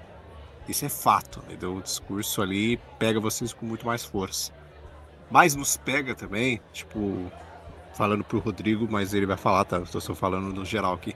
Isso 0.68 0.86
é 0.86 0.90
fato, 0.90 1.40
entendeu? 1.46 1.76
O 1.78 1.82
discurso 1.82 2.42
ali 2.42 2.78
pega 3.00 3.20
vocês 3.20 3.54
com 3.54 3.66
muito 3.66 3.86
mais 3.86 4.04
força. 4.04 4.52
Mas 5.30 5.56
nos 5.56 5.78
pega 5.78 6.16
também, 6.16 6.62
tipo, 6.74 7.32
falando 7.94 8.24
pro 8.24 8.40
Rodrigo, 8.40 8.88
mas 8.90 9.14
ele 9.14 9.26
vai 9.26 9.38
falar, 9.38 9.66
tá? 9.66 9.80
Tô 9.82 10.00
só 10.02 10.16
falando 10.16 10.54
no 10.54 10.66
geral 10.66 10.94
aqui. 10.94 11.16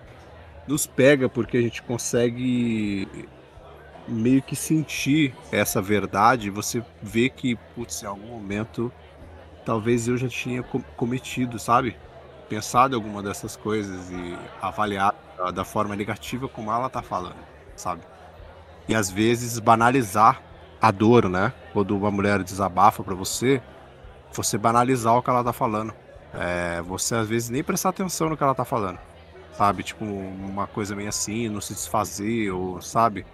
Nos 0.68 0.88
pega 0.88 1.30
porque 1.30 1.58
a 1.58 1.62
gente 1.62 1.82
consegue 1.84 3.08
meio 4.08 4.42
que 4.42 4.56
sentir 4.56 5.36
essa 5.52 5.82
verdade, 5.82 6.50
você 6.50 6.84
vê 7.02 7.30
que, 7.30 7.56
putz, 7.76 8.04
em 8.04 8.08
algum 8.08 8.28
momento 8.28 8.92
talvez 9.66 10.08
eu 10.08 10.18
já 10.18 10.28
tinha 10.28 10.64
com- 10.64 10.82
cometido, 10.98 11.60
sabe? 11.60 11.96
Pensado 12.50 12.96
alguma 12.96 13.22
dessas 13.24 13.56
coisas 13.56 14.10
e 14.12 14.38
avaliado 14.62 15.18
da 15.54 15.64
forma 15.64 15.96
negativa 15.96 16.48
como 16.50 16.72
ela 16.72 16.90
tá 16.90 17.02
falando, 17.02 17.38
sabe? 17.76 18.02
E 18.88 18.96
às 18.96 19.10
vezes 19.10 19.60
banalizar 19.60 20.42
a 20.82 20.92
dor, 20.92 21.30
né? 21.30 21.54
Quando 21.74 21.96
uma 21.96 22.12
mulher 22.12 22.44
desabafa 22.44 23.04
pra 23.04 23.14
você, 23.16 23.62
você 24.34 24.58
banalizar 24.58 25.16
o 25.16 25.22
que 25.22 25.30
ela 25.30 25.44
tá 25.44 25.54
falando. 25.54 25.94
É, 26.34 26.82
você 26.82 27.16
às 27.16 27.28
vezes 27.28 27.50
nem 27.50 27.64
prestar 27.64 27.90
atenção 27.90 28.30
no 28.30 28.38
que 28.38 28.44
ela 28.44 28.56
tá 28.56 28.64
falando, 28.64 29.00
sabe? 29.58 29.84
Tipo, 29.84 30.06
uma 30.06 30.66
coisa 30.66 30.96
meio 30.96 31.10
assim, 31.10 31.50
não 31.50 31.60
se 31.60 31.74
desfazer, 31.74 32.52
ou 32.52 32.82
sabe? 32.82 33.26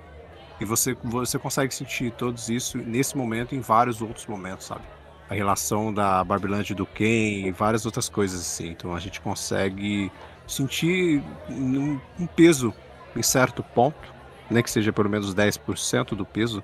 E 0.60 0.66
você, 0.66 0.98
você 1.04 1.38
consegue 1.38 1.74
sentir 1.74 2.12
todos 2.12 2.50
isso 2.50 2.78
nesse 2.80 3.16
momento 3.16 3.54
e 3.54 3.58
em 3.58 3.62
vários 3.62 4.02
outros 4.02 4.26
momentos, 4.26 4.66
sabe? 4.66 4.82
A 5.30 5.34
relação 5.36 5.94
da 5.94 6.24
Barbilândia 6.24 6.74
do 6.76 6.86
Ken 6.86 7.48
e 7.48 7.52
várias 7.52 7.86
outras 7.86 8.10
coisas 8.10 8.42
assim. 8.42 8.70
Então 8.70 8.96
a 8.96 9.00
gente 9.00 9.22
consegue 9.22 10.12
sentir 10.48 11.22
um 11.50 12.00
peso 12.36 12.74
em 13.16 13.22
certo 13.22 13.62
ponto, 13.62 14.17
nem 14.50 14.64
que 14.64 14.72
seja 14.72 14.94
pelo 14.94 15.10
menos 15.10 15.34
10% 15.34 16.16
do 16.16 16.26
peso 16.26 16.64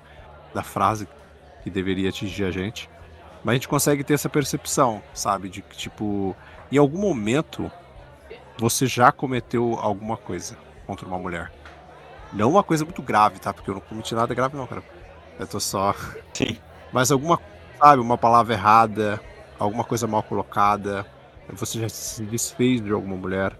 da 0.54 0.62
frase 0.62 1.08
que 1.62 1.70
deveria 1.70 2.08
atingir 2.08 2.44
a 2.44 2.50
gente. 2.50 2.88
Mas 3.42 3.52
a 3.52 3.54
gente 3.54 3.68
consegue 3.68 4.02
ter 4.02 4.14
essa 4.14 4.28
percepção, 4.28 5.02
sabe? 5.12 5.48
De 5.48 5.60
que, 5.62 5.76
tipo, 5.76 6.34
em 6.72 6.78
algum 6.78 6.98
momento 6.98 7.70
você 8.58 8.86
já 8.86 9.12
cometeu 9.12 9.78
alguma 9.80 10.16
coisa 10.16 10.56
contra 10.86 11.06
uma 11.06 11.18
mulher. 11.18 11.52
Não 12.32 12.50
uma 12.50 12.62
coisa 12.62 12.84
muito 12.84 13.02
grave, 13.02 13.38
tá? 13.38 13.52
Porque 13.52 13.70
eu 13.70 13.74
não 13.74 13.80
cometi 13.80 14.14
nada 14.14 14.34
grave, 14.34 14.56
não, 14.56 14.66
cara. 14.66 14.82
Eu 15.38 15.46
tô 15.46 15.60
só. 15.60 15.94
Sim. 16.32 16.56
Mas 16.92 17.10
alguma, 17.10 17.40
sabe, 17.78 18.00
uma 18.00 18.16
palavra 18.16 18.54
errada, 18.54 19.20
alguma 19.58 19.84
coisa 19.84 20.06
mal 20.06 20.22
colocada. 20.22 21.06
Você 21.52 21.80
já 21.80 21.88
se 21.88 22.22
desfez 22.24 22.80
de 22.80 22.92
alguma 22.92 23.16
mulher. 23.16 23.56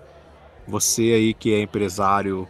Você 0.67 1.03
aí 1.03 1.35
que 1.35 1.53
é 1.55 1.61
empresário, 1.61 2.49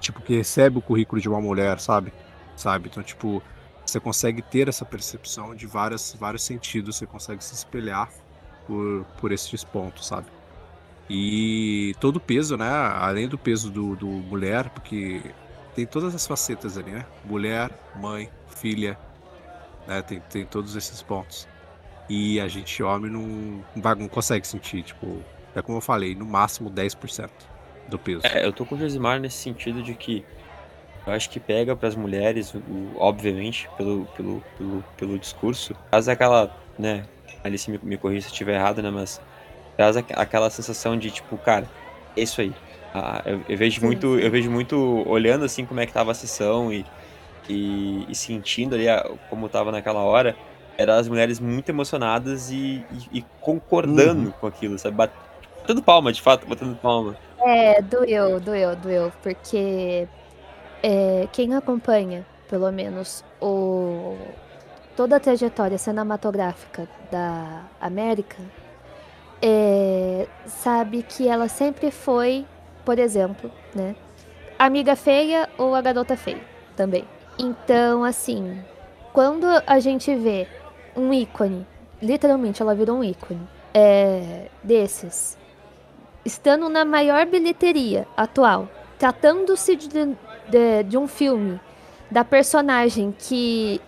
tipo, 0.00 0.20
que 0.20 0.36
recebe 0.36 0.78
o 0.78 0.82
currículo 0.82 1.20
de 1.20 1.28
uma 1.28 1.40
mulher, 1.40 1.78
sabe? 1.78 2.12
Sabe? 2.56 2.88
Então, 2.88 3.02
tipo, 3.02 3.42
você 3.84 4.00
consegue 4.00 4.42
ter 4.42 4.68
essa 4.68 4.84
percepção 4.84 5.54
de 5.54 5.66
várias, 5.66 6.16
vários 6.18 6.42
sentidos, 6.42 6.96
você 6.96 7.06
consegue 7.06 7.42
se 7.44 7.54
espelhar 7.54 8.10
por, 8.66 9.04
por 9.20 9.32
esses 9.32 9.62
pontos, 9.64 10.06
sabe? 10.06 10.26
E 11.08 11.94
todo 12.00 12.16
o 12.16 12.20
peso, 12.20 12.56
né? 12.56 12.68
Além 12.68 13.28
do 13.28 13.36
peso 13.36 13.70
do, 13.70 13.96
do 13.96 14.06
mulher, 14.06 14.70
porque 14.70 15.20
tem 15.74 15.86
todas 15.86 16.14
as 16.14 16.26
facetas 16.26 16.78
ali, 16.78 16.90
né? 16.92 17.04
Mulher, 17.24 17.70
mãe, 17.96 18.30
filha, 18.48 18.98
né? 19.86 20.02
Tem, 20.02 20.20
tem 20.20 20.44
todos 20.44 20.76
esses 20.76 21.02
pontos. 21.02 21.48
E 22.08 22.40
a 22.40 22.48
gente, 22.48 22.82
homem, 22.82 23.10
não, 23.10 23.64
não, 23.76 24.08
consegue 24.08 24.46
sentir, 24.46 24.82
tipo, 24.82 25.22
é 25.54 25.62
como 25.62 25.78
eu 25.78 25.82
falei, 25.82 26.14
no 26.14 26.24
máximo 26.24 26.70
10% 26.70 27.30
do 27.90 27.98
peso. 28.00 28.34
É, 28.34 28.44
eu 28.44 28.52
tô 28.52 28.66
com 28.66 28.74
o 28.74 28.78
Josimar 28.78 29.20
nesse 29.20 29.38
sentido 29.38 29.82
de 29.82 29.96
que 29.96 30.28
eu 31.06 31.12
acho 31.12 31.30
que 31.30 31.40
pega 31.40 31.76
pras 31.76 31.96
mulheres, 31.96 32.54
o- 32.54 32.96
obviamente, 32.98 33.70
pelo, 33.76 34.08
pelo, 34.08 34.42
pelo, 34.54 34.84
pelo 34.96 35.18
discurso. 35.20 35.74
Traz 35.90 36.08
aquela, 36.08 36.54
né, 36.78 37.08
Alice 37.44 37.70
me, 37.70 37.78
me 37.80 37.98
corrija 37.98 38.22
se 38.22 38.28
eu 38.28 38.32
estiver 38.32 38.54
errado, 38.56 38.82
né, 38.82 38.90
mas 38.90 39.22
traz 39.76 39.96
aqu- 39.96 40.12
aquela 40.16 40.50
sensação 40.50 40.98
de 40.98 41.12
tipo, 41.12 41.38
cara, 41.38 41.72
é 42.16 42.22
isso 42.22 42.40
aí. 42.40 42.58
Ah, 42.94 43.22
eu, 43.26 43.44
eu 43.48 43.58
vejo 43.58 43.82
Sim, 43.82 43.84
muito, 43.84 44.18
eu 44.20 44.30
vejo 44.30 44.50
muito 44.50 44.76
olhando 45.08 45.44
assim 45.44 45.66
como 45.66 45.80
é 45.80 45.86
que 45.86 45.92
tava 45.92 46.12
a 46.12 46.14
sessão 46.14 46.72
e, 46.72 46.90
e, 47.48 48.10
e 48.10 48.14
sentindo 48.16 48.74
ali 48.74 48.88
a- 48.88 49.04
como 49.26 49.48
tava 49.50 49.72
naquela 49.72 50.02
hora, 50.04 50.40
eram 50.78 50.94
as 50.94 51.08
mulheres 51.08 51.40
muito 51.40 51.68
emocionadas 51.70 52.50
e, 52.50 52.86
e- 52.90 53.18
e 53.20 53.30
concordando 53.40 54.32
Uhum. 54.32 54.34
com 54.34 54.46
aquilo, 54.46 54.78
sabe? 54.78 54.96
Bat- 55.72 55.76
Batendo 55.76 55.82
palma, 55.82 56.12
de 56.12 56.22
fato, 56.22 56.46
batendo 56.46 56.76
palma. 56.76 57.16
É, 57.38 57.80
doeu, 57.82 58.40
doeu, 58.40 58.76
doeu, 58.76 59.12
porque 59.22 60.08
é, 60.82 61.28
quem 61.32 61.54
acompanha, 61.54 62.26
pelo 62.48 62.70
menos, 62.72 63.24
o, 63.40 64.16
toda 64.96 65.16
a 65.16 65.20
trajetória 65.20 65.78
cinematográfica 65.78 66.88
da 67.10 67.70
América, 67.80 68.36
é, 69.42 70.28
sabe 70.46 71.02
que 71.02 71.28
ela 71.28 71.48
sempre 71.48 71.90
foi, 71.90 72.46
por 72.84 72.98
exemplo, 72.98 73.52
né, 73.74 73.96
amiga 74.58 74.96
feia 74.96 75.48
ou 75.58 75.74
a 75.74 75.80
garota 75.82 76.16
feia 76.16 76.44
também. 76.76 77.08
Então, 77.38 78.04
assim, 78.04 78.64
quando 79.12 79.46
a 79.66 79.80
gente 79.80 80.14
vê 80.14 80.48
um 80.96 81.12
ícone, 81.12 81.66
literalmente 82.02 82.62
ela 82.62 82.74
virou 82.74 82.98
um 82.98 83.04
ícone, 83.04 83.48
é, 83.74 84.48
desses, 84.62 85.38
estando 86.30 86.68
na 86.68 86.84
maior 86.84 87.26
bilheteria 87.26 88.06
atual, 88.16 88.68
tratando-se 88.98 89.74
de, 89.74 89.88
de, 89.88 90.82
de 90.88 90.96
um 90.96 91.08
filme 91.08 91.60
da 92.10 92.24
personagem 92.24 93.14
que 93.18 93.80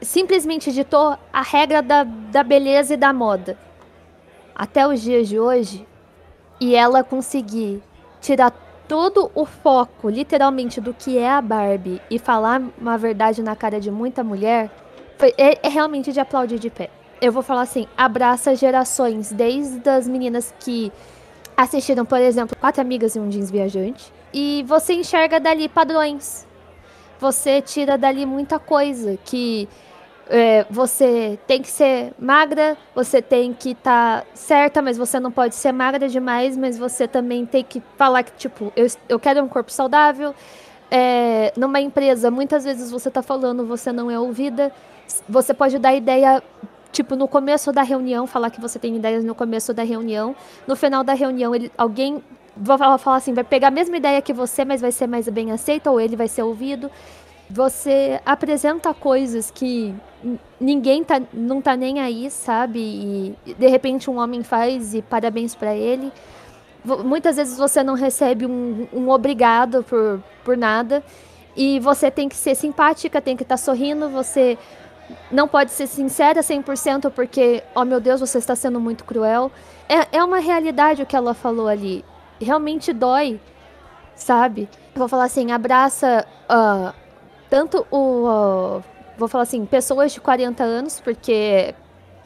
simplesmente 0.00 0.72
ditou 0.72 1.16
a 1.32 1.42
regra 1.42 1.82
da, 1.82 2.04
da 2.04 2.42
beleza 2.42 2.94
e 2.94 2.96
da 2.96 3.12
moda 3.12 3.58
até 4.54 4.86
os 4.86 5.00
dias 5.00 5.28
de 5.28 5.38
hoje 5.38 5.86
e 6.60 6.74
ela 6.74 7.02
conseguir 7.02 7.82
tirar 8.20 8.52
todo 8.86 9.30
o 9.34 9.44
foco, 9.44 10.08
literalmente, 10.08 10.80
do 10.80 10.92
que 10.92 11.18
é 11.18 11.30
a 11.30 11.40
Barbie 11.40 12.00
e 12.10 12.18
falar 12.18 12.62
uma 12.78 12.98
verdade 12.98 13.42
na 13.42 13.56
cara 13.56 13.80
de 13.80 13.90
muita 13.90 14.22
mulher, 14.22 14.70
foi, 15.18 15.32
é, 15.38 15.66
é 15.66 15.68
realmente 15.68 16.12
de 16.12 16.20
aplaudir 16.20 16.58
de 16.58 16.70
pé. 16.70 16.90
Eu 17.20 17.32
vou 17.32 17.42
falar 17.42 17.62
assim, 17.62 17.86
abraça 17.96 18.54
gerações, 18.54 19.32
desde 19.32 19.88
as 19.88 20.06
meninas 20.06 20.52
que 20.60 20.92
assistiram, 21.56 22.04
por 22.04 22.20
exemplo, 22.20 22.56
Quatro 22.58 22.80
Amigas 22.80 23.14
e 23.14 23.20
um 23.20 23.28
Jeans 23.28 23.50
Viajante, 23.50 24.12
e 24.32 24.64
você 24.66 24.94
enxerga 24.94 25.38
dali 25.38 25.68
padrões. 25.68 26.46
Você 27.20 27.60
tira 27.60 27.96
dali 27.96 28.26
muita 28.26 28.58
coisa 28.58 29.16
que 29.24 29.68
é, 30.28 30.64
você 30.70 31.38
tem 31.46 31.60
que 31.60 31.68
ser 31.68 32.12
magra, 32.18 32.76
você 32.94 33.20
tem 33.20 33.52
que 33.52 33.70
estar 33.70 34.22
tá 34.22 34.26
certa, 34.34 34.80
mas 34.80 34.96
você 34.96 35.20
não 35.20 35.30
pode 35.30 35.54
ser 35.54 35.72
magra 35.72 36.08
demais, 36.08 36.56
mas 36.56 36.78
você 36.78 37.06
também 37.06 37.44
tem 37.44 37.62
que 37.62 37.82
falar 37.96 38.22
que, 38.22 38.32
tipo, 38.32 38.72
eu, 38.74 38.86
eu 39.08 39.20
quero 39.20 39.42
um 39.42 39.48
corpo 39.48 39.70
saudável. 39.70 40.34
É, 40.90 41.52
numa 41.56 41.80
empresa, 41.80 42.30
muitas 42.30 42.64
vezes 42.64 42.90
você 42.90 43.08
está 43.08 43.22
falando, 43.22 43.66
você 43.66 43.92
não 43.92 44.10
é 44.10 44.18
ouvida. 44.18 44.72
Você 45.28 45.52
pode 45.52 45.78
dar 45.78 45.94
ideia, 45.94 46.42
tipo, 46.92 47.16
no 47.16 47.26
começo 47.26 47.72
da 47.72 47.82
reunião, 47.82 48.26
falar 48.26 48.50
que 48.50 48.60
você 48.60 48.78
tem 48.78 48.94
ideias 48.94 49.24
no 49.24 49.34
começo 49.34 49.72
da 49.72 49.82
reunião. 49.82 50.36
No 50.66 50.76
final 50.76 51.02
da 51.02 51.14
reunião, 51.14 51.54
ele, 51.54 51.72
alguém 51.76 52.22
vai 52.56 52.76
falar 52.98 53.16
assim, 53.16 53.32
vai 53.32 53.42
pegar 53.42 53.68
a 53.68 53.70
mesma 53.70 53.96
ideia 53.96 54.20
que 54.20 54.32
você, 54.32 54.64
mas 54.64 54.80
vai 54.80 54.92
ser 54.92 55.06
mais 55.06 55.28
bem 55.28 55.50
aceito, 55.50 55.88
ou 55.88 56.00
ele 56.00 56.14
vai 56.14 56.28
ser 56.28 56.42
ouvido. 56.42 56.90
Você 57.48 58.20
apresenta 58.24 58.94
coisas 58.94 59.50
que 59.50 59.94
ninguém 60.60 61.02
tá, 61.02 61.20
não 61.32 61.60
tá 61.60 61.76
nem 61.76 62.00
aí, 62.00 62.30
sabe? 62.30 62.78
E 62.78 63.54
de 63.54 63.66
repente 63.66 64.08
um 64.08 64.18
homem 64.18 64.42
faz 64.42 64.94
e 64.94 65.02
parabéns 65.02 65.54
para 65.54 65.74
ele. 65.74 66.12
Muitas 66.84 67.36
vezes 67.36 67.58
você 67.58 67.82
não 67.82 67.94
recebe 67.94 68.46
um, 68.46 68.88
um, 68.92 69.08
obrigado 69.10 69.82
por, 69.82 70.22
por 70.44 70.56
nada. 70.56 71.02
E 71.54 71.78
você 71.80 72.10
tem 72.10 72.28
que 72.28 72.36
ser 72.36 72.54
simpática, 72.54 73.20
tem 73.20 73.36
que 73.36 73.42
estar 73.42 73.56
tá 73.56 73.62
sorrindo, 73.62 74.08
você 74.08 74.58
não 75.30 75.48
pode 75.48 75.70
ser 75.70 75.86
sincera 75.86 76.40
100% 76.40 77.10
porque, 77.10 77.62
oh 77.74 77.84
meu 77.84 78.00
Deus, 78.00 78.20
você 78.20 78.38
está 78.38 78.54
sendo 78.54 78.80
muito 78.80 79.04
cruel. 79.04 79.50
É, 79.88 80.18
é 80.18 80.24
uma 80.24 80.38
realidade 80.38 81.02
o 81.02 81.06
que 81.06 81.16
ela 81.16 81.34
falou 81.34 81.68
ali. 81.68 82.04
Realmente 82.40 82.92
dói, 82.92 83.40
sabe? 84.14 84.68
Eu 84.94 84.98
vou 84.98 85.08
falar 85.08 85.24
assim, 85.24 85.52
abraça 85.52 86.26
uh, 86.50 86.92
tanto 87.48 87.86
o 87.90 88.26
uh, 88.26 88.84
vou 89.16 89.28
falar 89.28 89.42
assim, 89.42 89.64
pessoas 89.64 90.12
de 90.12 90.20
40 90.20 90.62
anos, 90.62 91.00
porque, 91.00 91.74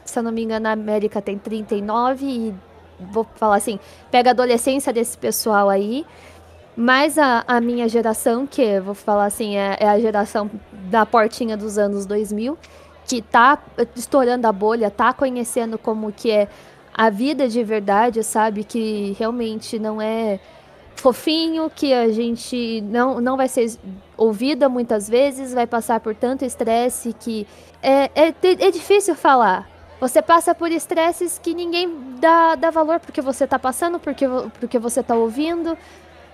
se 0.05 0.19
eu 0.19 0.23
não 0.23 0.33
me 0.33 0.43
engano, 0.43 0.69
a 0.69 0.73
América 0.73 1.21
tem 1.21 1.39
39 1.39 2.25
e 2.25 2.55
vou 2.99 3.27
falar 3.35 3.57
assim, 3.57 3.79
pega 4.11 4.31
a 4.31 4.33
adolescência 4.33 4.93
desse 4.93 5.19
pessoal 5.19 5.69
aí, 5.69 6.07
mais 6.77 7.17
a, 7.17 7.43
a 7.49 7.61
minha 7.61 7.89
geração, 7.89 8.47
que 8.47 8.79
vou 8.81 8.95
falar 8.95 9.25
assim, 9.25 9.57
é, 9.57 9.77
é, 9.81 9.89
a 9.89 9.99
geração 9.99 10.51
da 10.73 11.07
portinha 11.07 11.57
dos 11.57 11.79
anos 11.79 12.05
2000, 12.05 12.59
que 13.07 13.23
tá 13.23 13.59
estourando 13.95 14.47
a 14.47 14.53
bolha, 14.53 14.91
tá 14.91 15.13
conhecendo 15.13 15.79
como 15.79 16.13
que 16.13 16.31
é 16.31 16.49
a 16.93 17.09
vida 17.09 17.49
de 17.49 17.63
verdade, 17.65 18.23
sabe? 18.23 18.63
Que 18.63 19.17
realmente 19.19 19.79
não 19.79 20.03
é 20.03 20.39
fofinho, 20.97 21.71
que 21.75 21.93
a 21.93 22.11
gente 22.11 22.81
não, 22.83 23.21
não 23.21 23.37
vai 23.37 23.49
ser 23.49 23.71
ouvida 24.17 24.69
muitas 24.69 25.09
vezes, 25.09 25.55
vai 25.55 25.67
passar 25.67 26.01
por 26.01 26.15
tanto 26.15 26.45
estresse 26.45 27.15
que 27.19 27.47
é, 27.83 28.11
é, 28.15 28.35
é 28.43 28.71
difícil 28.71 29.15
falar. 29.15 29.69
Você 30.01 30.21
passa 30.21 30.55
por 30.55 30.71
estresses 30.71 31.39
que 31.39 31.55
ninguém 31.55 31.91
dá, 32.21 32.55
dá 32.55 32.71
valor 32.71 33.01
porque 33.01 33.23
você 33.23 33.45
está 33.45 33.59
passando, 33.59 33.99
porque, 33.99 34.27
porque 34.61 34.79
você 34.79 35.01
está 35.01 35.15
ouvindo. 35.15 35.77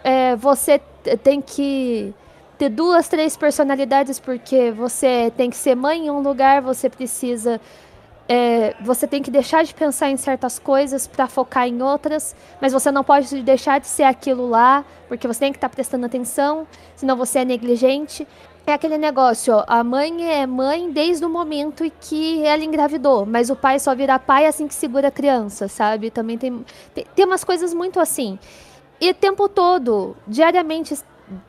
É, 0.04 0.36
você 0.36 0.80
tem 1.22 1.40
que 1.40 2.12
ter 2.58 2.68
duas, 2.68 3.08
três 3.08 3.36
personalidades 3.36 4.18
porque 4.18 4.70
você 4.70 5.32
tem 5.36 5.50
que 5.50 5.56
ser 5.56 5.74
mãe 5.74 6.06
em 6.06 6.10
um 6.10 6.20
lugar, 6.20 6.60
você 6.60 6.88
precisa 6.88 7.60
é, 8.28 8.74
você 8.80 9.06
tem 9.06 9.22
que 9.22 9.30
deixar 9.30 9.64
de 9.64 9.74
pensar 9.74 10.08
em 10.08 10.16
certas 10.16 10.58
coisas 10.58 11.06
para 11.06 11.26
focar 11.26 11.66
em 11.66 11.82
outras, 11.82 12.34
mas 12.60 12.72
você 12.72 12.90
não 12.90 13.02
pode 13.02 13.42
deixar 13.42 13.78
de 13.78 13.86
ser 13.86 14.04
aquilo 14.04 14.48
lá, 14.48 14.84
porque 15.08 15.26
você 15.26 15.40
tem 15.40 15.52
que 15.52 15.58
estar 15.58 15.68
tá 15.68 15.74
prestando 15.74 16.06
atenção, 16.06 16.66
senão 16.96 17.16
você 17.16 17.40
é 17.40 17.44
negligente. 17.44 18.26
É 18.64 18.72
aquele 18.72 18.96
negócio, 18.96 19.54
ó, 19.54 19.64
a 19.66 19.82
mãe 19.82 20.32
é 20.32 20.46
mãe 20.46 20.90
desde 20.92 21.24
o 21.24 21.28
momento 21.28 21.84
em 21.84 21.92
que 22.00 22.42
ela 22.44 22.64
engravidou, 22.64 23.26
mas 23.26 23.50
o 23.50 23.56
pai 23.56 23.80
só 23.80 23.92
vira 23.92 24.18
pai 24.20 24.46
assim 24.46 24.68
que 24.68 24.74
segura 24.74 25.08
a 25.08 25.10
criança, 25.10 25.66
sabe? 25.66 26.10
Também 26.10 26.38
tem, 26.38 26.64
tem, 26.94 27.04
tem 27.14 27.24
umas 27.26 27.42
coisas 27.42 27.74
muito 27.74 27.98
assim. 27.98 28.38
E 29.02 29.12
tempo 29.12 29.48
todo, 29.48 30.16
diariamente, 30.28 30.96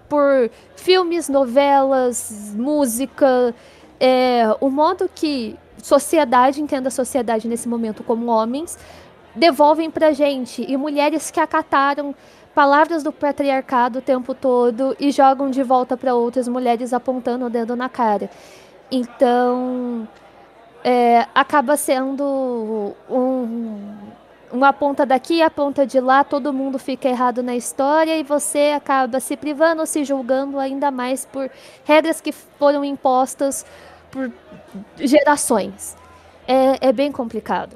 por 0.09 0.49
filmes, 0.75 1.29
novelas, 1.29 2.51
música, 2.57 3.53
é, 3.99 4.57
o 4.59 4.71
modo 4.71 5.07
que 5.13 5.55
sociedade, 5.77 6.59
entenda 6.59 6.87
a 6.87 6.91
sociedade 6.91 7.47
nesse 7.47 7.69
momento 7.69 8.03
como 8.03 8.25
homens, 8.25 8.75
devolvem 9.35 9.91
pra 9.91 10.13
gente. 10.13 10.65
E 10.67 10.75
mulheres 10.75 11.29
que 11.29 11.39
acataram 11.39 12.15
palavras 12.55 13.03
do 13.03 13.11
patriarcado 13.11 13.99
o 13.99 14.01
tempo 14.01 14.33
todo 14.33 14.97
e 14.99 15.11
jogam 15.11 15.51
de 15.51 15.61
volta 15.61 15.95
para 15.95 16.15
outras 16.15 16.47
mulheres 16.47 16.91
apontando 16.91 17.45
o 17.45 17.51
dedo 17.51 17.75
na 17.75 17.87
cara. 17.87 18.31
Então, 18.89 20.07
é, 20.83 21.27
acaba 21.35 21.77
sendo 21.77 22.95
um, 23.07 23.95
uma 24.53 24.71
ponta 24.71 25.03
daqui, 25.03 25.41
a 25.41 25.49
ponta 25.49 25.85
de 25.85 25.99
lá, 25.99 26.23
todo 26.23 26.53
mundo 26.53 26.77
fica 26.77 27.09
errado 27.09 27.41
na 27.41 27.55
história 27.55 28.15
e 28.17 28.23
você 28.23 28.71
acaba 28.75 29.19
se 29.19 29.35
privando, 29.35 29.83
se 29.87 30.05
julgando 30.05 30.59
ainda 30.59 30.91
mais 30.91 31.25
por 31.25 31.49
regras 31.83 32.21
que 32.21 32.31
foram 32.31 32.85
impostas 32.85 33.65
por 34.11 34.31
gerações. 34.97 35.97
É, 36.47 36.89
é 36.89 36.93
bem 36.93 37.11
complicado. 37.11 37.75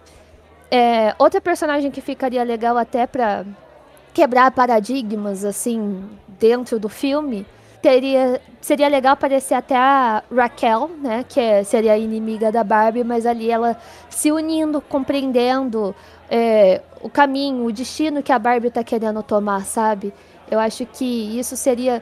É, 0.70 1.16
outra 1.18 1.42
personagem 1.42 1.90
que 1.90 2.00
ficaria 2.00 2.44
legal 2.44 2.78
até 2.78 3.08
para 3.08 3.44
quebrar 4.14 4.52
paradigmas 4.52 5.44
assim 5.44 6.08
dentro 6.28 6.80
do 6.80 6.90
filme 6.90 7.46
teria 7.82 8.42
seria 8.60 8.88
legal 8.90 9.14
aparecer 9.14 9.54
até 9.54 9.78
a 9.78 10.22
Raquel, 10.34 10.90
né, 11.02 11.24
que 11.28 11.40
é, 11.40 11.64
seria 11.64 11.94
a 11.94 11.98
inimiga 11.98 12.52
da 12.52 12.64
Barbie, 12.64 13.04
mas 13.04 13.26
ali 13.26 13.50
ela 13.50 13.78
se 14.10 14.30
unindo, 14.32 14.82
compreendendo 14.82 15.96
é, 16.30 16.82
o 17.02 17.10
caminho, 17.10 17.66
o 17.66 17.72
destino 17.72 18.24
que 18.24 18.32
a 18.32 18.40
Barbie 18.40 18.68
está 18.68 18.84
querendo 18.84 19.22
tomar, 19.24 19.66
sabe? 19.66 20.14
Eu 20.50 20.60
acho 20.60 20.86
que 20.86 21.38
isso 21.38 21.56
seria 21.56 22.02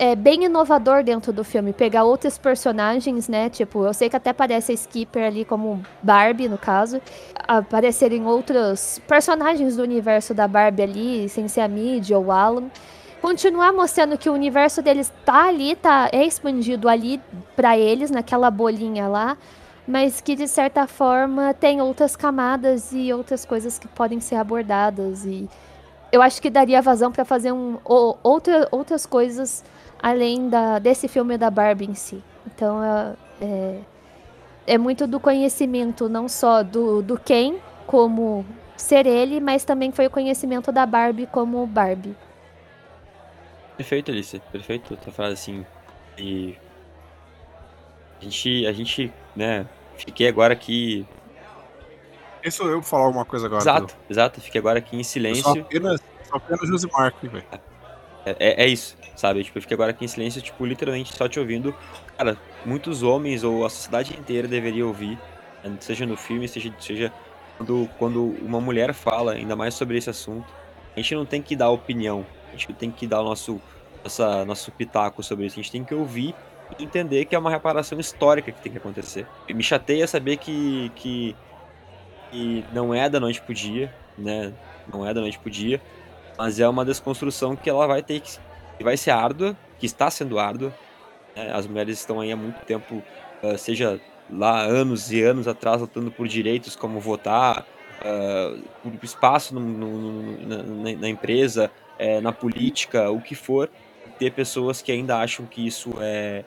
é 0.00 0.16
bem 0.16 0.44
inovador 0.44 1.04
dentro 1.04 1.30
do 1.30 1.44
filme, 1.44 1.74
pegar 1.74 2.04
outros 2.04 2.38
personagens, 2.38 3.28
né? 3.28 3.50
Tipo, 3.50 3.84
eu 3.84 3.92
sei 3.92 4.08
que 4.08 4.16
até 4.16 4.30
aparece 4.30 4.72
a 4.72 4.74
Skipper 4.74 5.26
ali 5.26 5.44
como 5.44 5.84
Barbie, 6.02 6.48
no 6.48 6.56
caso. 6.56 7.02
Aparecerem 7.46 8.24
outros 8.24 8.98
personagens 9.06 9.76
do 9.76 9.82
universo 9.82 10.32
da 10.32 10.48
Barbie 10.48 10.82
ali, 10.84 11.28
sem 11.28 11.48
ser 11.48 11.60
a 11.60 11.68
Mid 11.68 12.12
ou 12.12 12.32
Alan. 12.32 12.70
Continuar 13.20 13.74
mostrando 13.74 14.16
que 14.16 14.30
o 14.30 14.32
universo 14.32 14.80
deles 14.80 15.12
tá 15.22 15.48
ali, 15.48 15.76
tá, 15.76 16.08
é 16.10 16.24
expandido 16.24 16.88
ali 16.88 17.20
para 17.54 17.76
eles, 17.76 18.10
naquela 18.10 18.50
bolinha 18.50 19.06
lá. 19.06 19.36
Mas 19.90 20.20
que 20.20 20.36
de 20.36 20.46
certa 20.46 20.86
forma 20.86 21.52
tem 21.52 21.82
outras 21.82 22.14
camadas 22.14 22.92
e 22.92 23.12
outras 23.12 23.44
coisas 23.44 23.76
que 23.76 23.88
podem 23.88 24.20
ser 24.20 24.36
abordadas. 24.36 25.26
E 25.26 25.48
eu 26.12 26.22
acho 26.22 26.40
que 26.40 26.48
daria 26.48 26.80
vazão 26.80 27.10
para 27.10 27.24
fazer 27.24 27.50
um, 27.50 27.78
ou, 27.84 28.16
outra, 28.22 28.68
outras 28.70 29.04
coisas 29.04 29.64
além 30.00 30.48
da, 30.48 30.78
desse 30.78 31.08
filme 31.08 31.36
da 31.36 31.50
Barbie 31.50 31.86
em 31.86 31.94
si. 31.94 32.22
Então 32.46 32.82
é, 32.82 33.14
é, 33.40 33.78
é 34.66 34.78
muito 34.78 35.08
do 35.08 35.18
conhecimento 35.18 36.08
não 36.08 36.28
só 36.28 36.62
do, 36.62 37.02
do 37.02 37.18
Ken 37.18 37.56
como 37.84 38.46
ser 38.76 39.06
ele, 39.06 39.40
mas 39.40 39.64
também 39.64 39.90
foi 39.90 40.06
o 40.06 40.10
conhecimento 40.10 40.70
da 40.70 40.86
Barbie 40.86 41.26
como 41.26 41.66
Barbie. 41.66 42.16
Perfeito, 43.76 44.12
Alice. 44.12 44.40
Perfeito. 44.52 44.96
Tá 44.96 45.10
falando 45.10 45.32
assim. 45.32 45.66
E 46.16 46.56
a 48.20 48.24
gente, 48.24 48.66
a 48.66 48.72
gente, 48.72 49.12
né, 49.34 49.66
fiquei 50.04 50.28
agora 50.28 50.52
aqui. 50.52 51.06
Isso 52.42 52.62
eu 52.62 52.72
vou 52.72 52.82
falar 52.82 53.04
alguma 53.04 53.24
coisa 53.24 53.46
agora. 53.46 53.62
Exato, 53.62 53.96
exato. 54.08 54.40
Fiquei 54.40 54.58
agora 54.58 54.78
aqui 54.78 54.96
em 54.96 55.02
silêncio. 55.02 55.42
só 55.42 55.52
apenas, 55.52 56.00
só 56.28 56.36
apenas 56.36 56.68
Josimar 56.68 57.06
aqui, 57.06 57.28
velho. 57.28 57.44
É, 58.24 58.36
é, 58.38 58.64
é, 58.64 58.66
isso 58.66 58.96
sabe? 59.20 59.44
Tipo, 59.44 59.58
eu 59.58 59.62
fiquei 59.62 59.74
agora 59.74 59.90
aqui 59.90 60.04
em 60.04 60.08
silêncio, 60.08 60.40
tipo, 60.40 60.64
literalmente 60.64 61.14
só 61.14 61.28
te 61.28 61.38
ouvindo. 61.38 61.74
Cara, 62.16 62.38
muitos 62.64 63.02
homens 63.02 63.44
ou 63.44 63.66
a 63.66 63.70
sociedade 63.70 64.18
inteira 64.18 64.48
deveria 64.48 64.86
ouvir, 64.86 65.18
seja 65.78 66.06
no 66.06 66.16
filme, 66.16 66.48
seja, 66.48 66.72
seja 66.80 67.12
quando, 67.58 67.88
quando 67.98 68.24
uma 68.42 68.60
mulher 68.60 68.94
fala, 68.94 69.32
ainda 69.32 69.54
mais 69.54 69.74
sobre 69.74 69.98
esse 69.98 70.08
assunto. 70.08 70.50
A 70.96 71.00
gente 71.00 71.14
não 71.14 71.26
tem 71.26 71.42
que 71.42 71.54
dar 71.54 71.68
opinião, 71.68 72.26
a 72.48 72.52
gente 72.52 72.72
tem 72.72 72.90
que 72.90 73.06
dar 73.06 73.20
o 73.20 73.24
nosso, 73.24 73.60
nossa, 74.02 74.44
nosso 74.44 74.72
pitaco 74.72 75.22
sobre 75.22 75.46
isso, 75.46 75.60
a 75.60 75.62
gente 75.62 75.70
tem 75.70 75.84
que 75.84 75.94
ouvir 75.94 76.34
entender 76.78 77.24
que 77.24 77.34
é 77.34 77.38
uma 77.38 77.50
reparação 77.50 77.98
histórica 77.98 78.52
que 78.52 78.60
tem 78.60 78.72
que 78.72 78.78
acontecer. 78.78 79.26
E 79.48 79.54
me 79.54 79.62
chateia 79.62 80.06
saber 80.06 80.36
que, 80.36 80.90
que, 80.94 81.36
que 82.30 82.64
não 82.72 82.94
é 82.94 83.08
da 83.08 83.18
noite 83.18 83.40
pro 83.40 83.54
dia, 83.54 83.92
né? 84.16 84.52
Não 84.92 85.06
é 85.06 85.14
da 85.14 85.20
noite 85.20 85.38
pro 85.38 85.50
dia, 85.50 85.80
mas 86.36 86.58
é 86.58 86.68
uma 86.68 86.84
desconstrução 86.84 87.54
que 87.54 87.68
ela 87.68 87.86
vai 87.86 88.02
ter 88.02 88.20
que, 88.20 88.38
que 88.78 88.84
vai 88.84 88.96
ser 88.96 89.10
árdua, 89.10 89.56
que 89.78 89.86
está 89.86 90.10
sendo 90.10 90.38
árdua. 90.38 90.74
Né? 91.36 91.50
As 91.52 91.66
mulheres 91.66 91.98
estão 91.98 92.20
aí 92.20 92.32
há 92.32 92.36
muito 92.36 92.64
tempo, 92.64 93.02
uh, 93.42 93.58
seja 93.58 94.00
lá 94.30 94.62
anos 94.62 95.10
e 95.12 95.22
anos 95.22 95.48
atrás 95.48 95.80
lutando 95.80 96.10
por 96.10 96.26
direitos 96.28 96.76
como 96.76 97.00
votar, 97.00 97.66
uh, 98.00 98.62
por 98.82 99.04
espaço 99.04 99.54
no, 99.54 99.60
no, 99.60 100.46
na, 100.46 100.94
na, 100.94 101.08
empresa, 101.08 101.70
é, 101.98 102.20
na 102.20 102.32
política, 102.32 103.10
o 103.10 103.20
que 103.20 103.34
for, 103.34 103.68
ter 104.18 104.32
pessoas 104.32 104.80
que 104.82 104.92
ainda 104.92 105.18
acham 105.18 105.46
que 105.46 105.66
isso 105.66 105.94
é 106.00 106.44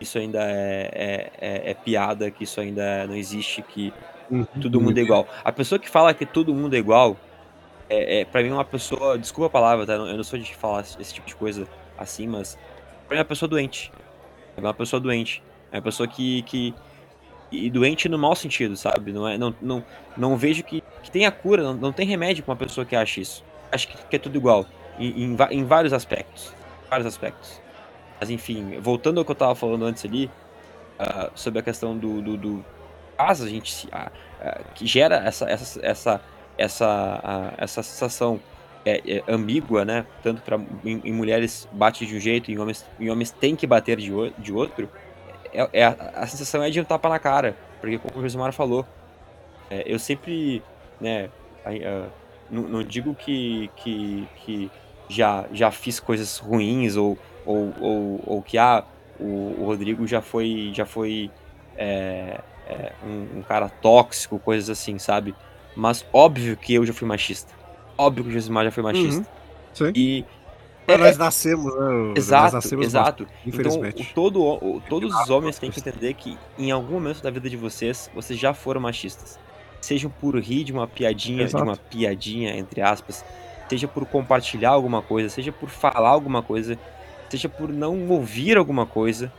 isso 0.00 0.18
ainda 0.18 0.40
é, 0.42 0.90
é, 0.92 1.30
é, 1.40 1.70
é 1.70 1.74
piada, 1.74 2.30
que 2.30 2.44
isso 2.44 2.60
ainda 2.60 3.06
não 3.06 3.14
existe, 3.14 3.62
que 3.62 3.92
uhum. 4.30 4.44
todo 4.60 4.80
mundo 4.80 4.98
é 4.98 5.02
igual. 5.02 5.26
A 5.44 5.52
pessoa 5.52 5.78
que 5.78 5.88
fala 5.88 6.12
que 6.14 6.26
todo 6.26 6.54
mundo 6.54 6.74
é 6.74 6.78
igual, 6.78 7.16
é, 7.88 8.20
é 8.20 8.24
para 8.24 8.42
mim 8.42 8.50
é 8.50 8.52
uma 8.52 8.64
pessoa, 8.64 9.18
desculpa 9.18 9.46
a 9.46 9.50
palavra, 9.50 9.86
tá? 9.86 9.94
Eu 9.94 10.16
não 10.16 10.24
sou 10.24 10.38
de 10.38 10.54
falar 10.54 10.80
esse 10.80 11.14
tipo 11.14 11.26
de 11.26 11.34
coisa 11.34 11.66
assim, 11.96 12.26
mas 12.26 12.58
pra 13.06 13.14
mim 13.14 13.18
é 13.18 13.22
uma 13.22 13.24
pessoa 13.24 13.48
doente. 13.48 13.92
É 14.56 14.60
uma 14.60 14.74
pessoa 14.74 15.00
doente. 15.00 15.42
É 15.72 15.76
uma 15.76 15.82
pessoa 15.82 16.06
que, 16.06 16.42
que 16.42 16.74
e 17.50 17.70
doente 17.70 18.08
no 18.08 18.18
mau 18.18 18.34
sentido, 18.34 18.76
sabe? 18.76 19.12
Não, 19.12 19.26
é, 19.26 19.38
não, 19.38 19.54
não, 19.60 19.84
não 20.16 20.36
vejo 20.36 20.62
que, 20.62 20.82
que 21.02 21.10
tenha 21.10 21.30
cura, 21.30 21.62
não, 21.62 21.74
não 21.74 21.92
tem 21.92 22.06
remédio 22.06 22.42
pra 22.42 22.52
uma 22.52 22.58
pessoa 22.58 22.84
que 22.84 22.96
acha 22.96 23.20
isso. 23.20 23.44
Acho 23.70 23.88
que, 23.88 23.96
que 23.96 24.16
é 24.16 24.18
tudo 24.18 24.36
igual, 24.36 24.66
em, 24.98 25.24
em, 25.24 25.36
em, 25.50 25.64
vários 25.64 25.92
aspectos. 25.92 26.52
Vários 26.88 27.06
aspectos. 27.06 27.60
Mas 28.20 28.30
enfim, 28.30 28.78
voltando 28.80 29.18
ao 29.18 29.24
que 29.24 29.30
eu 29.30 29.34
tava 29.34 29.54
falando 29.54 29.84
antes 29.84 30.04
ali, 30.04 30.30
uh, 31.00 31.30
sobre 31.34 31.60
a 31.60 31.62
questão 31.62 31.96
do, 31.96 32.20
do, 32.20 32.36
do 32.36 32.64
a 33.18 33.34
gente 33.34 33.86
uh, 33.88 34.08
uh, 34.08 34.64
que 34.74 34.86
gera 34.86 35.16
essa, 35.16 35.48
essa, 35.48 35.80
essa, 35.82 36.20
essa, 36.58 37.54
essa 37.58 37.82
sensação 37.82 38.40
é, 38.84 39.16
é, 39.16 39.22
ambígua, 39.26 39.84
né? 39.84 40.06
Tanto 40.22 40.42
para 40.42 40.58
em, 40.84 41.00
em, 41.04 41.12
mulheres 41.12 41.68
bate 41.72 42.06
de 42.06 42.16
um 42.16 42.20
jeito, 42.20 42.50
em 42.50 42.58
homens, 42.58 42.84
em 43.00 43.10
homens 43.10 43.30
tem 43.30 43.56
que 43.56 43.66
bater 43.66 43.96
de, 43.96 44.10
de 44.38 44.52
outro 44.52 44.88
é, 45.56 45.68
é 45.72 45.84
a, 45.84 45.96
a, 46.14 46.26
sensação 46.26 46.62
é 46.62 46.70
de 46.70 46.80
um 46.80 46.84
tapa 46.84 47.08
na 47.08 47.18
cara, 47.18 47.56
porque 47.80 47.98
como 47.98 48.18
o 48.18 48.22
Josimar 48.22 48.52
falou, 48.52 48.86
é, 49.70 49.82
eu 49.86 49.98
sempre, 49.98 50.62
né, 51.00 51.30
não, 52.50 52.82
digo 52.82 53.14
que, 53.14 53.70
que, 53.76 54.28
que 54.36 54.70
já, 55.08 55.46
já 55.52 55.70
fiz 55.70 55.98
coisas 55.98 56.38
ruins 56.38 56.96
ou, 56.96 57.18
ou, 57.46 57.72
ou, 57.80 58.20
ou 58.26 58.42
que 58.42 58.58
ah, 58.58 58.84
o, 59.18 59.56
o, 59.60 59.64
Rodrigo 59.64 60.06
já 60.06 60.20
foi, 60.20 60.70
já 60.74 60.84
foi 60.84 61.30
é, 61.76 62.40
é, 62.68 62.92
um, 63.06 63.38
um, 63.38 63.42
cara 63.42 63.68
tóxico, 63.68 64.38
coisas 64.38 64.68
assim, 64.68 64.98
sabe? 64.98 65.34
Mas 65.74 66.04
óbvio 66.12 66.56
que 66.56 66.74
eu 66.74 66.84
já 66.84 66.92
fui 66.92 67.06
machista. 67.06 67.54
Óbvio 67.96 68.24
que 68.24 68.30
o 68.30 68.32
Josimar 68.32 68.64
já 68.64 68.70
foi 68.70 68.82
machista. 68.82 69.20
Uhum. 69.20 69.26
Sim. 69.72 69.92
E 69.94 70.24
é, 70.86 70.96
nós 70.96 71.18
nascemos, 71.18 71.74
né? 71.74 72.14
Exato, 72.16 72.44
nós 72.44 72.52
nascemos 72.54 72.86
exato. 72.86 73.26
Infelizmente. 73.44 74.02
Então, 74.02 74.14
todo, 74.14 74.42
o, 74.44 74.82
todos 74.88 75.14
os 75.14 75.30
homens 75.30 75.58
têm 75.58 75.70
que 75.70 75.80
entender 75.80 76.14
que 76.14 76.38
em 76.58 76.70
algum 76.70 76.94
momento 76.94 77.22
da 77.22 77.30
vida 77.30 77.50
de 77.50 77.56
vocês, 77.56 78.10
vocês 78.14 78.38
já 78.38 78.54
foram 78.54 78.80
machistas. 78.80 79.38
Sejam 79.80 80.10
por 80.10 80.38
rir 80.38 80.64
de 80.64 80.72
uma 80.72 80.86
piadinha, 80.86 81.42
exato. 81.42 81.64
de 81.64 81.70
uma 81.70 81.76
piadinha, 81.76 82.56
entre 82.56 82.80
aspas, 82.80 83.24
seja 83.68 83.88
por 83.88 84.06
compartilhar 84.06 84.70
alguma 84.70 85.02
coisa, 85.02 85.28
seja 85.28 85.52
por 85.52 85.68
falar 85.68 86.10
alguma 86.10 86.42
coisa, 86.42 86.78
seja 87.28 87.48
por 87.48 87.68
não 87.68 88.08
ouvir 88.08 88.56
alguma 88.56 88.86
coisa. 88.86 89.32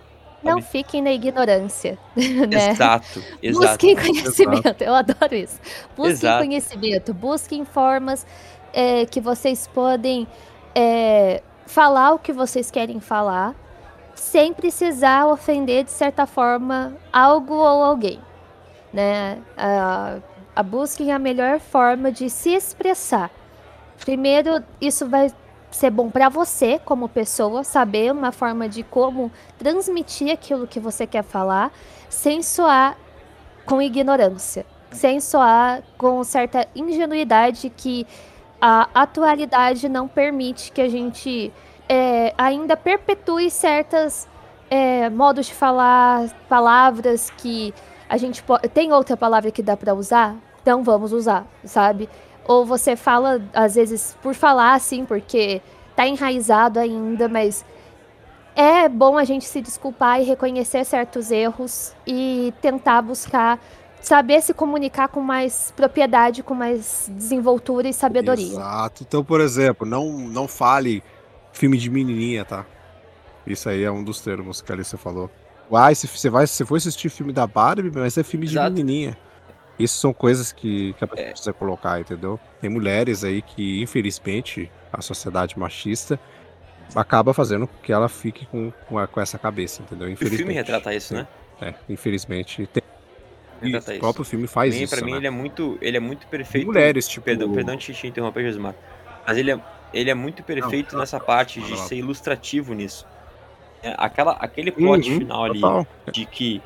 Não 0.44 0.62
sabe? 0.62 0.64
fiquem 0.64 1.02
na 1.02 1.12
ignorância. 1.12 1.98
Né? 2.16 2.72
Exato, 2.72 3.24
exato. 3.42 3.68
Busquem 3.68 3.96
conhecimento, 3.96 4.68
exato. 4.68 4.84
eu 4.84 4.96
adoro 4.96 5.36
isso. 5.36 5.60
Busquem 5.96 6.12
exato. 6.12 6.44
conhecimento, 6.44 7.14
busquem 7.14 7.66
formas 7.66 8.26
é, 8.74 9.06
que 9.06 9.20
vocês 9.20 9.68
podem 9.68 10.28
é, 10.76 11.42
falar 11.66 12.14
o 12.14 12.20
que 12.20 12.32
vocês 12.32 12.70
querem 12.72 13.00
falar, 13.00 13.56
sem 14.16 14.54
precisar 14.54 15.28
ofender 15.28 15.84
de 15.84 15.92
certa 15.92 16.26
forma 16.26 16.96
algo 17.12 17.56
ou 17.56 17.84
alguém, 17.84 18.20
né? 18.94 19.40
A, 19.58 20.18
a 20.56 20.64
busquem 20.64 21.12
a 21.12 21.20
melhor 21.20 21.60
forma 21.60 22.12
de 22.12 22.30
se 22.30 22.54
expressar. 22.54 23.30
Primeiro, 24.00 24.64
isso 24.80 25.08
vai 25.08 25.32
ser 25.78 25.92
bom 25.92 26.10
para 26.10 26.28
você 26.28 26.80
como 26.84 27.08
pessoa, 27.08 27.64
saber 27.64 28.12
uma 28.12 28.32
forma 28.32 28.68
de 28.68 28.82
como 28.84 29.32
transmitir 29.58 30.32
aquilo 30.32 30.66
que 30.66 30.80
você 30.80 31.06
quer 31.06 31.24
falar, 31.24 31.72
sem 32.10 32.42
soar 32.42 32.98
com 33.66 33.82
ignorância, 33.82 34.66
sem 34.92 35.20
soar 35.20 35.84
com 35.98 36.24
certa 36.24 36.68
ingenuidade 36.76 37.70
que 37.70 38.08
a 38.60 38.90
atualidade 38.94 39.88
não 39.88 40.08
permite 40.08 40.72
que 40.72 40.82
a 40.82 40.90
gente 40.90 41.54
é, 41.88 42.34
ainda 42.38 42.76
perpetue 42.76 43.52
certas 43.52 44.28
é, 44.70 45.10
modos 45.12 45.46
de 45.46 45.54
falar, 45.54 46.28
palavras 46.50 47.30
que 47.38 47.72
a 48.10 48.18
gente 48.18 48.42
pode. 48.42 48.68
Tem 48.70 48.92
outra 48.92 49.16
palavra 49.16 49.52
que 49.52 49.62
dá 49.62 49.78
para 49.78 49.94
usar? 49.94 50.36
Então 50.62 50.84
vamos 50.84 51.14
usar, 51.14 51.46
sabe? 51.64 52.10
Ou 52.48 52.66
você 52.66 52.95
fala, 52.95 53.41
às 53.54 53.76
vezes, 53.76 54.18
por 54.22 54.34
falar 54.34 54.74
assim, 54.74 55.06
porque 55.06 55.62
tá 55.95 56.08
enraizado 56.08 56.80
ainda, 56.80 57.28
mas 57.28 57.66
é 58.56 58.88
bom 58.88 59.18
a 59.18 59.24
gente 59.24 59.45
se 59.45 59.62
desculpar 59.62 60.22
e 60.22 60.24
reconhecer 60.24 60.84
certos 60.86 61.30
erros 61.30 61.93
e 62.06 62.54
tentar 62.62 63.02
buscar 63.02 63.60
saber 64.02 64.41
se 64.41 64.54
comunicar 64.54 65.10
com 65.10 65.22
mais 65.22 65.74
propriedade, 65.76 66.41
com 66.41 66.54
mais 66.54 67.12
desenvoltura 67.14 67.89
e 67.89 67.93
sabedoria. 67.93 68.54
Exato. 68.54 69.04
Então, 69.08 69.24
por 69.24 69.41
exemplo, 69.41 69.86
não, 69.86 70.18
não 70.18 70.48
fale 70.48 71.04
filme 71.52 71.78
de 71.78 71.89
menininha, 71.89 72.45
tá? 72.45 72.66
Isso 73.45 73.70
aí 73.70 73.84
é 73.84 73.91
um 73.91 74.04
dos 74.04 74.22
termos 74.22 74.62
que 74.62 74.72
a 74.72 74.76
Alice 74.76 74.95
falou. 74.98 75.30
Uai, 75.70 75.95
se 75.95 76.08
você 76.08 76.30
vai, 76.30 76.48
se 76.48 76.64
for 76.66 76.78
assistir 76.78 77.10
filme 77.10 77.34
da 77.34 77.45
Barbie, 77.45 77.91
mas 77.93 78.18
é 78.18 78.24
filme 78.24 78.45
Exato. 78.45 78.74
de 78.74 78.84
menininha. 78.84 79.18
Isso 79.80 80.00
são 80.00 80.12
coisas 80.14 80.52
que, 80.52 80.94
que 80.94 81.04
a 81.04 81.08
pessoa 81.08 81.28
é. 81.28 81.32
precisa 81.32 81.54
colocar, 81.54 82.00
entendeu? 82.00 82.40
Tem 82.60 82.70
mulheres 82.70 83.24
aí 83.24 83.42
que, 83.42 83.82
infelizmente, 83.82 84.72
a 84.92 85.02
sociedade 85.02 85.58
machista 85.58 86.20
acaba 86.96 87.34
fazendo 87.34 87.68
com 87.68 87.78
que 87.82 87.92
ela 87.92 88.10
fique 88.10 88.46
com, 88.48 88.72
com, 88.88 88.98
a, 88.98 89.08
com 89.08 89.22
essa 89.22 89.38
cabeça, 89.38 89.82
entendeu? 89.82 90.10
Infelizmente. 90.10 90.36
O 90.36 90.46
filme 90.46 90.54
retrata 90.54 90.94
isso, 90.94 91.14
né? 91.14 91.28
É, 91.62 91.74
infelizmente. 91.90 92.68
Tem, 92.68 92.84
o 93.76 94.00
próprio 94.00 94.24
filme 94.24 94.48
faz 94.48 94.76
mim, 94.76 94.84
isso. 94.84 94.96
Pra 94.96 95.06
mim, 95.06 95.12
né? 95.12 95.18
ele 95.18 95.28
é 95.28 95.32
muito, 95.32 95.78
ele 95.82 95.98
é 95.98 96.00
muito 96.00 96.28
perfeito. 96.28 96.68
Mulheres, 96.68 97.08
tipo. 97.08 97.26
Perdão, 97.26 97.52
perdão 97.52 97.78
te, 97.78 97.94
te 97.94 98.08
interromper, 98.08 98.44
Josimar. 98.46 98.76
Mas 99.26 99.38
ele 99.38 99.52
é, 99.52 99.60
ele 99.94 100.10
é 100.10 100.14
muito 100.14 100.44
perfeito 100.44 100.94
não, 100.94 101.00
nessa 101.00 101.20
parte 101.20 101.60
de 101.62 101.78
ser 101.80 101.96
ilustrativo 101.96 102.74
nisso. 102.74 103.06
É, 103.82 103.94
aquela, 103.98 104.34
aquele 104.34 104.72
plot 104.72 105.10
uhum, 105.10 105.18
final 105.20 105.46
ali 105.46 105.60
total. 105.60 105.88
de 106.12 106.26
que 106.26 106.62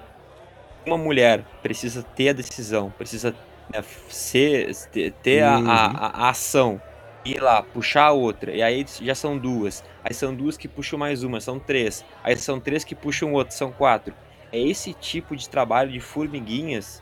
uma 0.85 0.97
mulher 0.97 1.43
precisa 1.61 2.03
ter 2.03 2.29
a 2.29 2.33
decisão, 2.33 2.91
precisa 2.91 3.35
né, 3.73 3.83
ser, 4.09 4.75
ter, 4.91 5.11
ter 5.13 5.43
uhum. 5.43 5.69
a, 5.69 5.85
a, 5.85 6.25
a, 6.25 6.29
ação, 6.29 6.81
ir 7.23 7.41
lá, 7.41 7.61
puxar 7.61 8.05
a 8.05 8.11
outra, 8.11 8.51
e 8.51 8.61
aí 8.61 8.85
já 9.01 9.15
são 9.15 9.37
duas. 9.37 9.83
Aí 10.03 10.13
são 10.13 10.33
duas 10.33 10.57
que 10.57 10.67
puxam 10.67 10.97
mais 10.97 11.23
uma, 11.23 11.39
são 11.39 11.59
três. 11.59 12.03
Aí 12.23 12.35
são 12.35 12.59
três 12.59 12.83
que 12.83 12.95
puxam 12.95 13.33
outra, 13.33 13.51
são 13.51 13.71
quatro. 13.71 14.13
É 14.51 14.59
esse 14.59 14.93
tipo 14.93 15.35
de 15.35 15.47
trabalho 15.47 15.91
de 15.91 15.99
formiguinhas 15.99 17.01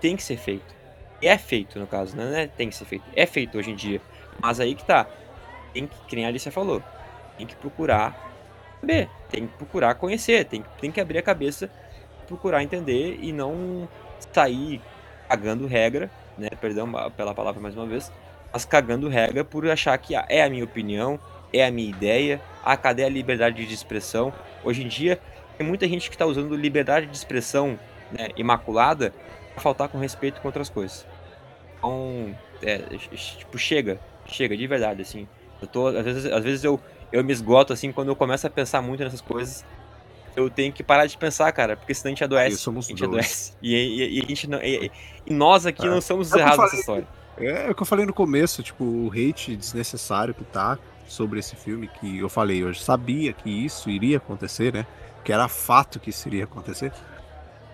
tem 0.00 0.16
que 0.16 0.22
ser 0.22 0.36
feito. 0.36 0.74
E 1.20 1.26
é 1.26 1.38
feito, 1.38 1.78
no 1.78 1.86
caso, 1.86 2.16
não 2.16 2.24
é 2.24 2.46
tem 2.46 2.68
que 2.68 2.76
ser 2.76 2.84
feito. 2.84 3.04
É 3.16 3.26
feito 3.26 3.56
hoje 3.56 3.70
em 3.70 3.74
dia. 3.74 4.00
Mas 4.40 4.60
aí 4.60 4.74
que 4.74 4.84
tá. 4.84 5.06
Tem 5.72 5.86
que, 5.86 5.96
que 6.06 6.16
nem 6.16 6.24
a 6.24 6.28
Alicia 6.28 6.52
falou, 6.52 6.82
tem 7.36 7.46
que 7.46 7.56
procurar 7.56 8.34
saber, 8.84 9.08
tem 9.30 9.46
que 9.46 9.56
procurar 9.56 9.94
conhecer, 9.94 10.44
tem, 10.44 10.62
tem 10.80 10.92
que 10.92 11.00
abrir 11.00 11.18
a 11.18 11.22
cabeça, 11.22 11.70
procurar 12.24 12.62
entender 12.62 13.18
e 13.20 13.32
não 13.32 13.88
sair 14.32 14.80
cagando 15.28 15.66
regra, 15.66 16.10
né? 16.36 16.48
Perdão 16.60 16.90
pela 17.16 17.34
palavra 17.34 17.60
mais 17.60 17.76
uma 17.76 17.86
vez, 17.86 18.12
mas 18.52 18.64
cagando 18.64 19.08
regra 19.08 19.44
por 19.44 19.68
achar 19.68 19.96
que 19.98 20.14
ah, 20.14 20.26
é 20.28 20.42
a 20.42 20.50
minha 20.50 20.64
opinião, 20.64 21.18
é 21.52 21.64
a 21.64 21.70
minha 21.70 21.88
ideia, 21.88 22.40
ah, 22.64 22.76
cadê 22.76 23.04
a 23.04 23.08
liberdade 23.08 23.64
de 23.64 23.74
expressão? 23.74 24.32
Hoje 24.62 24.82
em 24.82 24.88
dia 24.88 25.20
tem 25.56 25.66
muita 25.66 25.86
gente 25.88 26.08
que 26.08 26.14
está 26.14 26.26
usando 26.26 26.56
liberdade 26.56 27.06
de 27.06 27.16
expressão 27.16 27.78
né, 28.10 28.28
imaculada 28.36 29.12
para 29.52 29.62
faltar 29.62 29.88
com 29.88 29.98
respeito 29.98 30.40
com 30.40 30.48
outras 30.48 30.68
coisas. 30.68 31.06
Então, 31.78 32.34
é, 32.62 32.78
tipo, 32.78 33.58
chega, 33.58 34.00
chega, 34.26 34.56
de 34.56 34.66
verdade, 34.66 35.02
assim. 35.02 35.28
Eu 35.60 35.68
tô, 35.68 35.86
às 35.88 36.04
vezes, 36.04 36.26
às 36.26 36.44
vezes 36.44 36.64
eu, 36.64 36.80
eu 37.12 37.22
me 37.22 37.32
esgoto, 37.32 37.72
assim, 37.72 37.92
quando 37.92 38.08
eu 38.08 38.16
começo 38.16 38.46
a 38.46 38.50
pensar 38.50 38.82
muito 38.82 39.04
nessas 39.04 39.20
coisas, 39.20 39.64
eu 40.36 40.50
tenho 40.50 40.72
que 40.72 40.82
parar 40.82 41.06
de 41.06 41.16
pensar, 41.16 41.50
cara, 41.52 41.76
porque 41.76 41.94
senão 41.94 42.08
a 42.08 42.14
gente 42.14 42.24
adoece. 42.24 42.56
Somos 42.56 42.86
a 42.86 42.88
gente 42.88 42.98
dois. 43.00 43.12
adoece. 43.12 43.52
E, 43.62 43.74
e, 43.74 44.18
e, 44.18 44.22
a 44.22 44.26
gente 44.26 44.48
não, 44.48 44.58
e, 44.60 44.90
e 45.26 45.32
nós 45.32 45.66
aqui 45.66 45.86
é. 45.86 45.90
não 45.90 46.00
somos 46.00 46.32
é 46.32 46.38
errados 46.38 46.58
nessa 46.58 46.76
história. 46.76 47.06
É, 47.36 47.66
é 47.66 47.70
o 47.70 47.74
que 47.74 47.82
eu 47.82 47.86
falei 47.86 48.06
no 48.06 48.12
começo, 48.12 48.62
tipo, 48.62 48.84
o 48.84 49.10
hate 49.10 49.56
desnecessário 49.56 50.34
que 50.34 50.44
tá 50.44 50.78
sobre 51.06 51.38
esse 51.38 51.56
filme, 51.56 51.88
que 52.00 52.18
eu 52.18 52.28
falei, 52.28 52.62
eu 52.62 52.74
sabia 52.74 53.32
que 53.32 53.50
isso 53.50 53.90
iria 53.90 54.16
acontecer, 54.18 54.72
né? 54.72 54.86
que 55.24 55.32
era 55.32 55.48
fato 55.48 55.98
que 55.98 56.10
isso 56.10 56.28
iria 56.28 56.44
acontecer. 56.44 56.92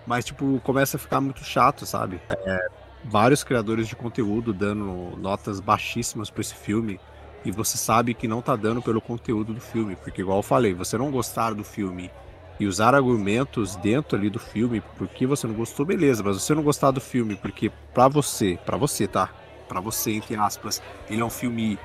Mas, 0.07 0.25
tipo, 0.25 0.59
começa 0.63 0.97
a 0.97 0.99
ficar 0.99 1.21
muito 1.21 1.43
chato, 1.43 1.85
sabe? 1.85 2.19
É, 2.29 2.67
vários 3.03 3.43
criadores 3.43 3.87
de 3.87 3.95
conteúdo 3.95 4.53
dando 4.53 5.15
notas 5.17 5.59
baixíssimas 5.59 6.29
para 6.29 6.41
esse 6.41 6.55
filme. 6.55 6.99
E 7.43 7.51
você 7.51 7.77
sabe 7.77 8.13
que 8.13 8.27
não 8.27 8.41
tá 8.41 8.55
dando 8.55 8.81
pelo 8.81 9.01
conteúdo 9.01 9.53
do 9.53 9.61
filme. 9.61 9.95
Porque, 9.95 10.21
igual 10.21 10.39
eu 10.39 10.43
falei, 10.43 10.73
você 10.73 10.97
não 10.97 11.11
gostar 11.11 11.53
do 11.53 11.63
filme 11.63 12.09
e 12.61 12.67
usar 12.67 12.93
argumentos 12.93 13.75
dentro 13.77 14.15
ali 14.15 14.29
do 14.29 14.37
filme 14.37 14.83
porque 14.95 15.25
você 15.25 15.47
não 15.47 15.55
gostou, 15.55 15.83
beleza. 15.83 16.21
Mas 16.23 16.41
você 16.41 16.53
não 16.53 16.61
gostar 16.61 16.91
do 16.91 17.01
filme 17.01 17.35
porque, 17.35 17.71
pra 17.91 18.07
você, 18.07 18.59
pra 18.63 18.77
você, 18.77 19.07
tá? 19.07 19.29
Pra 19.67 19.79
você, 19.79 20.11
entre 20.11 20.35
aspas, 20.35 20.79
ele 21.09 21.21
é 21.21 21.25
um 21.25 21.29
filme 21.29 21.79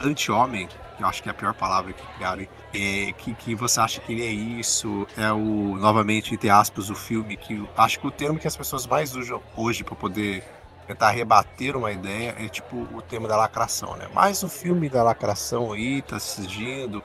anti-homem, 0.00 0.66
eu 0.98 1.06
acho 1.06 1.22
que 1.22 1.28
é 1.28 1.32
a 1.32 1.34
pior 1.34 1.52
palavra 1.52 1.92
que 1.92 2.02
criaram, 2.16 2.46
é, 2.72 3.12
que, 3.18 3.34
que 3.34 3.54
você 3.54 3.80
acha 3.80 4.00
que 4.00 4.12
ele 4.12 4.22
é 4.22 4.30
isso, 4.30 5.06
é 5.16 5.30
o, 5.30 5.76
novamente, 5.76 6.32
entre 6.32 6.48
aspas, 6.48 6.88
o 6.88 6.94
filme 6.94 7.36
que, 7.36 7.62
acho 7.76 8.00
que 8.00 8.06
o 8.06 8.10
termo 8.10 8.38
que 8.38 8.46
as 8.46 8.56
pessoas 8.56 8.86
mais 8.86 9.14
usam 9.14 9.42
hoje 9.54 9.84
para 9.84 9.94
poder 9.94 10.42
tentar 10.86 11.10
rebater 11.10 11.76
uma 11.76 11.92
ideia 11.92 12.34
é 12.38 12.48
tipo 12.48 12.76
o 12.76 13.02
tema 13.02 13.28
da 13.28 13.36
lacração, 13.36 13.94
né? 13.96 14.08
Mas 14.14 14.42
o 14.42 14.48
filme 14.48 14.88
da 14.88 15.02
lacração 15.02 15.72
aí 15.72 16.00
tá 16.00 16.18
surgindo, 16.18 17.02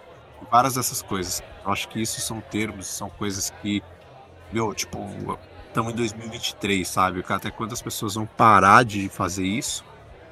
várias 0.51 0.75
dessas 0.75 1.01
coisas. 1.01 1.43
Eu 1.69 1.73
acho 1.73 1.87
que 1.87 2.01
isso 2.01 2.19
são 2.19 2.41
termos, 2.41 2.87
são 2.87 3.11
coisas 3.11 3.51
que, 3.61 3.83
meu, 4.51 4.73
tipo, 4.73 4.97
estamos 5.67 5.93
em 5.93 5.95
2023, 5.95 6.87
sabe? 6.87 7.23
Até 7.29 7.51
quando 7.51 7.73
as 7.73 7.81
pessoas 7.81 8.15
vão 8.15 8.25
parar 8.25 8.83
de 8.83 9.07
fazer 9.07 9.45
isso, 9.45 9.85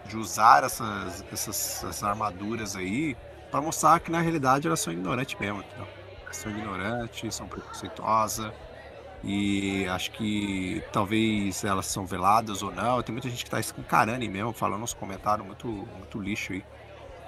de 0.07 0.17
usar 0.17 0.63
essas, 0.63 1.23
essas, 1.31 1.83
essas 1.83 2.03
armaduras 2.03 2.75
aí, 2.75 3.15
para 3.51 3.61
mostrar 3.61 3.99
que 3.99 4.11
na 4.11 4.19
realidade 4.19 4.65
elas 4.65 4.79
são 4.79 4.91
ignorantes 4.91 5.39
mesmo. 5.39 5.59
Entendeu? 5.59 5.88
Elas 6.23 6.38
são 6.38 6.51
ignorantes, 6.51 7.35
são 7.35 7.47
preconceituosas. 7.47 8.51
E 9.23 9.88
acho 9.89 10.09
que 10.11 10.83
talvez 10.91 11.63
elas 11.63 11.85
são 11.85 12.03
veladas 12.03 12.63
ou 12.63 12.71
não. 12.71 13.03
Tem 13.03 13.13
muita 13.13 13.29
gente 13.29 13.43
que 13.45 13.51
tá 13.51 13.59
escancarando 13.59 14.27
mesmo, 14.27 14.53
falando 14.53 14.81
uns 14.81 14.93
comentários 14.95 15.45
muito, 15.45 15.67
muito 15.67 16.19
lixo 16.19 16.53
aí. 16.53 16.65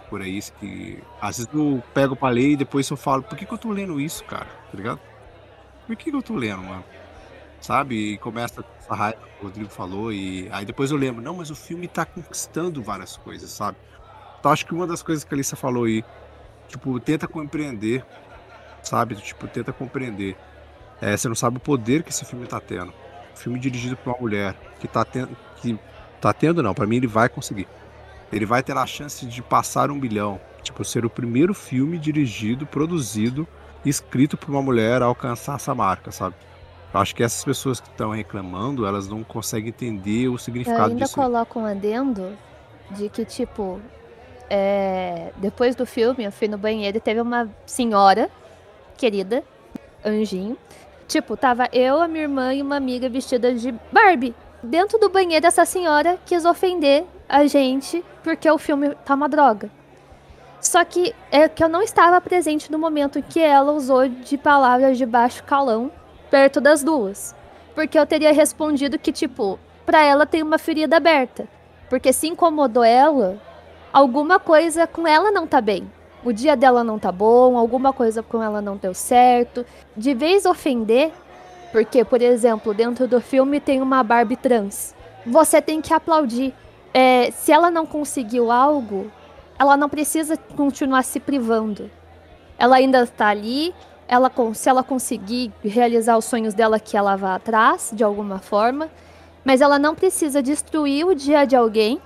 Por 0.10 0.22
aí, 0.22 0.42
que 0.60 1.04
às 1.22 1.38
vezes 1.38 1.54
eu 1.54 1.84
pego 1.94 2.16
pra 2.16 2.30
ler 2.30 2.52
e 2.52 2.58
depois 2.58 2.90
eu 2.90 2.98
falo, 2.98 3.22
por 3.22 3.38
que, 3.38 3.46
que 3.46 3.54
eu 3.54 3.58
tô 3.58 3.72
lendo 3.72 4.02
isso, 4.02 4.24
cara? 4.26 4.48
Tá 4.72 4.78
ligado? 4.78 5.00
Por 5.86 5.96
que, 5.96 6.10
que 6.10 6.16
eu 6.16 6.22
tô 6.22 6.36
lendo, 6.36 6.64
mano? 6.64 6.84
Sabe? 7.62 8.14
E 8.14 8.18
começa 8.18 8.64
essa 8.80 8.96
raiva 8.96 9.20
que 9.22 9.42
o 9.42 9.48
Rodrigo 9.48 9.70
falou, 9.70 10.12
e 10.12 10.50
aí 10.52 10.66
depois 10.66 10.92
eu 10.92 10.98
lembro, 10.98 11.22
não, 11.22 11.36
mas 11.36 11.52
o 11.52 11.56
filme 11.56 11.88
tá 11.88 12.06
conquistando 12.06 12.82
várias 12.82 13.18
coisas, 13.18 13.50
sabe? 13.52 13.78
Então 14.40 14.52
acho 14.52 14.66
que 14.66 14.74
uma 14.74 14.88
das 14.88 15.04
coisas 15.04 15.24
que 15.24 15.34
a 15.34 15.36
Alissa 15.36 15.56
falou 15.56 15.84
aí, 15.84 16.04
tipo, 16.68 17.00
tenta 17.00 17.28
compreender, 17.28 18.06
sabe? 18.82 19.16
Tipo, 19.16 19.48
tenta 19.48 19.74
compreender. 19.74 20.36
É, 21.02 21.16
você 21.16 21.28
não 21.28 21.36
sabe 21.36 21.58
o 21.58 21.60
poder 21.60 22.04
que 22.04 22.10
esse 22.10 22.26
filme 22.26 22.48
tá 22.48 22.60
tendo. 22.60 22.94
filme 23.36 23.60
dirigido 23.60 23.96
por 23.98 24.12
uma 24.12 24.20
mulher 24.20 24.56
que 24.80 24.88
tá 24.88 25.06
tendo. 25.06 25.36
Que 25.58 25.78
tá 26.20 26.34
tendo, 26.34 26.64
não, 26.64 26.74
para 26.74 26.88
mim 26.88 26.98
ele 26.98 27.08
vai 27.08 27.30
conseguir. 27.30 27.68
Ele 28.32 28.46
vai 28.46 28.62
ter 28.62 28.78
a 28.78 28.86
chance 28.86 29.26
de 29.26 29.42
passar 29.42 29.90
um 29.90 30.00
bilhão. 30.00 30.40
Tipo, 30.62 30.84
ser 30.84 31.06
o 31.06 31.10
primeiro 31.10 31.54
filme 31.54 31.98
dirigido, 31.98 32.66
produzido, 32.66 33.48
escrito 33.86 34.38
por 34.38 34.50
uma 34.50 34.62
mulher 34.62 35.02
a 35.02 35.06
alcançar 35.06 35.56
essa 35.56 35.74
marca, 35.74 36.12
sabe? 36.12 36.36
Eu 36.94 37.00
acho 37.00 37.16
que 37.16 37.24
essas 37.24 37.44
pessoas 37.44 37.80
que 37.80 37.88
estão 37.88 38.12
reclamando, 38.12 38.86
elas 38.86 39.08
não 39.08 39.24
conseguem 39.24 39.70
entender 39.70 40.28
o 40.28 40.38
significado 40.38 40.82
Eu 40.82 40.92
ainda 40.92 41.06
disso. 41.06 41.16
coloco 41.16 41.60
um 41.60 41.66
adendo 41.66 42.36
de 42.92 43.10
que, 43.10 43.24
tipo, 43.24 43.80
é, 44.50 45.32
depois 45.38 45.76
do 45.76 45.86
filme, 45.86 46.24
eu 46.24 46.32
fui 46.32 46.48
no 46.48 46.58
banheiro 46.58 46.98
e 46.98 47.02
teve 47.02 47.22
uma 47.22 47.48
senhora 47.66 48.30
querida, 48.98 49.44
anjinho. 50.04 50.58
Tipo, 51.08 51.38
tava 51.38 51.68
eu, 51.72 52.02
a 52.02 52.08
minha 52.08 52.24
irmã 52.24 52.54
e 52.54 52.62
uma 52.62 52.76
amiga 52.76 53.08
vestida 53.08 53.54
de 53.54 53.74
Barbie. 53.92 54.36
Dentro 54.62 55.00
do 55.00 55.10
banheiro, 55.10 55.46
essa 55.46 55.66
senhora 55.66 56.20
quis 56.26 56.44
ofender 56.44 57.06
a 57.30 57.46
gente 57.46 58.04
porque 58.24 58.50
o 58.50 58.58
filme 58.58 58.96
tá 59.06 59.14
uma 59.14 59.30
droga. 59.30 59.70
Só 60.60 60.84
que 60.84 61.16
é 61.32 61.48
que 61.48 61.64
eu 61.64 61.70
não 61.70 61.82
estava 61.82 62.20
presente 62.20 62.72
no 62.72 62.78
momento 62.78 63.24
que 63.24 63.40
ela 63.40 63.72
usou 63.72 64.10
de 64.10 64.38
palavras 64.38 64.98
de 64.98 65.06
baixo 65.06 65.44
calão 65.44 65.90
perto 66.30 66.60
das 66.60 66.84
duas. 66.84 67.34
Porque 67.74 67.98
eu 67.98 68.06
teria 68.06 68.34
respondido 68.34 69.00
que, 69.00 69.12
tipo, 69.12 69.58
pra 69.86 70.04
ela 70.04 70.26
tem 70.26 70.44
uma 70.44 70.58
ferida 70.58 70.98
aberta. 70.98 71.48
Porque 71.90 72.12
se 72.12 72.28
incomodou 72.28 72.84
ela, 72.84 73.38
alguma 73.94 74.38
coisa 74.38 74.86
com 74.86 75.08
ela 75.08 75.32
não 75.32 75.48
tá 75.48 75.62
bem. 75.62 75.90
O 76.26 76.34
dia 76.34 76.58
dela 76.58 76.84
não 76.84 77.00
tá 77.00 77.12
bom, 77.12 77.58
alguma 77.58 77.94
coisa 77.94 78.22
com 78.22 78.44
ela 78.44 78.62
não 78.62 78.76
deu 78.76 78.94
certo. 78.94 79.66
De 79.96 80.14
vez 80.14 80.46
ofender, 80.46 81.14
porque, 81.72 82.04
por 82.04 82.22
exemplo, 82.22 82.74
dentro 82.74 83.08
do 83.08 83.22
filme 83.22 83.62
tem 83.62 83.82
uma 83.82 84.04
Barbie 84.04 84.36
trans. 84.36 84.94
Você 85.26 85.62
tem 85.62 85.80
que 85.80 85.94
aplaudir. 85.94 86.54
É, 86.94 87.32
se 87.32 87.52
ela 87.52 87.70
não 87.70 87.86
conseguiu 87.86 88.52
algo, 88.52 89.12
ela 89.58 89.76
não 89.76 89.90
precisa 89.90 90.38
continuar 90.56 91.04
se 91.04 91.20
privando. 91.20 91.90
Ela 92.58 92.78
ainda 92.78 93.04
está 93.04 93.28
ali, 93.28 93.74
ela, 94.08 94.32
se 94.54 94.70
ela 94.70 94.84
conseguir 94.84 95.52
realizar 95.64 96.18
os 96.18 96.26
sonhos 96.26 96.54
dela, 96.54 96.80
que 96.80 96.98
ela 96.98 97.16
vá 97.16 97.36
atrás, 97.36 97.92
de 97.94 98.04
alguma 98.04 98.40
forma. 98.40 98.90
Mas 99.44 99.62
ela 99.62 99.78
não 99.78 99.96
precisa 99.96 100.42
destruir 100.42 101.06
o 101.06 101.14
dia 101.14 101.46
de 101.46 101.56
alguém. 101.56 102.02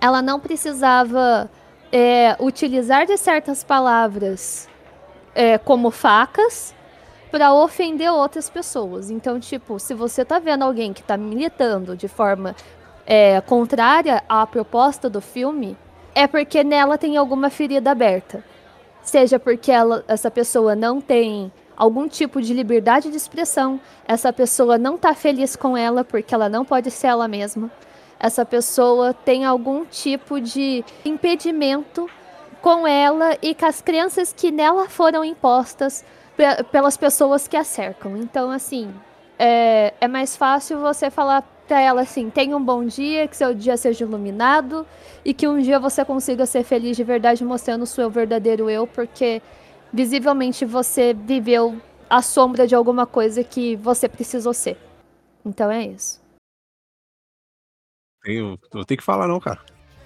Ela 0.00 0.20
não 0.20 0.40
precisava 0.40 1.50
é, 1.92 2.36
utilizar 2.40 3.06
de 3.06 3.16
certas 3.16 3.62
palavras 3.62 4.68
é, 5.34 5.58
como 5.58 5.90
facas 5.90 6.74
para 7.30 7.52
ofender 7.52 8.10
outras 8.10 8.50
pessoas. 8.50 9.10
Então, 9.10 9.38
tipo, 9.38 9.78
se 9.78 9.94
você 9.94 10.24
tá 10.24 10.38
vendo 10.38 10.62
alguém 10.64 10.92
que 10.92 11.02
tá 11.02 11.16
militando 11.16 11.96
de 11.96 12.08
forma 12.08 12.56
é, 13.06 13.40
contrária 13.40 14.22
à 14.28 14.46
proposta 14.46 15.08
do 15.08 15.20
filme, 15.20 15.76
é 16.14 16.26
porque 16.26 16.62
nela 16.64 16.98
tem 16.98 17.16
alguma 17.16 17.50
ferida 17.50 17.90
aberta. 17.90 18.44
Seja 19.02 19.38
porque 19.38 19.72
ela, 19.72 20.04
essa 20.06 20.30
pessoa 20.30 20.74
não 20.74 21.00
tem 21.00 21.50
algum 21.76 22.06
tipo 22.06 22.42
de 22.42 22.52
liberdade 22.52 23.10
de 23.10 23.16
expressão, 23.16 23.80
essa 24.06 24.32
pessoa 24.32 24.76
não 24.76 24.98
tá 24.98 25.14
feliz 25.14 25.56
com 25.56 25.76
ela 25.76 26.04
porque 26.04 26.34
ela 26.34 26.48
não 26.48 26.64
pode 26.64 26.90
ser 26.90 27.06
ela 27.06 27.26
mesma, 27.26 27.70
essa 28.18 28.44
pessoa 28.44 29.14
tem 29.14 29.46
algum 29.46 29.86
tipo 29.86 30.38
de 30.38 30.84
impedimento 31.06 32.06
com 32.60 32.86
ela 32.86 33.38
e 33.40 33.54
com 33.54 33.64
as 33.64 33.80
crenças 33.80 34.30
que 34.30 34.50
nela 34.50 34.90
foram 34.90 35.24
impostas 35.24 36.04
pelas 36.70 36.96
pessoas 36.98 37.48
que 37.48 37.56
a 37.56 37.64
cercam. 37.64 38.16
Então, 38.18 38.50
assim, 38.50 38.92
é, 39.38 39.94
é 40.00 40.06
mais 40.06 40.36
fácil 40.36 40.78
você 40.80 41.10
falar 41.10 41.42
para 41.70 41.80
ela 41.80 42.00
assim: 42.00 42.28
tenha 42.28 42.56
um 42.56 42.64
bom 42.64 42.84
dia, 42.84 43.28
que 43.28 43.36
seu 43.36 43.54
dia 43.54 43.76
seja 43.76 44.04
iluminado 44.04 44.84
e 45.24 45.32
que 45.32 45.46
um 45.46 45.60
dia 45.62 45.78
você 45.78 46.04
consiga 46.04 46.44
ser 46.44 46.64
feliz 46.64 46.96
de 46.96 47.04
verdade, 47.04 47.44
mostrando 47.44 47.82
o 47.82 47.86
seu 47.86 48.10
verdadeiro 48.10 48.68
eu, 48.68 48.88
porque 48.88 49.40
visivelmente 49.92 50.64
você 50.64 51.14
viveu 51.14 51.80
a 52.08 52.20
sombra 52.22 52.66
de 52.66 52.74
alguma 52.74 53.06
coisa 53.06 53.44
que 53.44 53.76
você 53.76 54.08
precisou 54.08 54.52
ser. 54.52 54.76
Então 55.46 55.70
é 55.70 55.86
isso. 55.86 56.20
Tenho, 58.24 58.58
não 58.74 58.82
tem 58.82 58.96
que 58.96 59.04
falar, 59.04 59.28
não, 59.28 59.38
cara. 59.38 59.60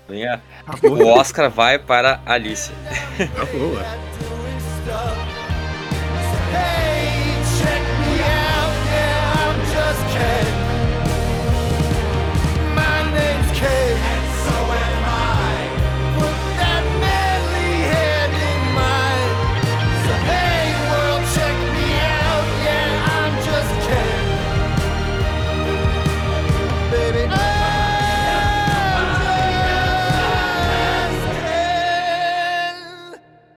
Venha. 0.07 0.43
O 0.83 1.07
Oscar 1.19 1.51
vai 1.51 1.79
para 1.79 2.21
Alice. 2.27 2.71
Acabou. 3.19 3.73